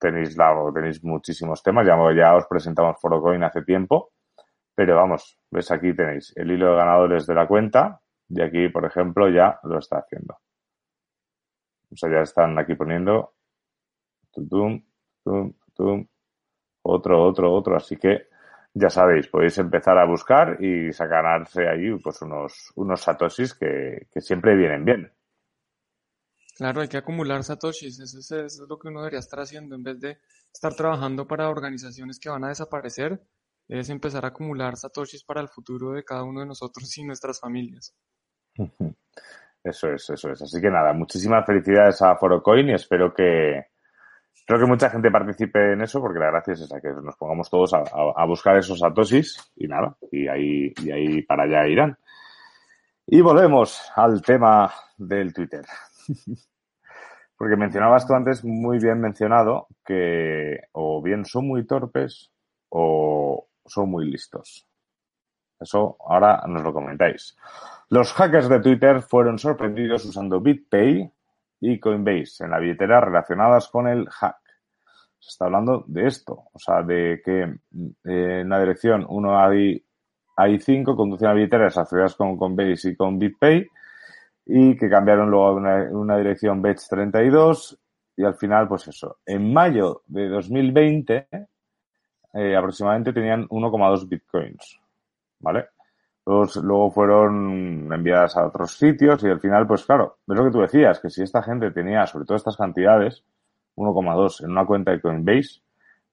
tenéis, 0.00 0.36
la, 0.36 0.54
tenéis 0.74 1.04
muchísimos 1.04 1.62
temas. 1.62 1.86
Ya, 1.86 1.96
ya 2.16 2.34
os 2.34 2.46
presentamos 2.46 2.96
ForoCoin 3.00 3.44
hace 3.44 3.62
tiempo. 3.62 4.12
Pero 4.74 4.96
vamos, 4.96 5.38
ves 5.50 5.70
aquí 5.70 5.94
tenéis 5.94 6.32
el 6.36 6.50
hilo 6.50 6.70
de 6.70 6.76
ganadores 6.76 7.26
de 7.26 7.34
la 7.34 7.46
cuenta 7.46 8.00
y 8.28 8.40
aquí, 8.40 8.68
por 8.68 8.86
ejemplo, 8.86 9.28
ya 9.28 9.60
lo 9.64 9.78
está 9.78 9.98
haciendo. 9.98 10.38
O 11.92 11.96
sea, 11.96 12.10
ya 12.10 12.22
están 12.22 12.58
aquí 12.58 12.74
poniendo 12.74 13.34
tum, 14.32 14.82
tum, 15.22 15.52
tum, 15.74 16.06
otro, 16.82 17.22
otro, 17.26 17.52
otro. 17.52 17.76
Así 17.76 17.96
que 17.96 18.28
ya 18.74 18.90
sabéis, 18.90 19.26
podéis 19.28 19.58
empezar 19.58 19.98
a 19.98 20.06
buscar 20.06 20.62
y 20.62 20.92
sacarse 20.92 21.68
ahí 21.68 21.96
pues 21.98 22.22
unos, 22.22 22.72
unos 22.76 23.00
satoshis 23.00 23.54
que, 23.54 24.06
que 24.12 24.20
siempre 24.20 24.56
vienen 24.56 24.84
bien. 24.84 25.12
Claro, 26.60 26.82
hay 26.82 26.88
que 26.88 26.98
acumular 26.98 27.42
satoshis, 27.42 27.98
eso 28.00 28.44
es, 28.44 28.60
lo 28.68 28.78
que 28.78 28.88
uno 28.88 29.00
debería 29.00 29.20
estar 29.20 29.40
haciendo 29.40 29.74
en 29.76 29.82
vez 29.82 29.98
de 29.98 30.18
estar 30.52 30.74
trabajando 30.74 31.26
para 31.26 31.48
organizaciones 31.48 32.20
que 32.20 32.28
van 32.28 32.44
a 32.44 32.48
desaparecer, 32.48 33.18
es 33.66 33.88
empezar 33.88 34.26
a 34.26 34.28
acumular 34.28 34.76
satoshis 34.76 35.24
para 35.24 35.40
el 35.40 35.48
futuro 35.48 35.92
de 35.92 36.04
cada 36.04 36.22
uno 36.22 36.40
de 36.40 36.46
nosotros 36.46 36.98
y 36.98 37.04
nuestras 37.04 37.40
familias. 37.40 37.94
Eso 39.64 39.92
es, 39.92 40.08
eso 40.08 40.30
es. 40.30 40.40
Así 40.40 40.58
que 40.58 40.70
nada, 40.70 40.94
muchísimas 40.94 41.44
felicidades 41.44 42.00
a 42.00 42.16
Forocoin 42.16 42.70
y 42.70 42.72
espero 42.72 43.12
que, 43.12 43.66
creo 44.46 44.58
que 44.58 44.66
mucha 44.66 44.90
gente 44.90 45.10
participe 45.10 45.74
en 45.74 45.82
eso 45.82 46.00
porque 46.00 46.18
la 46.18 46.30
gracia 46.30 46.54
es 46.54 46.60
esa, 46.62 46.80
que 46.80 46.88
nos 46.88 47.16
pongamos 47.16 47.48
todos 47.48 47.72
a, 47.74 48.24
buscar 48.24 48.56
esos 48.56 48.80
satoshis 48.80 49.52
y 49.56 49.68
nada, 49.68 49.96
y 50.10 50.26
ahí, 50.28 50.72
y 50.82 50.90
ahí 50.90 51.22
para 51.22 51.44
allá 51.44 51.68
irán. 51.68 51.96
Y 53.06 53.20
volvemos 53.20 53.90
al 53.96 54.22
tema 54.22 54.72
del 54.96 55.32
Twitter. 55.32 55.64
Porque 57.36 57.56
mencionabas 57.56 58.06
tú 58.06 58.14
antes, 58.14 58.44
muy 58.44 58.78
bien 58.78 59.00
mencionado, 59.00 59.68
que 59.84 60.60
o 60.72 61.00
bien 61.00 61.24
son 61.24 61.46
muy 61.46 61.66
torpes 61.66 62.30
o 62.68 63.48
son 63.64 63.90
muy 63.90 64.10
listos. 64.10 64.66
Eso 65.58 65.96
ahora 66.00 66.42
nos 66.46 66.62
lo 66.62 66.72
comentáis. 66.72 67.36
Los 67.88 68.12
hackers 68.12 68.48
de 68.48 68.60
Twitter 68.60 69.00
fueron 69.00 69.38
sorprendidos 69.38 70.04
usando 70.04 70.40
BitPay 70.40 71.10
y 71.60 71.78
Coinbase 71.78 72.44
en 72.44 72.50
la 72.50 72.58
billetera 72.58 73.00
relacionadas 73.00 73.68
con 73.68 73.86
el 73.86 74.08
hack. 74.08 74.38
Se 75.18 75.28
está 75.28 75.44
hablando 75.44 75.84
de 75.86 76.06
esto, 76.06 76.44
o 76.52 76.58
sea, 76.58 76.82
de 76.82 77.20
que 77.24 77.42
eh, 77.42 78.40
en 78.40 78.48
la 78.48 78.58
dirección 78.58 79.04
1 79.08 79.38
hay, 79.38 79.84
hay 80.36 80.58
5 80.58 80.96
conducen 80.96 81.28
a 81.28 81.34
billeteras 81.34 81.76
asociadas 81.76 82.14
con 82.16 82.38
Coinbase 82.38 82.90
y 82.90 82.96
con 82.96 83.18
BitPay 83.18 83.66
y 84.46 84.76
que 84.76 84.88
cambiaron 84.88 85.30
luego 85.30 85.48
a 85.48 85.90
una, 85.92 86.16
dirección 86.16 86.62
Bets 86.62 86.88
32 86.88 87.78
y 88.16 88.24
al 88.24 88.34
final, 88.34 88.66
pues 88.66 88.88
eso, 88.88 89.18
en 89.24 89.52
mayo 89.52 90.02
de 90.06 90.28
2020 90.28 91.28
eh, 92.34 92.56
aproximadamente 92.56 93.12
tenían 93.12 93.46
1,2 93.48 94.08
bitcoins, 94.08 94.80
¿vale? 95.38 95.68
Luego 96.62 96.90
fueron 96.90 97.92
enviadas 97.92 98.36
a 98.36 98.46
otros 98.46 98.76
sitios 98.76 99.22
y 99.24 99.28
al 99.28 99.40
final, 99.40 99.66
pues 99.66 99.84
claro, 99.84 100.18
es 100.26 100.36
lo 100.36 100.44
que 100.44 100.50
tú 100.50 100.60
decías, 100.60 101.00
que 101.00 101.10
si 101.10 101.22
esta 101.22 101.42
gente 101.42 101.70
tenía 101.70 102.06
sobre 102.06 102.24
todo 102.24 102.36
estas 102.36 102.56
cantidades, 102.56 103.24
1,2 103.76 104.44
en 104.44 104.50
una 104.50 104.66
cuenta 104.66 104.92
de 104.92 105.00
Coinbase, 105.00 105.62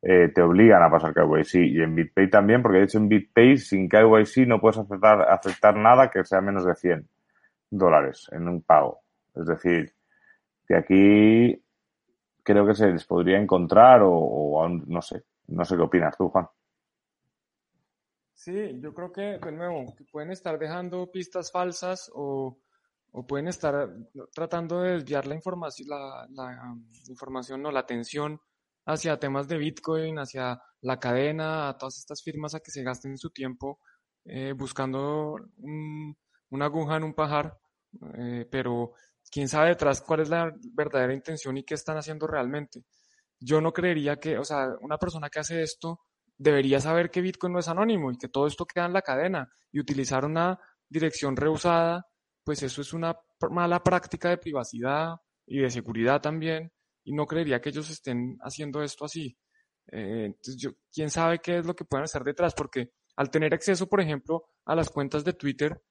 eh, 0.01 0.29
te 0.33 0.41
obligan 0.41 0.83
a 0.83 0.91
pasar 0.91 1.13
KYC 1.13 1.55
y 1.55 1.81
en 1.81 1.95
BitPay 1.95 2.29
también, 2.29 2.61
porque 2.61 2.79
de 2.79 2.83
hecho 2.85 2.97
en 2.97 3.09
BitPay 3.09 3.57
sin 3.57 3.89
KYC 3.89 4.47
no 4.47 4.59
puedes 4.59 4.77
aceptar, 4.77 5.21
aceptar 5.21 5.75
nada 5.75 6.09
que 6.09 6.23
sea 6.23 6.41
menos 6.41 6.65
de 6.65 6.75
100 6.75 7.07
dólares 7.71 8.27
en 8.31 8.47
un 8.47 8.61
pago. 8.61 9.01
Es 9.35 9.45
decir, 9.45 9.93
que 10.67 10.75
aquí 10.75 11.63
creo 12.43 12.65
que 12.65 12.75
se 12.75 12.87
les 12.87 13.05
podría 13.05 13.39
encontrar 13.39 14.01
o, 14.03 14.67
no 14.69 15.01
sé, 15.01 15.23
no 15.47 15.65
sé 15.65 15.75
qué 15.75 15.81
opinas 15.81 16.17
tú, 16.17 16.29
Juan. 16.29 16.47
Sí, 18.47 18.79
yo 18.79 18.93
creo 18.93 19.11
que, 19.11 19.39
de 19.39 19.51
nuevo, 19.51 19.93
pueden 20.09 20.31
estar 20.31 20.57
dejando 20.57 21.11
pistas 21.11 21.51
falsas 21.51 22.09
o, 22.15 22.57
pueden 23.27 23.49
estar 23.49 23.89
tratando 24.33 24.79
de 24.79 24.93
desviar 24.93 25.27
la 25.27 25.35
información, 25.35 25.89
la, 25.89 26.61
um, 26.71 26.87
información 27.09 27.65
o 27.65 27.71
la 27.71 27.81
atención 27.81 28.39
hacia 28.85 29.19
temas 29.19 29.49
de 29.49 29.57
Bitcoin, 29.57 30.17
hacia 30.17 30.61
la 30.79 30.97
cadena, 30.97 31.67
a 31.67 31.77
todas 31.77 31.97
estas 31.97 32.23
firmas 32.23 32.55
a 32.55 32.61
que 32.61 32.71
se 32.71 32.83
gasten 32.83 33.17
su 33.17 33.31
tiempo 33.31 33.81
eh, 34.23 34.53
buscando 34.53 35.35
un, 35.57 36.17
una 36.49 36.65
aguja 36.67 36.95
en 36.95 37.03
un 37.03 37.13
pajar, 37.13 37.59
eh, 38.17 38.47
pero 38.49 38.93
quién 39.29 39.49
sabe 39.49 39.71
detrás 39.71 39.99
cuál 39.99 40.21
es 40.21 40.29
la 40.29 40.53
verdadera 40.71 41.13
intención 41.13 41.57
y 41.57 41.65
qué 41.65 41.73
están 41.73 41.97
haciendo 41.97 42.27
realmente. 42.27 42.85
Yo 43.41 43.59
no 43.59 43.73
creería 43.73 44.15
que, 44.15 44.37
o 44.37 44.45
sea, 44.45 44.69
una 44.79 44.97
persona 44.97 45.29
que 45.29 45.39
hace 45.39 45.61
esto 45.61 46.06
debería 46.37 46.79
saber 46.79 47.09
que 47.09 47.21
Bitcoin 47.21 47.53
no 47.53 47.59
es 47.59 47.67
anónimo 47.67 48.11
y 48.11 48.17
que 48.17 48.29
todo 48.29 48.47
esto 48.47 48.65
queda 48.65 48.85
en 48.85 48.93
la 48.93 49.01
cadena 49.01 49.51
y 49.71 49.79
utilizar 49.79 50.25
una 50.25 50.59
dirección 50.87 51.35
reusada, 51.35 52.07
pues 52.43 52.63
eso 52.63 52.81
es 52.81 52.93
una 52.93 53.17
mala 53.49 53.83
práctica 53.83 54.29
de 54.29 54.37
privacidad 54.37 55.15
y 55.45 55.59
de 55.59 55.69
seguridad 55.69 56.21
también 56.21 56.71
y 57.03 57.13
no 57.13 57.25
creería 57.25 57.61
que 57.61 57.69
ellos 57.69 57.89
estén 57.89 58.37
haciendo 58.41 58.83
esto 58.83 59.05
así. 59.05 59.37
Eh, 59.91 60.25
entonces, 60.25 60.57
yo, 60.57 60.71
quién 60.93 61.09
sabe 61.09 61.39
qué 61.39 61.59
es 61.59 61.65
lo 61.65 61.75
que 61.75 61.85
pueden 61.85 62.03
hacer 62.03 62.23
detrás, 62.23 62.53
porque 62.53 62.91
al 63.15 63.31
tener 63.31 63.53
acceso, 63.53 63.87
por 63.87 64.01
ejemplo, 64.01 64.45
a 64.65 64.75
las 64.75 64.89
cuentas 64.89 65.23
de 65.23 65.33
Twitter, 65.33 65.81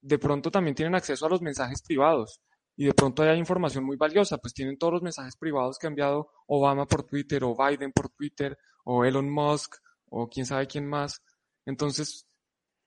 de 0.00 0.18
pronto 0.18 0.50
también 0.50 0.74
tienen 0.74 0.94
acceso 0.94 1.26
a 1.26 1.28
los 1.28 1.42
mensajes 1.42 1.82
privados 1.82 2.40
y 2.76 2.86
de 2.86 2.94
pronto 2.94 3.22
hay 3.22 3.38
información 3.38 3.84
muy 3.84 3.96
valiosa, 3.96 4.38
pues 4.38 4.54
tienen 4.54 4.78
todos 4.78 4.94
los 4.94 5.02
mensajes 5.02 5.36
privados 5.36 5.78
que 5.78 5.86
ha 5.86 5.90
enviado 5.90 6.30
Obama 6.46 6.86
por 6.86 7.02
Twitter 7.02 7.44
o 7.44 7.54
Biden 7.54 7.92
por 7.92 8.08
Twitter 8.08 8.56
o 8.84 9.04
Elon 9.04 9.30
Musk 9.30 9.76
o 10.10 10.28
quién 10.28 10.46
sabe 10.46 10.66
quién 10.66 10.86
más. 10.86 11.22
Entonces, 11.66 12.26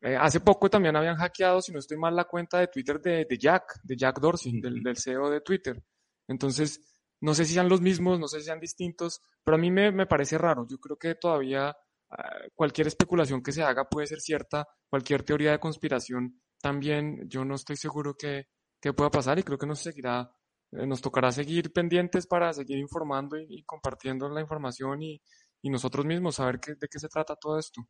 eh, 0.02 0.16
hace 0.16 0.40
poco 0.40 0.70
también 0.70 0.96
habían 0.96 1.18
hackeado, 1.18 1.62
si 1.62 1.72
no 1.72 1.80
estoy 1.80 1.98
mal, 1.98 2.16
la 2.16 2.26
cuenta 2.26 2.60
de 2.60 2.68
Twitter 2.68 3.02
de, 3.02 3.26
Jack, 3.40 3.80
de 3.84 3.96
Jack 3.98 4.20
Dorsey, 4.20 4.62
del, 4.62 4.84
del, 4.84 4.98
CEO 4.98 5.30
de 5.30 5.42
Twitter. 5.42 5.82
Entonces, 6.28 6.80
no 7.22 7.34
sé 7.34 7.46
si 7.46 7.54
sean 7.54 7.70
los 7.70 7.82
mismos, 7.82 8.20
no 8.20 8.28
sé 8.28 8.40
si 8.40 8.46
sean 8.46 8.60
distintos, 8.60 9.22
pero 9.44 9.56
a 9.56 9.60
mí 9.60 9.72
me, 9.72 9.92
me 9.92 10.06
parece 10.06 10.38
raro. 10.38 10.68
Yo 10.70 10.78
creo 10.78 10.98
que 10.98 11.16
todavía 11.16 11.76
ah, 12.12 12.40
cualquier 12.54 12.88
especulación 12.88 13.42
que 13.42 13.52
se 13.52 13.64
haga 13.64 13.88
puede 13.90 14.08
ser 14.08 14.20
cierta, 14.20 14.68
cualquier 14.90 15.24
teoría 15.24 15.52
de 15.52 15.60
conspiración 15.60 16.42
también 16.64 17.28
yo 17.28 17.44
no 17.44 17.56
estoy 17.56 17.76
seguro 17.76 18.16
que, 18.16 18.48
pueda 18.96 19.12
pasar 19.12 19.38
y 19.38 19.44
creo 19.44 19.58
que 19.58 19.66
nos 19.66 19.80
seguirá, 19.80 20.30
eh, 20.72 20.88
nos 20.88 21.02
tocará 21.02 21.32
seguir 21.32 21.72
pendientes 21.74 22.26
para 22.26 22.54
seguir 22.54 22.78
informando 22.78 23.38
y, 23.38 23.64
compartiendo 23.64 24.30
la 24.30 24.40
información 24.40 25.04
y, 25.04 25.22
nosotros 25.70 26.06
mismos 26.06 26.36
saber 26.36 26.60
de 26.60 26.88
qué 26.88 27.00
se 27.00 27.10
trata 27.10 27.36
todo 27.36 27.58
esto. 27.58 27.82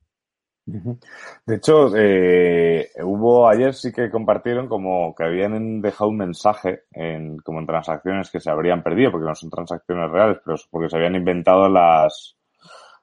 De 0.66 1.56
hecho, 1.56 1.94
eh, 1.96 2.90
hubo 3.04 3.50
ayer 3.50 3.74
sí 3.74 3.92
que 3.92 4.10
compartieron 4.10 4.70
como 4.70 5.14
que 5.14 5.26
habían 5.26 5.82
dejado 5.82 6.10
un 6.10 6.18
mensaje 6.18 6.84
en, 6.92 7.38
como 7.40 7.60
en 7.60 7.68
transacciones 7.68 8.32
que 8.32 8.40
se 8.40 8.50
habrían 8.50 8.82
perdido, 8.82 9.12
porque 9.12 9.28
no 9.28 9.36
son 9.36 9.50
transacciones 9.50 10.10
reales, 10.10 10.38
pero 10.44 10.58
porque 10.72 10.90
se 10.90 10.96
habían 10.96 11.16
inventado 11.16 11.68
las, 11.68 12.38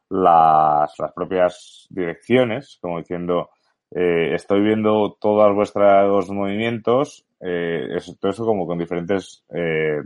las, 0.08 0.98
las 0.98 1.12
propias 1.12 1.86
direcciones, 1.90 2.78
como 2.80 2.98
diciendo, 2.98 3.50
eh, 3.90 4.34
estoy 4.34 4.62
viendo 4.62 5.16
todos 5.20 5.54
vuestros 5.54 6.30
movimientos, 6.30 7.26
eh, 7.40 7.88
todo 8.20 8.30
eso 8.30 8.46
como 8.46 8.66
con 8.66 8.78
diferentes 8.78 9.44
eh, 9.54 10.00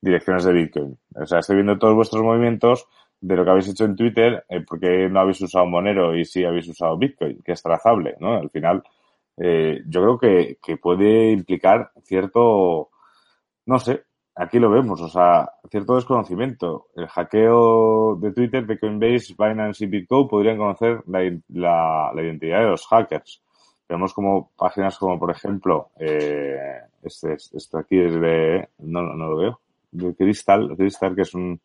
direcciones 0.00 0.44
de 0.44 0.52
Bitcoin. 0.52 0.98
O 1.14 1.26
sea, 1.26 1.40
estoy 1.40 1.56
viendo 1.56 1.78
todos 1.78 1.94
vuestros 1.94 2.22
movimientos 2.22 2.88
de 3.22 3.36
lo 3.36 3.44
que 3.44 3.50
habéis 3.50 3.68
hecho 3.68 3.84
en 3.84 3.96
Twitter, 3.96 4.44
eh, 4.48 4.60
¿por 4.62 4.80
qué 4.80 5.08
no 5.08 5.20
habéis 5.20 5.40
usado 5.40 5.64
Monero 5.64 6.14
y 6.16 6.24
sí 6.24 6.44
habéis 6.44 6.68
usado 6.68 6.98
Bitcoin, 6.98 7.40
que 7.42 7.52
es 7.52 7.62
trazable, 7.62 8.16
¿no? 8.18 8.34
Al 8.34 8.50
final, 8.50 8.82
eh, 9.36 9.80
yo 9.86 10.02
creo 10.02 10.18
que, 10.18 10.58
que 10.60 10.76
puede 10.76 11.30
implicar 11.30 11.92
cierto, 12.02 12.90
no 13.66 13.78
sé, 13.78 14.02
aquí 14.34 14.58
lo 14.58 14.70
vemos, 14.70 15.00
o 15.00 15.08
sea, 15.08 15.48
cierto 15.70 15.94
desconocimiento. 15.94 16.88
El 16.96 17.06
hackeo 17.06 18.16
de 18.16 18.32
Twitter 18.32 18.66
de 18.66 18.78
Coinbase, 18.78 19.36
Binance 19.38 19.84
y 19.84 19.86
Bitcoin 19.86 20.26
podrían 20.26 20.58
conocer 20.58 21.04
la, 21.06 21.20
la, 22.12 22.22
identidad 22.22 22.58
de 22.58 22.70
los 22.70 22.86
hackers. 22.88 23.40
Vemos 23.88 24.12
como 24.14 24.50
páginas 24.56 24.98
como, 24.98 25.16
por 25.16 25.30
ejemplo, 25.30 25.90
eh, 25.96 26.80
este, 27.04 27.34
esto 27.34 27.78
aquí 27.78 28.00
es 28.00 28.14
de, 28.20 28.68
no, 28.78 29.02
no 29.02 29.28
lo 29.28 29.36
veo, 29.36 29.60
de 29.92 30.12
Crystal, 30.16 30.74
Crystal 30.76 31.14
que 31.14 31.22
es 31.22 31.34
un, 31.34 31.60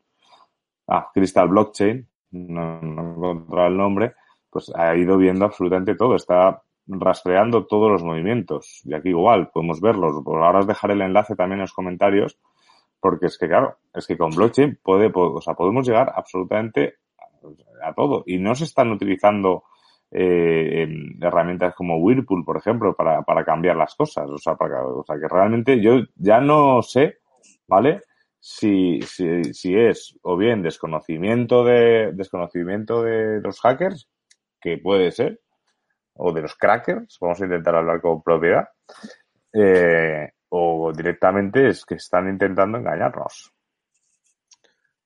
ah, 0.87 1.09
Crystal 1.13 1.47
Blockchain, 1.47 2.07
no, 2.31 2.81
no 2.81 3.11
encuentro 3.11 3.67
el 3.67 3.77
nombre, 3.77 4.13
pues 4.49 4.71
ha 4.75 4.95
ido 4.95 5.17
viendo 5.17 5.45
absolutamente 5.45 5.95
todo, 5.95 6.15
está 6.15 6.61
rastreando 6.87 7.65
todos 7.65 7.91
los 7.91 8.03
movimientos. 8.03 8.81
Y 8.85 8.93
aquí 8.93 9.09
igual, 9.09 9.49
podemos 9.53 9.81
verlos. 9.81 10.23
Por 10.23 10.41
ahora 10.41 10.59
os 10.59 10.67
dejaré 10.67 10.93
el 10.93 11.01
enlace 11.01 11.35
también 11.35 11.59
en 11.59 11.63
los 11.63 11.73
comentarios 11.73 12.37
porque 12.99 13.27
es 13.27 13.37
que, 13.37 13.47
claro, 13.47 13.77
es 13.93 14.07
que 14.07 14.17
con 14.17 14.31
blockchain 14.31 14.79
puede, 14.81 15.11
o 15.13 15.41
sea, 15.41 15.53
podemos 15.53 15.87
llegar 15.87 16.11
absolutamente 16.15 16.95
a, 17.81 17.93
todo. 17.93 18.23
Y 18.25 18.37
no 18.37 18.55
se 18.55 18.63
están 18.63 18.91
utilizando 18.91 19.63
eh, 20.11 20.87
herramientas 21.21 21.75
como 21.75 21.97
Whirlpool, 21.97 22.43
por 22.43 22.57
ejemplo, 22.57 22.95
para, 22.95 23.21
para 23.21 23.45
cambiar 23.45 23.75
las 23.75 23.95
cosas. 23.95 24.29
O 24.29 24.37
sea, 24.37 24.55
para, 24.55 24.85
o 24.85 25.03
sea, 25.03 25.17
que 25.19 25.27
realmente 25.27 25.81
yo 25.81 25.99
ya 26.15 26.41
no 26.41 26.81
sé, 26.81 27.19
¿vale? 27.67 28.01
Si, 28.39 29.01
si, 29.01 29.43
si 29.53 29.75
es 29.75 30.17
o 30.21 30.37
bien 30.37 30.61
desconocimiento 30.61 31.63
de, 31.63 32.11
desconocimiento 32.13 33.01
de 33.03 33.41
los 33.41 33.59
hackers, 33.59 34.07
que 34.61 34.77
puede 34.77 35.11
ser, 35.11 35.41
o 36.13 36.31
de 36.33 36.41
los 36.41 36.55
crackers, 36.55 37.17
vamos 37.21 37.41
a 37.41 37.45
intentar 37.45 37.75
hablar 37.75 38.01
con 38.01 38.21
propiedad, 38.21 38.67
eh, 39.53 40.31
o 40.49 40.91
directamente 40.95 41.67
es 41.67 41.85
que 41.85 41.95
están 41.95 42.29
intentando 42.29 42.77
engañarnos. 42.77 43.51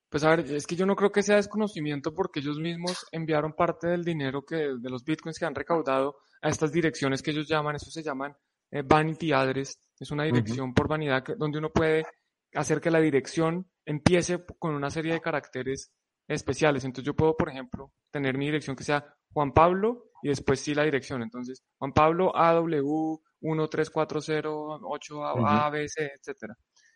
Pues 0.09 0.23
a 0.25 0.31
ver, 0.31 0.39
es 0.41 0.67
que 0.67 0.75
yo 0.75 0.85
no 0.85 0.95
creo 0.95 1.11
que 1.11 1.23
sea 1.23 1.37
desconocimiento 1.37 2.13
porque 2.13 2.41
ellos 2.41 2.59
mismos 2.59 3.05
enviaron 3.13 3.53
parte 3.53 3.87
del 3.87 4.03
dinero 4.03 4.43
que 4.43 4.55
de 4.55 4.89
los 4.89 5.05
bitcoins 5.05 5.39
que 5.39 5.45
han 5.45 5.55
recaudado 5.55 6.17
a 6.41 6.49
estas 6.49 6.71
direcciones 6.71 7.21
que 7.21 7.31
ellos 7.31 7.47
llaman, 7.47 7.77
eso 7.77 7.89
se 7.89 8.03
llaman 8.03 8.35
eh, 8.71 8.83
vanity 8.85 9.31
address, 9.31 9.79
es 9.97 10.11
una 10.11 10.25
dirección 10.25 10.73
por 10.73 10.89
vanidad 10.89 11.23
donde 11.37 11.59
uno 11.59 11.69
puede 11.69 12.05
hacer 12.53 12.81
que 12.81 12.91
la 12.91 12.99
dirección 12.99 13.69
empiece 13.85 14.43
con 14.59 14.73
una 14.75 14.89
serie 14.89 15.13
de 15.13 15.21
caracteres 15.21 15.91
especiales. 16.27 16.83
Entonces 16.85 17.05
yo 17.05 17.15
puedo, 17.15 17.35
por 17.35 17.49
ejemplo, 17.49 17.93
tener 18.11 18.37
mi 18.37 18.45
dirección 18.45 18.75
que 18.75 18.83
sea 18.83 19.15
Juan 19.33 19.53
Pablo 19.53 20.11
y 20.21 20.29
después 20.29 20.59
sí 20.59 20.73
la 20.73 20.83
dirección. 20.83 21.21
Entonces, 21.23 21.63
Juan 21.77 21.93
Pablo 21.93 22.35
AW 22.35 23.21
13408 23.41 25.25
A, 25.25 25.69
B, 25.69 25.87
C, 25.87 26.11
etcétera. 26.19 26.55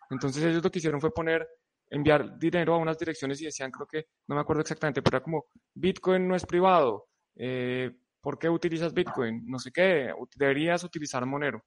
Entonces 0.09 0.43
ellos 0.43 0.63
lo 0.63 0.71
que 0.71 0.79
hicieron 0.79 1.01
fue 1.01 1.13
poner, 1.13 1.47
enviar 1.89 2.37
dinero 2.37 2.75
a 2.75 2.77
unas 2.77 2.97
direcciones 2.97 3.41
y 3.41 3.45
decían, 3.45 3.71
creo 3.71 3.87
que, 3.87 4.05
no 4.27 4.35
me 4.35 4.41
acuerdo 4.41 4.61
exactamente, 4.61 5.01
pero 5.01 5.17
era 5.17 5.23
como, 5.23 5.45
Bitcoin 5.73 6.27
no 6.27 6.35
es 6.35 6.45
privado, 6.45 7.07
eh, 7.35 7.91
¿por 8.21 8.37
qué 8.37 8.49
utilizas 8.49 8.93
Bitcoin? 8.93 9.43
No 9.45 9.59
sé 9.59 9.71
qué, 9.71 10.11
deberías 10.35 10.83
utilizar 10.83 11.25
Monero. 11.25 11.63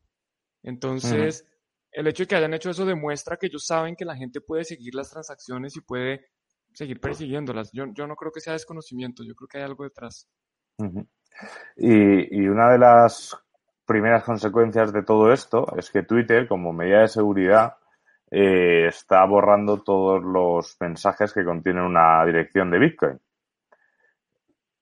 Entonces, 0.63 1.47
el 1.93 2.07
hecho 2.07 2.23
de 2.23 2.27
que 2.27 2.37
hayan 2.37 2.55
hecho 2.55 2.71
eso 2.71 2.85
demuestra 2.85 3.37
que 3.37 3.47
ellos 3.47 3.67
saben 3.67 3.97
que 3.97 4.05
la 4.05 4.17
gente 4.17 4.41
puede 4.41 4.65
seguir 4.65 4.95
las 4.95 5.11
transacciones 5.11 5.77
y 5.77 5.81
puede 5.81 6.27
seguir 6.73 7.01
persiguiéndolas. 7.01 7.71
Yo, 7.73 7.87
yo 7.93 8.07
no 8.07 8.17
creo 8.17 8.33
que 8.33 8.41
sea 8.41 8.53
desconocimiento, 8.53 9.25
yo 9.25 9.35
creo 9.35 9.49
que 9.49 9.59
hay 9.59 9.65
algo 9.65 9.85
detrás. 9.85 10.29
y, 11.77 12.41
y, 12.43 12.49
una 12.49 12.71
de 12.71 12.79
las 12.79 13.37
primeras 13.85 14.23
consecuencias 14.23 14.93
de 14.93 15.03
todo 15.03 15.33
esto 15.33 15.67
es 15.77 15.91
que 15.91 16.03
Twitter, 16.03 16.47
como 16.47 16.73
medida 16.73 17.01
de 17.01 17.09
seguridad, 17.09 17.75
eh, 18.31 18.87
está 18.89 19.25
borrando 19.25 19.83
todos 19.83 20.23
los 20.23 20.77
mensajes 20.81 21.33
que 21.33 21.45
contienen 21.45 21.85
una 21.85 22.25
dirección 22.27 22.71
de 22.71 22.79
Bitcoin. 22.79 23.19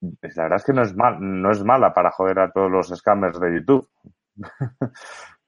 La 0.01 0.43
verdad 0.43 0.57
es 0.57 0.65
que 0.65 0.73
no 0.73 0.83
es, 0.83 0.95
mal, 0.95 1.17
no 1.21 1.51
es 1.51 1.65
mala 1.65 1.95
para 1.95 2.11
joder 2.11 2.41
a 2.41 2.51
todos 2.51 2.71
los 2.71 2.89
scammers 2.89 3.41
de 3.41 3.55
YouTube. 3.55 3.89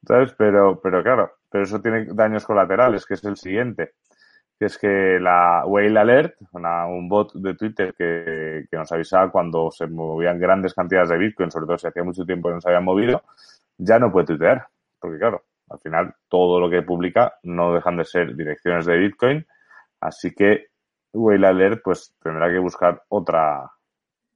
¿Sabes? 0.07 0.35
Pero, 0.39 0.81
pero 0.81 1.03
claro, 1.03 1.38
pero 1.51 1.65
eso 1.65 1.81
tiene 1.81 2.07
daños 2.13 2.45
colaterales, 2.45 3.07
que 3.07 3.15
es 3.15 3.25
el 3.25 3.37
siguiente. 3.37 3.93
Que 4.59 4.67
es 4.67 4.77
que 4.77 5.19
la 5.21 5.65
Whale 5.67 5.99
Alert, 5.99 6.37
una, 6.53 6.87
un 6.87 7.09
bot 7.09 7.33
de 7.35 7.55
Twitter 7.55 7.95
que, 7.97 8.67
que, 8.69 8.77
nos 8.77 8.91
avisaba 8.91 9.31
cuando 9.31 9.71
se 9.71 9.87
movían 9.87 10.41
grandes 10.41 10.75
cantidades 10.75 11.11
de 11.11 11.19
Bitcoin, 11.19 11.51
sobre 11.51 11.67
todo 11.67 11.79
si 11.79 11.87
hacía 11.87 12.03
mucho 12.03 12.25
tiempo 12.25 12.49
que 12.49 12.57
no 12.57 12.61
se 12.61 12.69
habían 12.69 12.85
movido, 12.85 13.23
ya 13.77 13.99
no 13.99 14.11
puede 14.11 14.27
tuitear. 14.27 14.67
Porque 14.99 15.19
claro, 15.19 15.45
al 15.71 15.79
final 15.79 16.15
todo 16.29 16.61
lo 16.61 16.69
que 16.69 16.83
publica 16.83 17.35
no 17.45 17.73
dejan 17.73 17.97
de 17.97 18.05
ser 18.05 18.35
direcciones 18.35 18.87
de 18.87 18.99
Bitcoin. 18.99 19.47
Así 20.01 20.35
que 20.35 20.67
Whale 21.13 21.47
Alert 21.47 21.81
pues 21.85 22.15
tendrá 22.21 22.51
que 22.51 22.59
buscar 22.59 23.03
otra, 23.09 23.71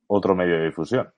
otro 0.06 0.34
medio 0.34 0.56
de 0.58 0.66
difusión. 0.66 1.12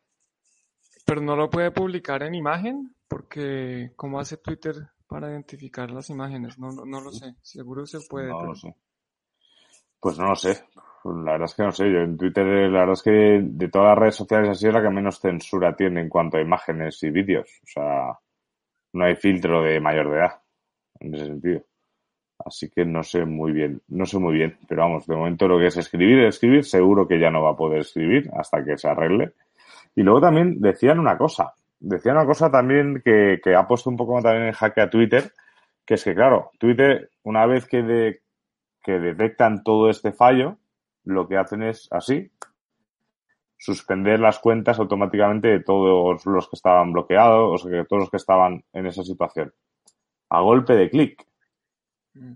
Pero 1.05 1.21
no 1.21 1.37
lo 1.37 1.51
puede 1.51 1.71
publicar 1.71 2.23
en 2.23 2.35
imagen, 2.35 2.95
porque 3.09 3.93
¿cómo 3.97 4.19
hace 4.19 4.39
Twitter 4.39 4.77
para 5.15 5.31
identificar 5.31 5.91
las 5.93 6.11
imágenes? 6.11 6.59
No, 6.59 6.73
no, 6.73 6.85
no 6.85 7.01
lo 7.01 7.13
sé. 7.13 7.37
Seguro 7.41 7.87
se 7.87 8.01
puede. 8.09 8.29
No 8.29 8.39
pero... 8.39 8.49
lo 8.49 8.55
sé. 8.57 8.75
Pues 10.01 10.19
no 10.19 10.27
lo 10.27 10.35
sé. 10.35 10.65
La 11.05 11.33
verdad 11.33 11.45
es 11.45 11.55
que 11.55 11.63
no 11.63 11.73
sé. 11.73 11.93
Yo 11.93 12.01
en 12.01 12.17
Twitter, 12.17 12.45
la 12.45 12.81
verdad 12.81 12.95
es 12.95 13.03
que 13.03 13.41
de 13.43 13.69
todas 13.69 13.91
las 13.91 13.99
redes 13.99 14.17
sociales 14.17 14.51
así 14.51 14.67
es 14.67 14.75
la 14.75 14.83
que 14.83 14.91
menos 14.91 15.21
censura 15.21 15.77
tiene 15.77 16.01
en 16.01 16.09
cuanto 16.09 16.37
a 16.37 16.41
imágenes 16.41 17.01
y 17.05 17.11
vídeos. 17.11 17.49
O 17.63 17.67
sea, 17.67 18.19
no 18.93 19.05
hay 19.05 19.15
filtro 19.15 19.63
de 19.63 19.79
mayor 19.81 20.11
de 20.11 20.17
edad 20.17 20.43
en 20.99 21.15
ese 21.15 21.27
sentido. 21.27 21.63
Así 22.45 22.69
que 22.69 22.85
no 22.85 23.03
sé 23.05 23.25
muy 23.25 23.53
bien, 23.53 23.81
no 23.89 24.05
sé 24.07 24.19
muy 24.19 24.35
bien, 24.35 24.59
pero 24.69 24.83
vamos, 24.83 25.07
de 25.07 25.15
momento 25.15 25.47
lo 25.47 25.59
que 25.59 25.69
es 25.69 25.77
escribir, 25.77 26.25
escribir, 26.25 26.65
seguro 26.65 27.07
que 27.07 27.21
ya 27.21 27.31
no 27.31 27.43
va 27.43 27.53
a 27.53 27.57
poder 27.57 27.81
escribir 27.81 28.29
hasta 28.37 28.65
que 28.65 28.77
se 28.77 28.89
arregle. 28.89 29.35
Y 29.95 30.03
luego 30.03 30.21
también 30.21 30.61
decían 30.61 30.99
una 30.99 31.17
cosa, 31.17 31.55
decían 31.81 32.17
una 32.17 32.27
cosa 32.27 32.51
también 32.51 33.03
que, 33.05 33.41
que 33.43 33.55
ha 33.55 33.67
puesto 33.67 33.91
un 33.91 33.97
poco 33.97 34.21
también 34.23 34.47
en 34.47 34.53
jaque 34.53 34.81
a 34.81 34.91
Twitter, 34.91 35.33
que 35.85 35.95
es 35.95 36.05
que 36.05 36.15
claro, 36.15 36.51
Twitter, 36.59 37.11
una 37.23 37.47
vez 37.47 37.67
que, 37.67 37.83
de, 37.83 38.23
que 38.83 38.99
detectan 38.99 39.63
todo 39.63 39.91
este 39.91 40.13
fallo, 40.13 40.59
lo 41.05 41.29
que 41.29 41.37
hacen 41.37 41.63
es 41.63 41.89
así, 41.91 42.31
suspender 43.59 44.21
las 44.21 44.39
cuentas 44.39 44.79
automáticamente 44.79 45.49
de 45.49 45.61
todos 45.61 46.25
los 46.27 46.49
que 46.49 46.57
estaban 46.57 46.93
bloqueados, 46.93 47.65
o 47.65 47.69
sea, 47.69 47.79
de 47.79 47.85
todos 47.85 48.03
los 48.03 48.11
que 48.11 48.17
estaban 48.19 48.65
en 48.73 48.87
esa 48.87 49.03
situación. 49.03 49.53
A 50.31 50.41
golpe 50.41 50.75
de 50.75 50.91
clic. 50.91 51.27
Mm. 52.15 52.35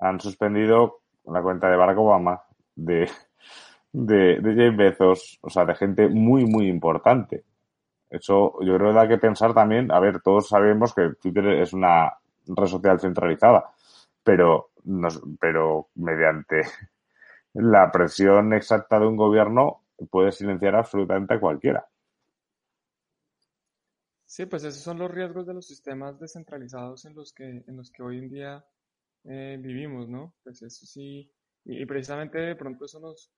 Han 0.00 0.20
suspendido 0.20 1.00
la 1.24 1.42
cuenta 1.42 1.68
de 1.68 1.76
Barack 1.76 1.98
Obama, 1.98 2.42
de, 2.76 3.10
de, 3.92 4.40
de 4.40 4.54
Jeff 4.54 4.76
Bezos, 4.76 5.38
o 5.42 5.50
sea, 5.50 5.64
de 5.64 5.74
gente 5.74 6.08
muy, 6.08 6.44
muy 6.44 6.68
importante. 6.68 7.44
Eso 8.10 8.58
yo 8.62 8.76
creo 8.76 8.92
que 8.92 8.98
hay 8.98 9.08
que 9.08 9.18
pensar 9.18 9.52
también, 9.52 9.92
a 9.92 10.00
ver, 10.00 10.20
todos 10.20 10.48
sabemos 10.48 10.94
que 10.94 11.10
Twitter 11.20 11.46
es 11.60 11.72
una 11.72 12.12
red 12.46 12.66
social 12.66 12.98
centralizada, 12.98 13.70
pero, 14.22 14.70
nos, 14.84 15.20
pero 15.38 15.88
mediante 15.96 16.62
la 17.54 17.90
presión 17.92 18.54
exacta 18.54 18.98
de 18.98 19.06
un 19.06 19.16
gobierno 19.16 19.82
puede 20.10 20.32
silenciar 20.32 20.76
absolutamente 20.76 21.34
a 21.34 21.40
cualquiera. 21.40 21.86
Sí, 24.24 24.46
pues 24.46 24.64
esos 24.64 24.82
son 24.82 24.98
los 24.98 25.10
riesgos 25.10 25.46
de 25.46 25.54
los 25.54 25.66
sistemas 25.66 26.18
descentralizados 26.18 27.04
en 27.06 27.14
los 27.14 27.32
que, 27.32 27.64
en 27.66 27.76
los 27.76 27.90
que 27.90 28.02
hoy 28.02 28.18
en 28.18 28.28
día 28.28 28.64
eh, 29.24 29.58
vivimos, 29.58 30.08
¿no? 30.08 30.34
Pues 30.44 30.62
eso 30.62 30.86
sí, 30.86 31.30
y, 31.64 31.82
y, 31.82 31.86
precisamente 31.86 32.38
de 32.38 32.54
pronto 32.54 32.84
eso 32.84 33.00
nos, 33.00 33.32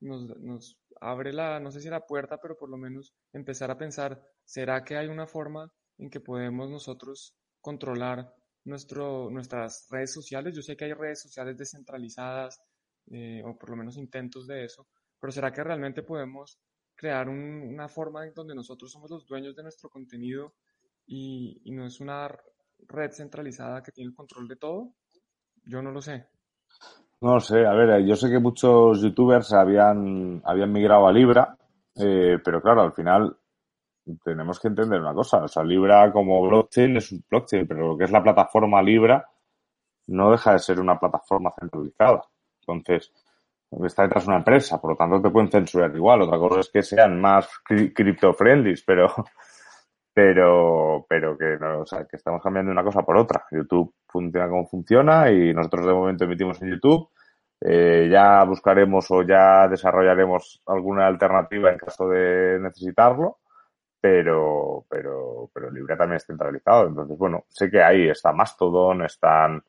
nos, 0.00 0.24
nos 0.38 0.78
abre 1.00 1.32
la, 1.32 1.60
no 1.60 1.70
sé 1.70 1.80
si 1.80 1.88
la 1.88 2.06
puerta, 2.06 2.38
pero 2.40 2.56
por 2.56 2.70
lo 2.70 2.76
menos 2.76 3.14
empezar 3.32 3.70
a 3.70 3.78
pensar, 3.78 4.20
¿será 4.44 4.84
que 4.84 4.96
hay 4.96 5.08
una 5.08 5.26
forma 5.26 5.70
en 5.98 6.10
que 6.10 6.20
podemos 6.20 6.70
nosotros 6.70 7.34
controlar 7.60 8.32
nuestro, 8.64 9.30
nuestras 9.30 9.86
redes 9.90 10.12
sociales? 10.12 10.54
Yo 10.54 10.62
sé 10.62 10.76
que 10.76 10.86
hay 10.86 10.92
redes 10.92 11.22
sociales 11.22 11.56
descentralizadas, 11.56 12.60
eh, 13.08 13.42
o 13.44 13.56
por 13.56 13.70
lo 13.70 13.76
menos 13.76 13.96
intentos 13.96 14.46
de 14.46 14.64
eso, 14.64 14.86
pero 15.20 15.32
¿será 15.32 15.52
que 15.52 15.62
realmente 15.62 16.02
podemos 16.02 16.58
crear 16.94 17.28
un, 17.28 17.62
una 17.62 17.88
forma 17.88 18.26
en 18.26 18.34
donde 18.34 18.54
nosotros 18.54 18.90
somos 18.90 19.10
los 19.10 19.26
dueños 19.26 19.54
de 19.54 19.62
nuestro 19.62 19.88
contenido 19.90 20.54
y, 21.06 21.60
y, 21.64 21.72
no 21.72 21.86
es 21.86 22.00
una 22.00 22.28
red 22.88 23.12
centralizada 23.12 23.82
que 23.82 23.92
tiene 23.92 24.08
el 24.08 24.16
control 24.16 24.48
de 24.48 24.56
todo? 24.56 24.94
Yo 25.64 25.82
no 25.82 25.92
lo 25.92 26.00
sé. 26.00 26.26
No 27.20 27.40
sé, 27.40 27.66
a 27.66 27.72
ver, 27.72 28.04
yo 28.04 28.14
sé 28.14 28.28
que 28.30 28.38
muchos 28.38 29.00
youtubers 29.00 29.52
habían, 29.52 30.42
habían 30.44 30.72
migrado 30.72 31.06
a 31.06 31.12
Libra, 31.12 31.56
eh, 31.96 32.38
pero 32.44 32.60
claro, 32.60 32.82
al 32.82 32.92
final 32.92 33.36
tenemos 34.22 34.60
que 34.60 34.68
entender 34.68 35.00
una 35.00 35.14
cosa, 35.14 35.38
o 35.44 35.48
sea, 35.48 35.64
Libra 35.64 36.12
como 36.12 36.42
blockchain 36.46 36.96
es 36.98 37.12
un 37.12 37.24
blockchain, 37.28 37.66
pero 37.66 37.88
lo 37.88 37.98
que 37.98 38.04
es 38.04 38.10
la 38.10 38.22
plataforma 38.22 38.82
Libra 38.82 39.26
no 40.08 40.30
deja 40.30 40.52
de 40.52 40.58
ser 40.58 40.80
una 40.80 40.98
plataforma 40.98 41.52
centralizada. 41.58 42.22
Entonces, 42.60 43.12
está 43.84 44.02
detrás 44.02 44.24
de 44.24 44.28
una 44.30 44.38
empresa, 44.38 44.80
por 44.80 44.92
lo 44.92 44.96
tanto 44.96 45.20
te 45.20 45.30
pueden 45.30 45.50
censurar 45.50 45.94
igual. 45.96 46.22
Otra 46.22 46.38
cosa 46.38 46.60
es 46.60 46.70
que 46.70 46.82
sean 46.82 47.20
más 47.20 47.48
crypto-friendly, 47.64 48.74
pero, 48.86 49.08
pero, 50.16 51.04
pero 51.06 51.36
que, 51.36 51.58
no, 51.60 51.80
o 51.80 51.86
sea, 51.86 52.06
que 52.06 52.16
estamos 52.16 52.42
cambiando 52.42 52.72
una 52.72 52.82
cosa 52.82 53.02
por 53.02 53.18
otra. 53.18 53.44
YouTube 53.50 53.96
funciona 54.08 54.48
como 54.48 54.66
funciona 54.66 55.30
y 55.30 55.52
nosotros 55.52 55.84
de 55.84 55.92
momento 55.92 56.24
emitimos 56.24 56.62
en 56.62 56.70
YouTube. 56.70 57.10
Eh, 57.60 58.08
ya 58.10 58.42
buscaremos 58.44 59.10
o 59.10 59.22
ya 59.24 59.68
desarrollaremos 59.68 60.62
alguna 60.68 61.06
alternativa 61.06 61.70
en 61.70 61.76
caso 61.76 62.08
de 62.08 62.58
necesitarlo, 62.58 63.40
pero, 64.00 64.86
pero, 64.88 65.50
pero 65.52 65.70
Libre 65.70 65.98
también 65.98 66.16
es 66.16 66.24
centralizado. 66.24 66.88
Entonces, 66.88 67.18
bueno, 67.18 67.44
sé 67.50 67.70
que 67.70 67.82
ahí 67.82 68.08
está 68.08 68.32
Mastodon, 68.32 69.04
están 69.04 69.62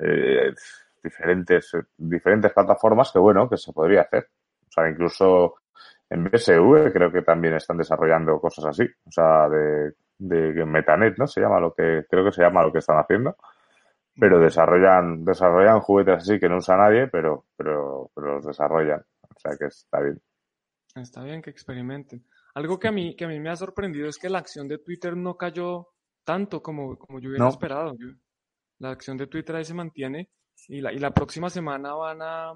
eh, 0.00 0.52
diferentes, 1.00 1.76
diferentes 1.96 2.52
plataformas 2.52 3.12
que, 3.12 3.20
bueno, 3.20 3.48
que 3.48 3.56
se 3.56 3.72
podría 3.72 4.00
hacer. 4.00 4.30
O 4.66 4.72
sea, 4.72 4.90
incluso 4.90 5.54
en 6.08 6.24
BSV 6.24 6.92
creo 6.92 7.10
que 7.10 7.22
también 7.22 7.54
están 7.54 7.78
desarrollando 7.78 8.40
cosas 8.40 8.66
así. 8.66 8.84
O 9.06 9.10
sea, 9.10 9.48
de, 9.48 9.92
de 10.18 10.64
Metanet, 10.64 11.18
¿no? 11.18 11.26
Se 11.26 11.40
llama 11.40 11.60
lo 11.60 11.74
que, 11.74 12.04
creo 12.08 12.24
que 12.24 12.32
se 12.32 12.42
llama 12.42 12.62
lo 12.62 12.72
que 12.72 12.78
están 12.78 12.98
haciendo. 12.98 13.36
Pero 14.18 14.40
desarrollan, 14.40 15.24
desarrollan 15.24 15.80
juguetes 15.80 16.16
así 16.16 16.40
que 16.40 16.48
no 16.48 16.56
usa 16.56 16.76
nadie, 16.76 17.08
pero, 17.08 17.44
pero, 17.56 18.10
pero 18.14 18.34
los 18.34 18.46
desarrollan. 18.46 19.00
O 19.22 19.38
sea 19.38 19.56
que 19.58 19.66
está 19.66 20.00
bien. 20.00 20.20
Está 20.94 21.22
bien 21.22 21.42
que 21.42 21.50
experimenten. 21.50 22.24
Algo 22.54 22.78
que 22.78 22.88
a 22.88 22.92
mí, 22.92 23.14
que 23.14 23.26
a 23.26 23.28
mí 23.28 23.38
me 23.38 23.50
ha 23.50 23.56
sorprendido 23.56 24.08
es 24.08 24.16
que 24.16 24.30
la 24.30 24.38
acción 24.38 24.66
de 24.68 24.78
Twitter 24.78 25.14
no 25.14 25.36
cayó 25.36 25.88
tanto 26.24 26.62
como, 26.62 26.96
como 26.96 27.20
yo 27.20 27.28
hubiera 27.28 27.48
esperado. 27.48 27.94
La 28.78 28.90
acción 28.90 29.18
de 29.18 29.26
Twitter 29.26 29.56
ahí 29.56 29.64
se 29.64 29.74
mantiene 29.74 30.30
y 30.68 30.80
la, 30.80 30.92
y 30.92 30.98
la 30.98 31.10
próxima 31.10 31.50
semana 31.50 31.92
van 31.94 32.22
a, 32.22 32.52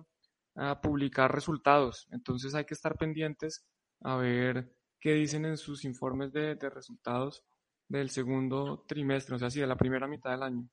a 0.56 0.80
publicar 0.80 1.32
resultados. 1.32 2.08
Entonces 2.10 2.54
hay 2.54 2.64
que 2.64 2.74
estar 2.74 2.96
pendientes 2.96 3.64
a 4.02 4.16
ver 4.16 4.72
qué 4.98 5.14
dicen 5.14 5.44
en 5.44 5.56
sus 5.56 5.84
informes 5.84 6.32
de, 6.32 6.54
de 6.56 6.70
resultados 6.70 7.44
del 7.88 8.10
segundo 8.10 8.84
trimestre, 8.86 9.34
o 9.34 9.38
sea, 9.38 9.50
sí, 9.50 9.60
de 9.60 9.66
la 9.66 9.76
primera 9.76 10.06
mitad 10.06 10.30
del 10.30 10.42
año. 10.44 10.68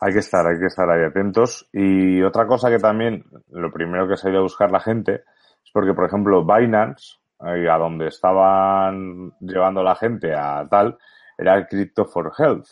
Hay 0.00 0.12
que 0.12 0.18
estar, 0.18 0.46
hay 0.46 0.58
que 0.58 0.66
estar 0.66 0.88
ahí 0.90 1.04
atentos. 1.04 1.68
Y 1.72 2.22
otra 2.22 2.46
cosa 2.46 2.70
que 2.70 2.78
también, 2.78 3.24
lo 3.50 3.70
primero 3.70 4.08
que 4.08 4.16
se 4.16 4.26
ha 4.26 4.30
ido 4.30 4.40
a 4.40 4.44
buscar 4.44 4.70
la 4.70 4.80
gente, 4.80 5.24
es 5.64 5.70
porque, 5.72 5.92
por 5.92 6.06
ejemplo, 6.06 6.44
Binance, 6.44 7.18
ahí 7.38 7.66
a 7.66 7.76
donde 7.76 8.08
estaban 8.08 9.32
llevando 9.40 9.82
la 9.82 9.96
gente 9.96 10.34
a 10.34 10.66
tal, 10.68 10.96
era 11.36 11.56
el 11.56 11.66
Crypto 11.66 12.06
for 12.06 12.32
Health, 12.38 12.66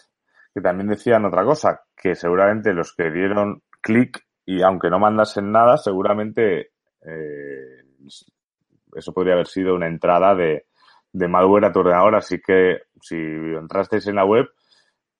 que 0.55 0.61
también 0.61 0.89
decían 0.89 1.25
otra 1.25 1.45
cosa, 1.45 1.83
que 1.95 2.15
seguramente 2.15 2.73
los 2.73 2.95
que 2.95 3.11
dieron 3.11 3.63
clic 3.83 4.25
y 4.45 4.63
aunque 4.63 4.91
no 4.91 4.99
mandasen 4.99 5.51
nada, 5.53 5.77
seguramente 5.77 6.73
eh, 7.05 7.85
eso 8.95 9.13
podría 9.13 9.35
haber 9.35 9.47
sido 9.47 9.75
una 9.75 9.87
entrada 9.87 10.35
de, 10.35 10.67
de 11.13 11.29
malware 11.29 11.67
a 11.67 11.73
tu 11.73 11.81
ordenador. 11.81 12.17
Así 12.17 12.41
que 12.41 12.83
si 13.01 13.17
entrasteis 13.17 14.07
en 14.07 14.17
la 14.17 14.25
web, 14.25 14.47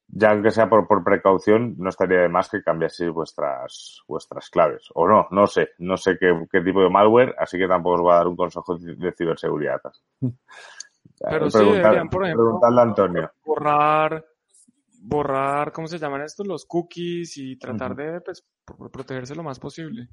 ya 0.09 0.31
aunque 0.31 0.51
sea 0.51 0.69
por, 0.69 0.87
por 0.87 1.05
precaución, 1.05 1.75
no 1.79 1.89
estaría 1.89 2.21
de 2.21 2.29
más 2.29 2.51
que 2.51 2.63
cambiaseis 2.63 3.11
vuestras, 3.11 4.03
vuestras 4.07 4.51
claves. 4.51 4.89
O 4.95 5.09
no, 5.09 5.27
no 5.31 5.47
sé, 5.47 5.71
no 5.79 5.97
sé 5.97 6.17
qué, 6.19 6.33
qué 6.51 6.61
tipo 6.61 6.83
de 6.83 6.91
malware, 6.91 7.35
así 7.39 7.57
que 7.57 7.69
tampoco 7.69 7.97
os 7.97 8.01
voy 8.03 8.13
a 8.13 8.17
dar 8.17 8.27
un 8.27 8.37
consejo 8.37 8.77
de 8.77 9.13
ciberseguridad. 9.13 9.81
Pero 11.19 11.51
sí, 11.51 11.59
deberían, 11.59 12.09
por 12.09 12.25
ejemplo, 12.25 12.45
preguntarle 12.45 12.81
a 12.81 12.83
Antonio. 12.83 13.31
borrar 13.45 14.25
borrar, 15.03 15.73
¿cómo 15.73 15.89
se 15.89 15.99
llaman 15.99 16.23
estos? 16.23 16.47
Los 16.47 16.65
cookies 16.67 17.37
y 17.39 17.57
tratar 17.57 17.95
de 17.95 18.21
pues, 18.21 18.45
protegerse 18.91 19.35
lo 19.35 19.43
más 19.43 19.59
posible. 19.59 20.09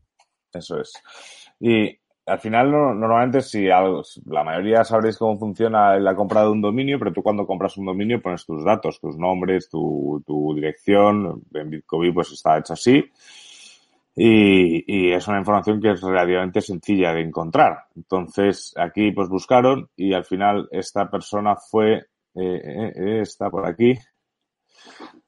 Eso 0.52 0.80
es. 0.80 0.94
Y 1.60 1.98
al 2.26 2.40
final, 2.40 2.72
normalmente, 2.72 3.42
si 3.42 3.66
la 3.66 4.44
mayoría 4.44 4.84
sabréis 4.84 5.18
cómo 5.18 5.38
funciona 5.38 5.98
la 5.98 6.16
compra 6.16 6.42
de 6.42 6.50
un 6.50 6.62
dominio, 6.62 7.00
pero 7.00 7.14
tú 7.14 7.24
cuando 7.24 7.46
compras 7.46 7.78
un 7.78 7.86
dominio 7.86 8.22
pones 8.22 8.46
tus 8.46 8.64
datos, 8.64 9.00
tus 9.00 9.18
nombres, 9.18 9.70
tu, 9.70 10.24
tu 10.26 10.54
dirección. 10.54 11.44
En 11.54 11.70
Bitcoin 11.70 12.14
pues 12.14 12.32
está 12.32 12.58
hecho 12.58 12.74
así. 12.74 13.04
Y, 14.16 14.84
y, 14.86 15.14
es 15.14 15.28
una 15.28 15.40
información 15.40 15.80
que 15.80 15.92
es 15.92 16.02
relativamente 16.02 16.62
sencilla 16.62 17.14
de 17.14 17.22
encontrar. 17.22 17.86
Entonces, 17.96 18.74
aquí 18.76 19.12
pues 19.12 19.30
buscaron 19.30 19.90
y 19.96 20.14
al 20.14 20.26
final 20.26 20.68
esta 20.72 21.10
persona 21.10 21.56
fue, 21.56 21.94
eh, 21.94 22.04
eh, 22.36 22.94
eh 22.96 23.22
está 23.22 23.50
por 23.50 23.66
aquí, 23.66 23.94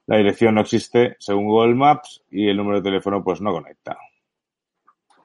La 0.07 0.17
dirección 0.17 0.55
no 0.55 0.63
existe 0.63 1.17
según 1.19 1.45
Google 1.47 1.75
Maps 1.75 2.25
y 2.31 2.49
el 2.49 2.57
número 2.57 2.79
de 2.79 2.85
teléfono 2.85 3.23
pues 3.23 3.43
no 3.43 3.53
conecta. 3.53 3.99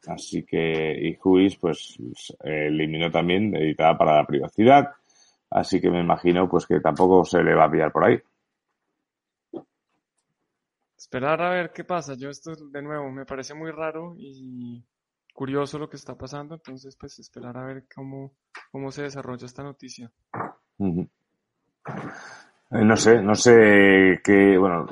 Así 0.07 0.43
que 0.43 0.99
y 1.01 1.15
Juiz 1.15 1.55
pues 1.55 1.97
eliminó 2.43 3.09
también 3.09 3.55
editada 3.55 3.97
para 3.97 4.17
la 4.17 4.25
privacidad. 4.25 4.89
Así 5.49 5.79
que 5.79 5.89
me 5.89 6.01
imagino 6.01 6.49
pues 6.49 6.65
que 6.65 6.81
tampoco 6.81 7.23
se 7.23 7.41
le 7.41 7.55
va 7.55 7.63
a 7.63 7.71
pillar 7.71 7.93
por 7.93 8.03
ahí 8.03 8.21
esperar 11.03 11.41
a 11.41 11.49
ver 11.49 11.71
qué 11.73 11.83
pasa. 11.83 12.13
Yo 12.15 12.29
esto 12.29 12.53
de 12.55 12.81
nuevo 12.81 13.11
me 13.11 13.25
parece 13.25 13.53
muy 13.53 13.71
raro 13.71 14.15
y 14.17 14.81
curioso 15.33 15.77
lo 15.77 15.89
que 15.89 15.97
está 15.97 16.15
pasando, 16.15 16.55
entonces 16.55 16.95
pues 16.95 17.19
esperar 17.19 17.57
a 17.57 17.65
ver 17.65 17.85
cómo, 17.93 18.31
cómo 18.71 18.89
se 18.89 19.03
desarrolla 19.03 19.45
esta 19.45 19.63
noticia. 19.63 20.09
Eh, 20.79 21.07
no 22.71 22.95
sé, 22.95 23.21
no 23.21 23.35
sé 23.35 24.21
qué, 24.23 24.57
bueno, 24.57 24.85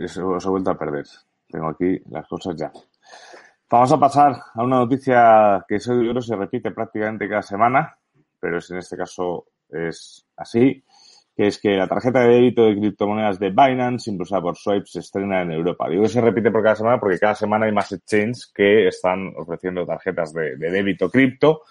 eso 0.00 0.26
os 0.26 0.46
he 0.46 0.48
vuelto 0.48 0.70
a 0.70 0.78
perder. 0.78 1.04
Tengo 1.48 1.68
aquí 1.68 2.00
las 2.10 2.26
cosas 2.26 2.56
ya. 2.56 2.72
Vamos 3.68 3.92
a 3.92 4.00
pasar 4.00 4.32
a 4.54 4.62
una 4.64 4.78
noticia 4.78 5.64
que 5.68 5.78
yo 5.78 5.98
creo 5.98 6.22
se 6.22 6.34
repite 6.34 6.70
prácticamente 6.70 7.28
cada 7.28 7.42
semana, 7.42 7.94
pero 8.40 8.58
en 8.70 8.78
este 8.78 8.96
caso 8.96 9.48
es 9.68 10.26
así 10.36 10.82
que 11.40 11.46
es 11.46 11.58
que 11.58 11.74
la 11.74 11.88
tarjeta 11.88 12.20
de 12.20 12.34
débito 12.34 12.66
de 12.66 12.76
criptomonedas 12.76 13.38
de 13.38 13.48
Binance, 13.48 14.10
impulsada 14.10 14.42
por 14.42 14.58
Swipe, 14.58 14.84
se 14.84 14.98
estrena 14.98 15.40
en 15.40 15.52
Europa. 15.52 15.88
Digo 15.88 16.02
que 16.02 16.10
se 16.10 16.20
repite 16.20 16.50
por 16.50 16.62
cada 16.62 16.76
semana 16.76 17.00
porque 17.00 17.18
cada 17.18 17.34
semana 17.34 17.64
hay 17.64 17.72
más 17.72 17.90
exchanges 17.92 18.52
que 18.54 18.88
están 18.88 19.32
ofreciendo 19.34 19.86
tarjetas 19.86 20.34
de, 20.34 20.56
débito 20.56 21.10
cripto, 21.10 21.62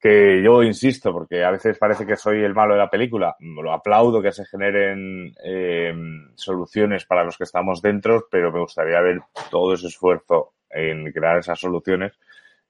que 0.00 0.42
yo 0.42 0.62
insisto, 0.62 1.12
porque 1.12 1.44
a 1.44 1.50
veces 1.50 1.76
parece 1.76 2.06
que 2.06 2.16
soy 2.16 2.42
el 2.42 2.54
malo 2.54 2.72
de 2.72 2.78
la 2.78 2.88
película, 2.88 3.36
lo 3.40 3.74
aplaudo 3.74 4.22
que 4.22 4.32
se 4.32 4.46
generen 4.46 5.34
eh, 5.44 5.92
soluciones 6.34 7.04
para 7.04 7.24
los 7.24 7.36
que 7.36 7.44
estamos 7.44 7.82
dentro, 7.82 8.26
pero 8.30 8.50
me 8.50 8.60
gustaría 8.60 9.02
ver 9.02 9.20
todo 9.50 9.74
ese 9.74 9.88
esfuerzo 9.88 10.54
en 10.70 11.12
crear 11.12 11.36
esas 11.36 11.60
soluciones, 11.60 12.18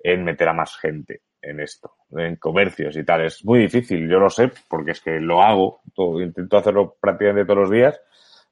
en 0.02 0.24
meter 0.24 0.48
a 0.48 0.52
más 0.52 0.76
gente 0.78 1.20
en 1.42 1.60
esto, 1.60 1.96
en 2.12 2.36
comercios 2.36 2.96
y 2.96 3.04
tal. 3.04 3.24
Es 3.24 3.44
muy 3.44 3.58
difícil, 3.60 4.08
yo 4.08 4.18
lo 4.18 4.30
sé, 4.30 4.50
porque 4.68 4.92
es 4.92 5.00
que 5.00 5.20
lo 5.20 5.42
hago, 5.42 5.80
todo, 5.94 6.20
intento 6.20 6.56
hacerlo 6.56 6.96
prácticamente 7.00 7.44
todos 7.44 7.60
los 7.60 7.70
días, 7.70 8.00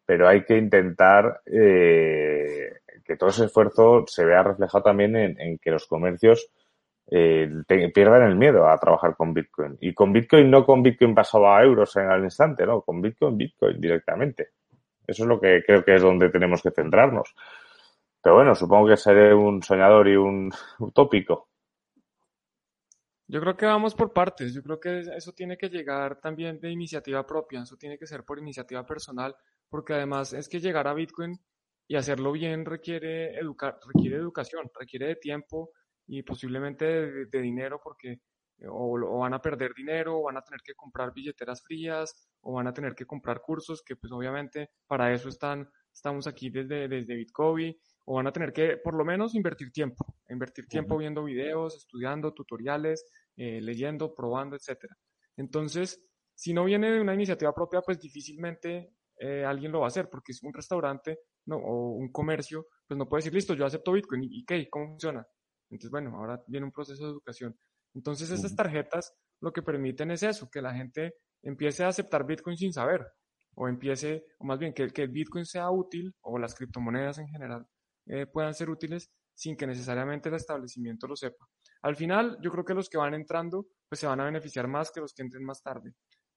pero 0.04 0.28
hay 0.28 0.44
que 0.44 0.58
intentar 0.58 1.40
eh, 1.46 2.80
que 3.04 3.16
todo 3.16 3.30
ese 3.30 3.44
esfuerzo 3.44 4.04
se 4.06 4.24
vea 4.24 4.42
reflejado 4.42 4.82
también 4.82 5.16
en, 5.16 5.58
que 5.58 5.70
los 5.70 5.86
comercios 5.86 6.50
eh, 7.10 7.48
pierdan 7.94 8.22
el 8.22 8.36
miedo 8.36 8.68
a 8.68 8.78
trabajar 8.78 9.14
con 9.16 9.32
Bitcoin. 9.32 9.78
Y 9.80 9.94
con 9.94 10.12
Bitcoin, 10.12 10.50
no 10.50 10.66
con 10.66 10.82
Bitcoin 10.82 11.14
pasado 11.14 11.48
a 11.48 11.62
euros 11.62 11.94
en 11.96 12.10
el 12.10 12.24
instante, 12.24 12.66
no, 12.66 12.82
con 12.82 13.00
Bitcoin, 13.00 13.36
Bitcoin 13.36 13.80
directamente. 13.80 14.50
Eso 15.06 15.24
es 15.24 15.28
lo 15.28 15.40
que 15.40 15.62
creo 15.66 15.84
que 15.84 15.94
es 15.94 16.02
donde 16.02 16.28
tenemos 16.28 16.62
que 16.62 16.70
centrarnos. 16.70 17.34
Pero 18.22 18.36
bueno, 18.36 18.54
supongo 18.54 18.88
que 18.88 18.96
seré 18.96 19.34
un 19.34 19.62
soñador 19.62 20.08
y 20.08 20.16
un 20.16 20.52
utópico. 20.78 21.49
Yo 23.32 23.40
creo 23.40 23.56
que 23.56 23.64
vamos 23.64 23.94
por 23.94 24.12
partes, 24.12 24.52
yo 24.52 24.60
creo 24.60 24.80
que 24.80 25.02
eso 25.16 25.32
tiene 25.32 25.56
que 25.56 25.68
llegar 25.68 26.20
también 26.20 26.58
de 26.58 26.68
iniciativa 26.68 27.24
propia, 27.24 27.62
eso 27.62 27.76
tiene 27.76 27.96
que 27.96 28.04
ser 28.08 28.24
por 28.24 28.40
iniciativa 28.40 28.84
personal, 28.84 29.36
porque 29.68 29.94
además 29.94 30.32
es 30.32 30.48
que 30.48 30.58
llegar 30.58 30.88
a 30.88 30.94
Bitcoin 30.94 31.38
y 31.86 31.94
hacerlo 31.94 32.32
bien 32.32 32.64
requiere, 32.64 33.38
educar, 33.38 33.78
requiere 33.86 34.16
educación, 34.16 34.68
requiere 34.74 35.06
de 35.06 35.14
tiempo 35.14 35.70
y 36.08 36.24
posiblemente 36.24 36.84
de, 37.26 37.40
dinero 37.40 37.80
porque 37.80 38.18
o, 38.68 39.20
van 39.20 39.34
a 39.34 39.40
perder 39.40 39.74
dinero, 39.74 40.18
o 40.18 40.22
van 40.24 40.38
a 40.38 40.42
tener 40.42 40.60
que 40.64 40.74
comprar 40.74 41.12
billeteras 41.14 41.62
frías, 41.62 42.28
o 42.40 42.54
van 42.54 42.66
a 42.66 42.72
tener 42.72 42.96
que 42.96 43.06
comprar 43.06 43.42
cursos, 43.42 43.84
que 43.84 43.94
pues 43.94 44.12
obviamente 44.12 44.70
para 44.88 45.12
eso 45.14 45.28
están, 45.28 45.70
estamos 45.94 46.26
aquí 46.26 46.50
desde, 46.50 46.88
desde 46.88 47.14
Bitcoin, 47.14 47.76
o 48.04 48.14
van 48.16 48.26
a 48.26 48.32
tener 48.32 48.52
que 48.52 48.76
por 48.78 48.94
lo 48.94 49.04
menos 49.04 49.34
invertir 49.34 49.70
tiempo, 49.72 50.04
invertir 50.28 50.66
tiempo 50.66 50.96
viendo 50.96 51.24
videos, 51.24 51.76
estudiando 51.76 52.32
tutoriales, 52.32 53.04
eh, 53.36 53.60
leyendo, 53.60 54.14
probando, 54.14 54.56
etcétera. 54.56 54.96
Entonces, 55.36 56.00
si 56.34 56.52
no 56.52 56.64
viene 56.64 56.90
de 56.90 57.00
una 57.00 57.14
iniciativa 57.14 57.54
propia, 57.54 57.82
pues 57.82 58.00
difícilmente 58.00 58.94
eh, 59.18 59.44
alguien 59.44 59.72
lo 59.72 59.80
va 59.80 59.86
a 59.86 59.88
hacer, 59.88 60.08
porque 60.08 60.32
es 60.32 60.42
un 60.42 60.52
restaurante 60.52 61.20
no, 61.46 61.56
o 61.56 61.90
un 61.92 62.10
comercio, 62.10 62.66
pues 62.86 62.98
no 62.98 63.08
puede 63.08 63.20
decir, 63.20 63.34
listo, 63.34 63.54
yo 63.54 63.66
acepto 63.66 63.92
Bitcoin, 63.92 64.22
¿y 64.24 64.44
qué? 64.44 64.68
¿Cómo 64.68 64.88
funciona? 64.88 65.26
Entonces, 65.70 65.90
bueno, 65.90 66.16
ahora 66.16 66.42
viene 66.46 66.66
un 66.66 66.72
proceso 66.72 67.04
de 67.04 67.10
educación. 67.10 67.56
Entonces, 67.94 68.30
estas 68.30 68.56
tarjetas 68.56 69.12
lo 69.40 69.52
que 69.52 69.62
permiten 69.62 70.10
es 70.10 70.22
eso, 70.22 70.48
que 70.50 70.62
la 70.62 70.74
gente 70.74 71.14
empiece 71.42 71.84
a 71.84 71.88
aceptar 71.88 72.26
Bitcoin 72.26 72.56
sin 72.56 72.72
saber, 72.72 73.06
o 73.54 73.68
empiece, 73.68 74.24
o 74.38 74.44
más 74.44 74.58
bien 74.58 74.72
que, 74.72 74.88
que 74.88 75.02
el 75.02 75.10
Bitcoin 75.10 75.44
sea 75.44 75.70
útil, 75.70 76.14
o 76.20 76.38
las 76.38 76.54
criptomonedas 76.54 77.18
en 77.18 77.28
general 77.28 77.66
eh, 78.10 78.26
puedan 78.26 78.54
ser 78.54 78.68
útiles 78.68 79.10
sin 79.34 79.56
que 79.56 79.66
necesariamente 79.66 80.28
el 80.28 80.34
establecimiento 80.34 81.06
lo 81.06 81.16
sepa. 81.16 81.46
Al 81.82 81.96
final, 81.96 82.38
yo 82.42 82.50
creo 82.50 82.64
que 82.64 82.74
los 82.74 82.90
que 82.90 82.98
van 82.98 83.14
entrando, 83.14 83.68
pues 83.88 84.00
se 84.00 84.06
van 84.06 84.20
a 84.20 84.24
beneficiar 84.24 84.66
más 84.66 84.90
que 84.90 85.00
los 85.00 85.14
que 85.14 85.22
entren 85.22 85.44
más 85.44 85.62
tarde. 85.62 85.94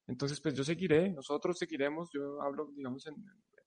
Entonces, 0.07 0.39
pues 0.39 0.53
yo 0.53 0.63
seguiré, 0.63 1.09
nosotros 1.09 1.57
seguiremos, 1.57 2.09
yo 2.13 2.41
hablo, 2.41 2.69
digamos, 2.75 3.05
en 3.07 3.15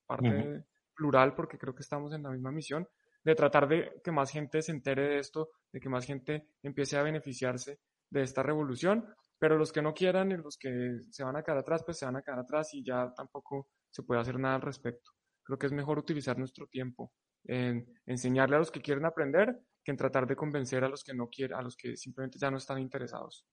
parte 0.06 0.64
plural 0.94 1.34
porque 1.34 1.58
creo 1.58 1.74
que 1.74 1.82
estamos 1.82 2.12
en 2.14 2.22
la 2.22 2.30
misma 2.30 2.52
misión, 2.52 2.86
de 3.24 3.34
tratar 3.34 3.68
de 3.68 4.00
que 4.04 4.12
más 4.12 4.30
gente 4.30 4.62
se 4.62 4.70
entere 4.70 5.08
de 5.08 5.18
esto, 5.18 5.50
de 5.72 5.80
que 5.80 5.88
más 5.88 6.06
gente 6.06 6.46
empiece 6.62 6.96
a 6.96 7.02
beneficiarse 7.02 7.80
de 8.08 8.22
esta 8.22 8.42
revolución, 8.42 9.04
pero 9.38 9.58
los 9.58 9.72
que 9.72 9.82
no 9.82 9.92
quieran 9.92 10.30
y 10.30 10.36
los 10.36 10.56
que 10.56 11.00
se 11.10 11.24
van 11.24 11.36
a 11.36 11.42
quedar 11.42 11.58
atrás, 11.58 11.82
pues 11.84 11.98
se 11.98 12.06
van 12.06 12.16
a 12.16 12.22
quedar 12.22 12.38
atrás 12.38 12.72
y 12.72 12.84
ya 12.84 13.12
tampoco 13.14 13.68
se 13.90 14.04
puede 14.04 14.20
hacer 14.20 14.38
nada 14.38 14.54
al 14.54 14.62
respecto. 14.62 15.10
Creo 15.42 15.58
que 15.58 15.66
es 15.66 15.72
mejor 15.72 15.98
utilizar 15.98 16.38
nuestro 16.38 16.66
tiempo 16.68 17.12
en 17.46 17.86
enseñarle 18.06 18.56
a 18.56 18.58
los 18.60 18.70
que 18.70 18.80
quieren 18.80 19.04
aprender 19.04 19.58
que 19.84 19.92
en 19.92 19.96
tratar 19.96 20.26
de 20.26 20.34
convencer 20.34 20.82
a 20.82 20.88
los 20.88 21.04
que 21.04 21.14
no 21.14 21.28
quieren, 21.28 21.56
a 21.56 21.62
los 21.62 21.76
que 21.76 21.96
simplemente 21.96 22.38
ya 22.38 22.50
no 22.50 22.56
están 22.56 22.80
interesados. 22.80 23.46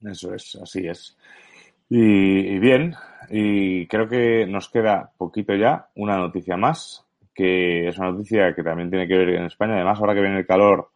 Eso 0.00 0.34
es, 0.34 0.56
así 0.56 0.86
es. 0.86 1.16
Y, 1.90 2.58
bien, 2.58 2.94
y 3.28 3.86
creo 3.86 4.08
que 4.08 4.46
nos 4.46 4.70
queda 4.70 5.12
poquito 5.18 5.54
ya 5.54 5.90
una 5.96 6.16
noticia 6.16 6.56
más, 6.56 7.04
que 7.34 7.88
es 7.88 7.98
una 7.98 8.12
noticia 8.12 8.54
que 8.54 8.62
también 8.62 8.88
tiene 8.88 9.06
que 9.06 9.16
ver 9.16 9.30
en 9.30 9.44
España. 9.44 9.74
Además, 9.74 9.98
ahora 9.98 10.14
que 10.14 10.20
viene 10.20 10.38
el 10.38 10.46
calor, 10.46 10.88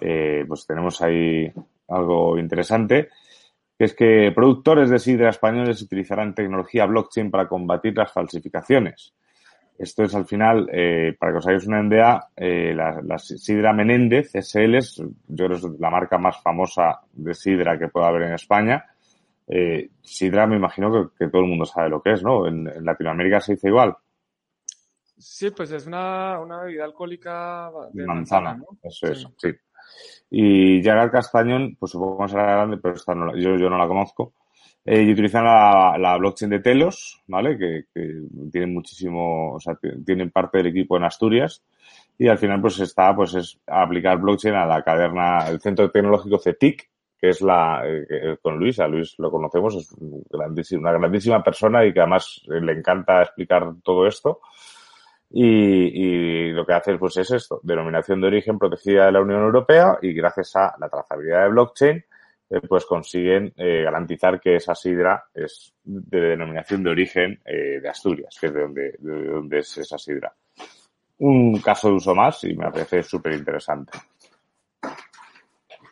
eh, 0.00 0.44
pues 0.46 0.66
tenemos 0.66 1.02
ahí 1.02 1.52
algo 1.88 2.38
interesante, 2.38 3.08
que 3.76 3.84
es 3.84 3.94
que 3.94 4.32
productores 4.34 4.90
de 4.90 4.98
sidra 4.98 5.30
españoles 5.30 5.82
utilizarán 5.82 6.34
tecnología 6.34 6.86
blockchain 6.86 7.30
para 7.30 7.48
combatir 7.48 7.96
las 7.96 8.12
falsificaciones. 8.12 9.12
Esto 9.78 10.02
es 10.02 10.14
al 10.16 10.26
final, 10.26 10.68
eh, 10.72 11.16
para 11.18 11.30
que 11.30 11.38
os 11.38 11.46
hagáis 11.46 11.66
una 11.68 11.86
idea, 11.86 12.26
eh, 12.34 12.74
la, 12.74 13.18
Sidra 13.18 13.72
Menéndez 13.72 14.34
SL 14.34 14.74
es, 14.74 14.96
yo 14.96 15.46
creo 15.46 15.48
que 15.50 15.54
es 15.54 15.80
la 15.80 15.88
marca 15.88 16.18
más 16.18 16.42
famosa 16.42 17.00
de 17.12 17.32
Sidra 17.32 17.78
que 17.78 17.86
pueda 17.86 18.08
haber 18.08 18.22
en 18.22 18.34
España. 18.34 18.84
Eh, 19.46 19.88
sidra 20.02 20.46
me 20.46 20.56
imagino 20.56 21.10
que, 21.16 21.28
todo 21.28 21.40
el 21.42 21.48
mundo 21.48 21.64
sabe 21.64 21.88
lo 21.88 22.02
que 22.02 22.12
es, 22.12 22.22
¿no? 22.22 22.46
En, 22.46 22.84
Latinoamérica 22.84 23.40
se 23.40 23.52
dice 23.52 23.68
igual. 23.68 23.96
Sí, 25.16 25.50
pues 25.50 25.70
es 25.70 25.86
una, 25.86 26.38
una 26.40 26.62
bebida 26.62 26.84
alcohólica 26.84 27.70
de 27.92 28.04
manzana, 28.04 28.54
¿no? 28.54 28.66
Eso 28.82 29.06
es, 29.06 29.26
sí. 29.36 29.48
Y 30.30 30.82
Jagar 30.82 31.10
Castañón, 31.10 31.76
pues 31.78 31.92
supongo 31.92 32.24
que 32.24 32.32
será 32.32 32.44
grande, 32.44 32.76
pero 32.76 32.94
esta 32.94 33.14
no, 33.14 33.34
yo, 33.36 33.56
yo 33.56 33.70
no 33.70 33.78
la 33.78 33.88
conozco. 33.88 34.34
Eh, 34.84 35.02
y 35.02 35.12
utilizan 35.12 35.44
la, 35.44 36.16
blockchain 36.18 36.50
de 36.50 36.60
Telos, 36.60 37.22
¿vale? 37.26 37.58
Que, 37.58 37.84
tienen 38.50 38.72
muchísimo, 38.72 39.54
o 39.54 39.60
sea, 39.60 39.78
tienen 40.04 40.30
parte 40.30 40.58
del 40.58 40.68
equipo 40.68 40.96
en 40.96 41.04
Asturias. 41.04 41.62
Y 42.16 42.28
al 42.28 42.38
final, 42.38 42.60
pues 42.60 42.78
está, 42.80 43.14
pues 43.14 43.34
es 43.34 43.60
aplicar 43.66 44.18
blockchain 44.18 44.54
a 44.54 44.66
la 44.66 44.82
caderna, 44.82 45.48
el 45.48 45.60
centro 45.60 45.90
tecnológico 45.90 46.38
CETIC, 46.38 46.88
que 47.20 47.28
es 47.30 47.40
la, 47.42 47.82
eh, 47.84 48.36
con 48.40 48.58
Luis, 48.58 48.78
a 48.80 48.88
Luis 48.88 49.14
lo 49.18 49.30
conocemos, 49.30 49.74
es 49.74 49.92
una 50.72 50.92
grandísima 50.92 51.42
persona 51.42 51.84
y 51.84 51.92
que 51.92 52.00
además 52.00 52.42
le 52.46 52.72
encanta 52.72 53.22
explicar 53.22 53.74
todo 53.82 54.06
esto. 54.06 54.40
Y, 55.30 56.50
lo 56.52 56.64
que 56.64 56.72
hace 56.72 56.96
pues 56.96 57.16
es 57.18 57.30
esto, 57.30 57.60
denominación 57.62 58.20
de 58.20 58.28
origen 58.28 58.58
protegida 58.58 59.06
de 59.06 59.12
la 59.12 59.20
Unión 59.20 59.42
Europea 59.42 59.98
y 60.00 60.14
gracias 60.14 60.56
a 60.56 60.74
la 60.80 60.88
trazabilidad 60.88 61.42
de 61.42 61.48
blockchain 61.50 62.04
eh, 62.50 62.60
pues 62.66 62.86
consiguen 62.86 63.52
eh, 63.56 63.82
garantizar 63.82 64.40
que 64.40 64.56
esa 64.56 64.74
sidra 64.74 65.24
es 65.34 65.74
de 65.84 66.20
denominación 66.20 66.82
de 66.82 66.90
origen 66.90 67.40
eh, 67.44 67.78
de 67.80 67.88
Asturias, 67.88 68.36
que 68.40 68.46
es 68.46 68.54
de 68.54 68.60
donde, 68.62 68.94
de 68.98 69.24
donde 69.26 69.58
es 69.58 69.76
esa 69.76 69.98
sidra. 69.98 70.34
Un 71.18 71.60
caso 71.60 71.88
de 71.88 71.94
uso 71.94 72.14
más 72.14 72.44
y 72.44 72.54
me 72.54 72.70
parece 72.70 73.02
súper 73.02 73.34
interesante. 73.34 73.98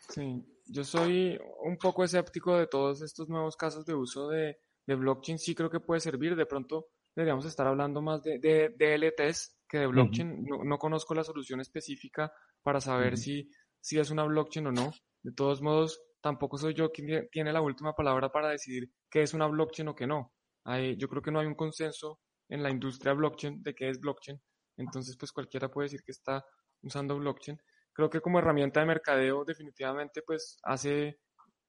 Sí, 0.09 0.43
yo 0.67 0.83
soy 0.83 1.39
un 1.63 1.77
poco 1.77 2.05
escéptico 2.05 2.57
de 2.57 2.69
todos 2.69 3.03
estos 3.03 3.29
nuevos 3.29 3.57
casos 3.57 3.85
de 3.85 3.95
uso 3.95 4.29
de, 4.29 4.59
de 4.87 4.95
blockchain. 4.95 5.39
Sí 5.39 5.55
creo 5.55 5.69
que 5.69 5.81
puede 5.81 6.01
servir. 6.01 6.37
De 6.37 6.47
pronto 6.47 6.89
deberíamos 7.15 7.45
estar 7.45 7.67
hablando 7.67 8.01
más 8.01 8.23
de, 8.23 8.39
de, 8.39 8.71
DLTs 8.71 9.59
que 9.69 9.79
de 9.79 9.87
blockchain. 9.89 10.45
no, 10.45 10.65
no, 10.65 10.79
conozco 10.79 11.15
la 11.15 11.25
solución 11.25 11.61
específica 11.61 12.33
para 12.63 12.81
saber 12.81 13.19
si, 13.19 13.51
si 13.81 13.99
es 13.99 14.11
una 14.11 14.25
blockchain 14.25 14.69
o 14.69 14.73
no. 14.73 14.93
De 15.23 15.33
todos 15.33 15.61
modos, 15.61 16.01
tampoco 16.27 16.59
soy 16.59 16.74
yo 16.74 16.91
quien 16.91 17.29
tiene 17.31 17.53
la 17.53 17.61
última 17.61 17.95
palabra 17.95 18.33
para 18.33 18.49
decidir 18.49 18.91
qué 19.09 19.22
es 19.22 19.33
una 19.33 19.47
blockchain 19.47 19.87
o 19.87 19.95
qué 19.95 20.09
no. 20.09 20.33
Hay, 20.64 20.97
yo 20.97 21.09
creo 21.09 21.22
que 21.22 21.31
no 21.31 21.39
hay 21.39 21.47
un 21.47 21.55
consenso 21.55 22.18
en 22.49 22.64
la 22.64 22.70
industria 22.70 23.12
blockchain 23.12 23.62
de 23.62 23.77
qué 23.77 23.89
es 23.89 24.01
blockchain. 24.01 24.37
Entonces, 24.77 25.16
pues 25.16 25.31
cualquiera 25.31 25.70
puede 25.70 25.85
decir 25.85 26.03
que 26.03 26.11
está 26.11 26.45
usando 26.83 27.16
blockchain. 27.16 27.57
Creo 27.93 28.11
que 28.11 28.20
como 28.20 28.41
herramienta 28.41 28.81
de 28.81 28.87
mercadeo 28.87 29.45
definitivamente 29.45 30.22
pues 30.27 30.59
hace 30.64 31.20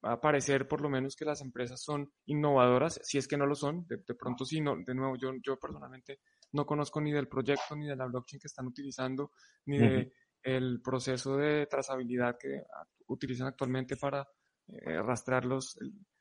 aparecer 0.02 0.66
por 0.66 0.80
lo 0.80 0.88
menos 0.88 1.14
que 1.14 1.24
las 1.24 1.40
empresas 1.40 1.80
son 1.80 2.12
innovadoras, 2.26 3.00
si 3.04 3.16
es 3.16 3.28
que 3.28 3.36
no 3.36 3.46
lo 3.46 3.54
son, 3.54 3.86
de, 3.86 3.98
pronto 4.14 4.44
sí, 4.44 4.60
no, 4.60 4.76
de 4.84 4.94
nuevo 4.94 5.16
yo, 5.16 5.32
yo 5.40 5.56
personalmente 5.56 6.18
no 6.52 6.66
conozco 6.66 7.00
ni 7.00 7.12
del 7.12 7.28
proyecto 7.28 7.76
ni 7.76 7.86
de 7.86 7.94
la 7.94 8.06
blockchain 8.06 8.40
que 8.40 8.48
están 8.48 8.66
utilizando, 8.66 9.30
ni 9.66 9.78
de 9.78 10.12
el 10.42 10.80
proceso 10.82 11.36
de 11.36 11.66
trazabilidad 11.66 12.36
que 12.38 12.62
utilizan 13.06 13.48
actualmente 13.48 13.96
para 13.96 14.26
eh, 14.68 15.02
rastrear 15.02 15.44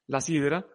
la 0.07 0.21
sidra, 0.21 0.65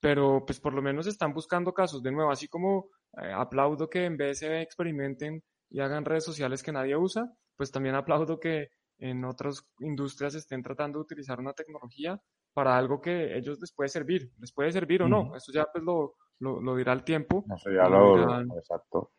pero 0.00 0.44
pues 0.44 0.60
por 0.60 0.74
lo 0.74 0.82
menos 0.82 1.06
están 1.06 1.32
buscando 1.32 1.72
casos. 1.72 2.02
De 2.02 2.10
nuevo, 2.10 2.30
así 2.30 2.48
como 2.48 2.90
eh, 3.22 3.32
aplaudo 3.32 3.88
que 3.88 4.04
en 4.04 4.16
vez 4.16 4.38
se 4.38 4.60
experimenten 4.60 5.42
y 5.68 5.80
hagan 5.80 6.04
redes 6.04 6.24
sociales 6.24 6.62
que 6.62 6.72
nadie 6.72 6.96
usa, 6.96 7.32
pues 7.56 7.70
también 7.70 7.94
aplaudo 7.94 8.40
que 8.40 8.68
en 8.98 9.24
otras 9.24 9.64
industrias 9.80 10.34
estén 10.34 10.62
tratando 10.62 10.98
de 10.98 11.02
utilizar 11.02 11.38
una 11.38 11.52
tecnología 11.52 12.20
para 12.52 12.76
algo 12.76 13.00
que 13.00 13.36
ellos 13.36 13.58
les 13.60 13.72
puede 13.72 13.88
servir, 13.88 14.30
les 14.38 14.52
puede 14.52 14.72
servir 14.72 15.02
o 15.02 15.08
no, 15.08 15.34
eso 15.36 15.52
ya 15.52 15.66
pues 15.72 15.84
lo, 15.84 16.14
lo, 16.40 16.76
dirá 16.76 16.92
el 16.92 17.04
tiempo. 17.04 17.44
Eso 17.54 17.70
ya 17.70 17.88
lo, 17.88 18.40
exacto. 18.58 19.12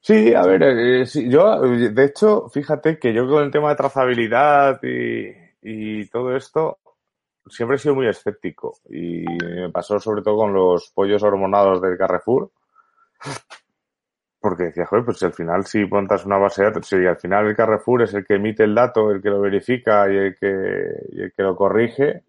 Sí, 0.00 0.34
a 0.34 0.42
ver, 0.42 0.62
eh, 0.62 1.04
yo, 1.28 1.60
de 1.60 2.04
hecho, 2.04 2.48
fíjate 2.48 2.98
que 2.98 3.12
yo 3.12 3.28
con 3.28 3.44
el 3.44 3.50
tema 3.50 3.70
de 3.70 3.76
trazabilidad 3.76 4.80
y, 4.82 5.32
y 5.62 6.08
todo 6.08 6.34
esto, 6.36 6.78
siempre 7.48 7.76
he 7.76 7.78
sido 7.78 7.94
muy 7.94 8.08
escéptico 8.08 8.78
y 8.88 9.24
me 9.24 9.70
pasó 9.70 9.98
sobre 10.00 10.22
todo 10.22 10.36
con 10.36 10.52
los 10.52 10.90
pollos 10.90 11.22
hormonados 11.22 11.80
del 11.80 11.96
Carrefour. 11.96 12.50
Porque 14.40 14.64
decía, 14.64 14.86
joder, 14.86 15.04
pues 15.04 15.22
al 15.22 15.32
final 15.32 15.64
si 15.66 15.84
montas 15.86 16.24
una 16.24 16.38
base 16.38 16.62
de 16.62 16.68
datos, 16.68 16.86
si 16.86 17.04
al 17.04 17.16
final 17.16 17.46
el 17.46 17.56
Carrefour 17.56 18.02
es 18.02 18.14
el 18.14 18.24
que 18.24 18.34
emite 18.34 18.62
el 18.62 18.74
dato, 18.74 19.10
el 19.10 19.20
que 19.20 19.30
lo 19.30 19.40
verifica 19.40 20.10
y 20.12 20.16
el 20.16 20.36
que, 20.36 20.46
el 20.46 21.32
que 21.36 21.42
lo 21.42 21.56
corrige, 21.56 22.22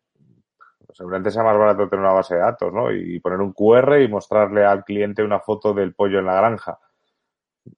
pues 0.85 0.97
seguramente 0.97 1.29
sea 1.29 1.43
más 1.43 1.57
barato 1.57 1.87
tener 1.87 2.03
una 2.03 2.13
base 2.13 2.35
de 2.35 2.41
datos, 2.41 2.73
¿no? 2.73 2.91
Y 2.91 3.19
poner 3.19 3.39
un 3.39 3.53
QR 3.53 4.01
y 4.01 4.07
mostrarle 4.07 4.65
al 4.65 4.83
cliente 4.83 5.21
una 5.21 5.39
foto 5.39 5.73
del 5.73 5.93
pollo 5.93 6.19
en 6.19 6.25
la 6.25 6.35
granja. 6.37 6.79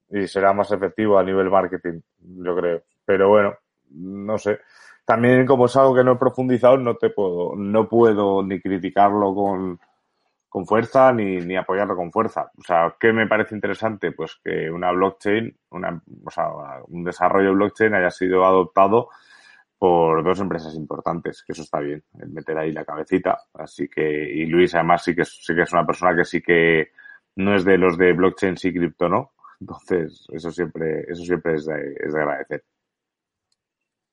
Y 0.08 0.26
será 0.26 0.54
más 0.54 0.70
efectivo 0.72 1.18
a 1.18 1.24
nivel 1.24 1.50
marketing, 1.50 2.00
yo 2.18 2.56
creo. 2.56 2.82
Pero 3.04 3.28
bueno, 3.28 3.56
no 3.90 4.38
sé 4.38 4.60
también 5.04 5.46
como 5.46 5.66
es 5.66 5.76
algo 5.76 5.94
que 5.94 6.04
no 6.04 6.12
he 6.12 6.16
profundizado, 6.16 6.76
no 6.76 6.96
te 6.96 7.10
puedo, 7.10 7.56
no 7.56 7.88
puedo 7.88 8.42
ni 8.42 8.60
criticarlo 8.60 9.34
con, 9.34 9.80
con 10.48 10.66
fuerza 10.66 11.12
ni, 11.12 11.38
ni 11.38 11.56
apoyarlo 11.56 11.96
con 11.96 12.12
fuerza. 12.12 12.50
O 12.58 12.62
sea, 12.62 12.94
¿qué 12.98 13.12
me 13.12 13.26
parece 13.26 13.54
interesante? 13.54 14.12
Pues 14.12 14.40
que 14.44 14.70
una 14.70 14.90
blockchain, 14.92 15.56
una, 15.70 16.02
o 16.24 16.30
sea, 16.30 16.48
un 16.88 17.04
desarrollo 17.04 17.50
de 17.50 17.54
blockchain 17.54 17.94
haya 17.94 18.10
sido 18.10 18.44
adoptado 18.44 19.08
por 19.78 20.22
dos 20.22 20.38
empresas 20.40 20.74
importantes, 20.74 21.42
que 21.42 21.52
eso 21.52 21.62
está 21.62 21.80
bien, 21.80 22.04
meter 22.12 22.58
ahí 22.58 22.72
la 22.72 22.84
cabecita. 22.84 23.44
Así 23.54 23.88
que, 23.88 24.02
y 24.02 24.44
Luis 24.46 24.74
además 24.74 25.04
sí 25.04 25.14
que, 25.14 25.24
sí 25.24 25.54
que 25.54 25.62
es 25.62 25.72
una 25.72 25.86
persona 25.86 26.14
que 26.14 26.24
sí 26.24 26.42
que 26.42 26.90
no 27.36 27.54
es 27.54 27.64
de 27.64 27.78
los 27.78 27.96
de 27.96 28.12
blockchain 28.12 28.56
y 28.62 28.72
cripto, 28.74 29.08
¿no? 29.08 29.32
Entonces, 29.60 30.26
eso 30.32 30.50
siempre, 30.50 31.04
eso 31.08 31.22
siempre 31.22 31.54
es 31.54 31.64
de, 31.64 31.94
es 31.98 32.12
de 32.12 32.20
agradecer. 32.20 32.64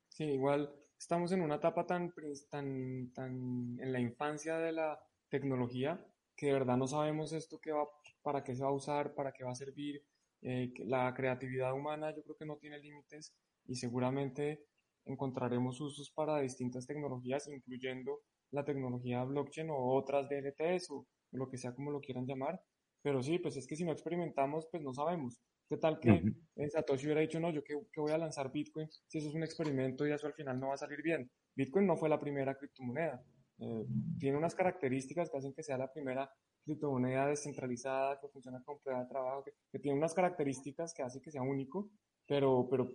Sí, 0.10 0.24
igual 0.24 0.70
estamos 0.98 1.32
en 1.32 1.42
una 1.42 1.56
etapa 1.56 1.86
tan, 1.86 2.14
tan, 2.50 3.12
tan 3.14 3.80
en 3.80 3.92
la 3.92 4.00
infancia 4.00 4.58
de 4.58 4.72
la 4.72 5.00
tecnología 5.30 6.04
que 6.36 6.48
de 6.48 6.54
verdad 6.54 6.78
no 6.78 6.88
sabemos 6.88 7.34
esto 7.34 7.60
que 7.60 7.72
va, 7.72 7.88
para 8.22 8.44
qué 8.44 8.56
se 8.56 8.64
va 8.64 8.70
a 8.70 8.74
usar, 8.74 9.14
para 9.16 9.32
qué 9.32 9.44
va 9.44 9.52
a 9.52 9.56
servir. 9.56 10.04
Eh, 10.42 10.72
la 10.86 11.14
creatividad 11.16 11.74
humana 11.74 12.16
yo 12.16 12.24
creo 12.24 12.36
que 12.38 12.46
no 12.46 12.58
tiene 12.58 12.78
límites 12.80 13.34
y 13.66 13.76
seguramente 13.76 14.66
encontraremos 15.06 15.82
usos 15.82 16.12
para 16.12 16.40
distintas 16.40 16.86
tecnologías, 16.86 17.48
incluyendo 17.48 18.20
la 18.52 18.64
tecnología 18.64 19.24
blockchain 19.24 19.70
o 19.72 19.96
otras 19.96 20.30
DLTs 20.30 20.92
o 20.92 21.08
lo 21.32 21.50
que 21.50 21.58
sea 21.58 21.74
como 21.74 21.92
lo 21.92 22.00
quieran 22.02 22.26
llamar. 22.26 22.62
pero 23.02 23.24
sí, 23.24 23.40
pues 23.40 23.56
es 23.58 23.68
que 23.68 23.76
si 23.76 23.86
no 23.86 23.92
experimentamos, 23.92 24.68
pues 24.72 24.84
no 24.84 24.94
sabemos. 24.94 25.40
¿Qué 25.70 25.78
tal 25.78 26.00
que 26.00 26.24
en 26.56 26.70
Satoshi 26.70 27.08
hubiera 27.08 27.22
dicho, 27.22 27.40
no, 27.40 27.52
yo 27.52 27.62
que, 27.64 27.76
voy 27.98 28.12
a 28.12 28.18
lanzar 28.18 28.52
Bitcoin, 28.52 28.88
si 29.06 29.18
eso 29.18 29.28
es 29.28 29.36
un 29.36 29.44
experimento 29.44 30.08
y 30.08 30.12
eso 30.12 30.28
al 30.28 30.34
final 30.34 30.60
no 30.60 30.70
va 30.70 30.76
a 30.76 30.78
salir 30.78 31.02
bien? 31.02 31.30
Bitcoin 31.56 31.86
no 31.86 31.98
fue 31.98 32.08
la 32.08 32.20
primera 32.20 32.56
criptomoneda. 32.56 33.22
Eh, 33.60 33.86
tiene 34.18 34.38
unas 34.38 34.56
características 34.56 35.30
que 35.30 35.38
hacen 35.38 35.54
que 35.54 35.64
sea 35.64 35.78
la 35.78 35.92
primera 35.92 36.32
criptomoneda 36.64 37.28
descentralizada, 37.28 38.20
que 38.20 38.30
funciona 38.30 38.64
con 38.64 38.80
prueba 38.80 39.02
de 39.02 39.10
trabajo, 39.10 39.44
que, 39.44 39.80
tiene 39.80 39.98
unas 39.98 40.14
características 40.14 40.94
que 40.94 41.04
hacen 41.04 41.22
que 41.22 41.32
sea 41.32 41.42
único, 41.42 41.90
pero, 42.26 42.68
pero 42.70 42.90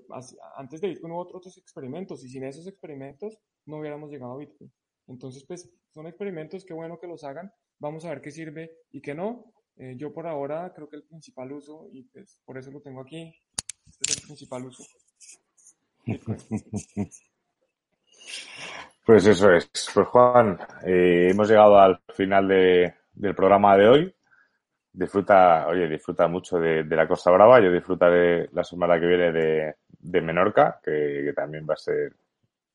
antes 0.56 0.80
de 0.80 0.88
Bitcoin 0.88 1.12
hubo 1.12 1.20
otros 1.20 1.58
experimentos 1.58 2.24
y 2.24 2.28
sin 2.28 2.44
esos 2.44 2.66
experimentos 2.66 3.38
no 3.66 3.78
hubiéramos 3.78 4.10
llegado 4.10 4.32
a 4.32 4.38
Bitcoin. 4.38 4.72
Entonces, 5.08 5.44
pues 5.46 5.70
son 5.90 6.06
experimentos, 6.06 6.64
qué 6.64 6.72
bueno 6.72 6.98
que 6.98 7.06
los 7.06 7.24
hagan, 7.24 7.52
vamos 7.78 8.04
a 8.04 8.10
ver 8.10 8.22
qué 8.22 8.30
sirve 8.30 8.78
y 8.90 9.02
qué 9.02 9.14
no. 9.14 9.52
Eh, 9.76 9.94
yo 9.96 10.12
por 10.12 10.26
ahora 10.26 10.72
creo 10.74 10.88
que 10.88 10.96
el 10.96 11.04
principal 11.04 11.52
uso, 11.52 11.88
y 11.92 12.02
pues 12.04 12.40
por 12.44 12.58
eso 12.58 12.70
lo 12.70 12.80
tengo 12.80 13.00
aquí, 13.00 13.34
este 13.86 14.12
es 14.12 14.16
el 14.18 14.22
principal 14.24 14.66
uso. 14.66 14.84
Pues 19.04 19.26
eso 19.26 19.50
es. 19.52 19.68
Pues 19.92 20.06
Juan, 20.08 20.58
eh, 20.84 21.28
hemos 21.30 21.48
llegado 21.48 21.78
al 21.78 22.00
final 22.14 22.46
de, 22.46 22.94
del 23.14 23.34
programa 23.34 23.76
de 23.76 23.88
hoy. 23.88 24.14
Disfruta, 24.92 25.66
oye, 25.66 25.88
disfruta 25.88 26.28
mucho 26.28 26.58
de, 26.58 26.84
la 26.84 27.08
Costa 27.08 27.30
Brava. 27.30 27.60
Yo 27.60 27.72
disfrutaré 27.72 28.48
la 28.52 28.62
semana 28.62 29.00
que 29.00 29.06
viene 29.06 29.32
de, 29.32 29.74
de 29.88 30.20
Menorca, 30.20 30.78
que, 30.82 31.32
también 31.34 31.66
va 31.68 31.74
a 31.74 31.78
ser. 31.78 32.14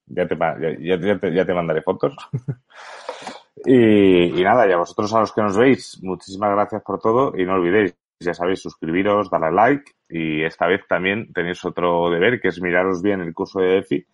Ya 0.07 0.27
te, 0.27 0.37
ya, 0.81 0.97
ya 0.97 1.45
te 1.45 1.53
mandaré 1.53 1.81
fotos. 1.81 2.15
Y, 3.65 4.43
nada, 4.43 4.67
y 4.67 4.71
a 4.71 4.77
vosotros 4.77 5.13
a 5.13 5.19
los 5.19 5.33
que 5.33 5.41
nos 5.41 5.57
veis, 5.57 5.99
muchísimas 6.01 6.51
gracias 6.51 6.83
por 6.83 6.99
todo 6.99 7.33
y 7.35 7.45
no 7.45 7.55
olvidéis, 7.55 7.95
ya 8.19 8.33
sabéis, 8.33 8.61
suscribiros, 8.61 9.29
darle 9.29 9.51
like 9.51 9.91
y 10.09 10.43
esta 10.43 10.67
vez 10.67 10.81
también 10.87 11.33
tenéis 11.33 11.63
otro 11.65 12.09
deber 12.09 12.39
que 12.39 12.49
es 12.49 12.61
miraros 12.61 13.01
bien 13.01 13.21
el 13.21 13.33
curso 13.33 13.59
de 13.59 13.79
EFI 13.79 14.05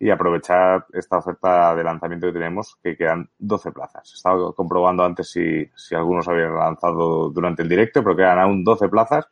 y 0.00 0.10
aprovechar 0.10 0.86
esta 0.92 1.18
oferta 1.18 1.74
de 1.74 1.82
lanzamiento 1.82 2.28
que 2.28 2.34
tenemos, 2.34 2.76
que 2.82 2.96
quedan 2.96 3.28
12 3.38 3.72
plazas. 3.72 4.10
He 4.12 4.14
estado 4.14 4.54
comprobando 4.54 5.04
antes 5.04 5.30
si, 5.30 5.68
si 5.74 5.94
algunos 5.94 6.28
habían 6.28 6.54
lanzado 6.54 7.30
durante 7.30 7.62
el 7.62 7.68
directo, 7.68 8.02
pero 8.02 8.16
quedan 8.16 8.38
aún 8.38 8.62
12 8.62 8.88
plazas 8.88 9.26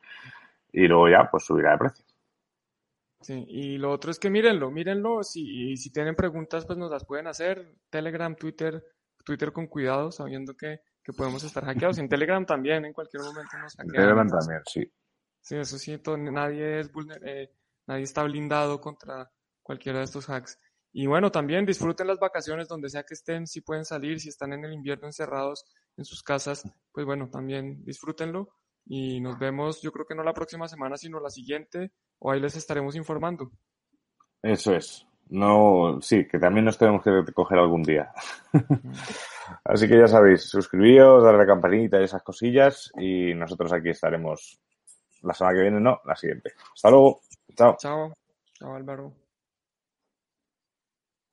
y 0.72 0.86
luego 0.86 1.08
ya 1.08 1.28
pues 1.30 1.44
subirá 1.44 1.72
de 1.72 1.78
precio. 1.78 2.04
Sí, 3.20 3.44
y 3.48 3.78
lo 3.78 3.90
otro 3.90 4.10
es 4.10 4.18
que 4.18 4.30
mírenlo, 4.30 4.70
mírenlo, 4.70 5.22
si, 5.22 5.72
y 5.72 5.76
si 5.76 5.90
tienen 5.90 6.14
preguntas 6.14 6.64
pues 6.64 6.78
nos 6.78 6.90
las 6.90 7.04
pueden 7.04 7.26
hacer, 7.26 7.74
Telegram, 7.90 8.34
Twitter, 8.36 8.84
Twitter 9.26 9.52
con 9.52 9.66
cuidado, 9.66 10.12
sabiendo 10.12 10.56
que, 10.56 10.80
que 11.02 11.12
podemos 11.12 11.42
estar 11.42 11.64
hackeados. 11.64 11.98
En 11.98 12.08
Telegram 12.08 12.46
también, 12.46 12.84
en 12.84 12.92
cualquier 12.92 13.24
momento 13.24 13.58
nos 13.58 13.74
hackean. 13.74 13.92
Telegram 13.92 14.28
también, 14.28 14.60
sí. 14.64 14.92
Sí, 15.40 15.56
eso 15.56 15.78
sí, 15.78 16.00
nadie, 16.06 16.80
es 16.80 16.90
eh, 17.24 17.50
nadie 17.86 18.02
está 18.04 18.22
blindado 18.22 18.80
contra 18.80 19.30
cualquiera 19.62 19.98
de 19.98 20.04
estos 20.04 20.30
hacks. 20.30 20.58
Y 20.92 21.06
bueno, 21.06 21.30
también 21.30 21.66
disfruten 21.66 22.06
las 22.06 22.18
vacaciones 22.18 22.68
donde 22.68 22.88
sea 22.88 23.02
que 23.02 23.14
estén, 23.14 23.46
si 23.46 23.60
pueden 23.60 23.84
salir, 23.84 24.18
si 24.18 24.28
están 24.28 24.52
en 24.52 24.64
el 24.64 24.72
invierno 24.72 25.06
encerrados 25.06 25.64
en 25.96 26.04
sus 26.04 26.22
casas, 26.22 26.62
pues 26.92 27.04
bueno, 27.04 27.28
también 27.30 27.84
disfrútenlo 27.84 28.48
y 28.86 29.20
nos 29.20 29.38
vemos, 29.38 29.82
yo 29.82 29.92
creo 29.92 30.06
que 30.06 30.14
no 30.14 30.22
la 30.22 30.32
próxima 30.32 30.68
semana, 30.68 30.96
sino 30.96 31.20
la 31.20 31.30
siguiente, 31.30 31.92
o 32.18 32.30
ahí 32.30 32.40
les 32.40 32.56
estaremos 32.56 32.96
informando. 32.96 33.50
Eso 34.42 34.74
es. 34.74 35.06
No, 35.28 35.98
sí, 36.00 36.26
que 36.26 36.38
también 36.38 36.64
nos 36.66 36.78
tenemos 36.78 37.02
que 37.02 37.32
coger 37.32 37.58
algún 37.58 37.82
día. 37.82 38.12
Así 39.64 39.88
que 39.88 39.98
ya 39.98 40.08
sabéis, 40.08 40.42
suscribíos, 40.42 41.22
darle 41.22 41.40
a 41.40 41.42
la 41.42 41.46
campanita 41.46 42.00
y 42.00 42.04
esas 42.04 42.22
cosillas 42.22 42.92
y 42.98 43.34
nosotros 43.34 43.72
aquí 43.72 43.90
estaremos 43.90 44.60
la 45.22 45.34
semana 45.34 45.56
que 45.56 45.62
viene, 45.62 45.80
no, 45.80 46.00
la 46.04 46.14
siguiente. 46.14 46.52
Hasta 46.74 46.90
luego. 46.90 47.20
Chao. 47.56 47.76
Chao. 47.78 48.12
Chao, 48.58 48.74
Álvaro. 48.74 49.25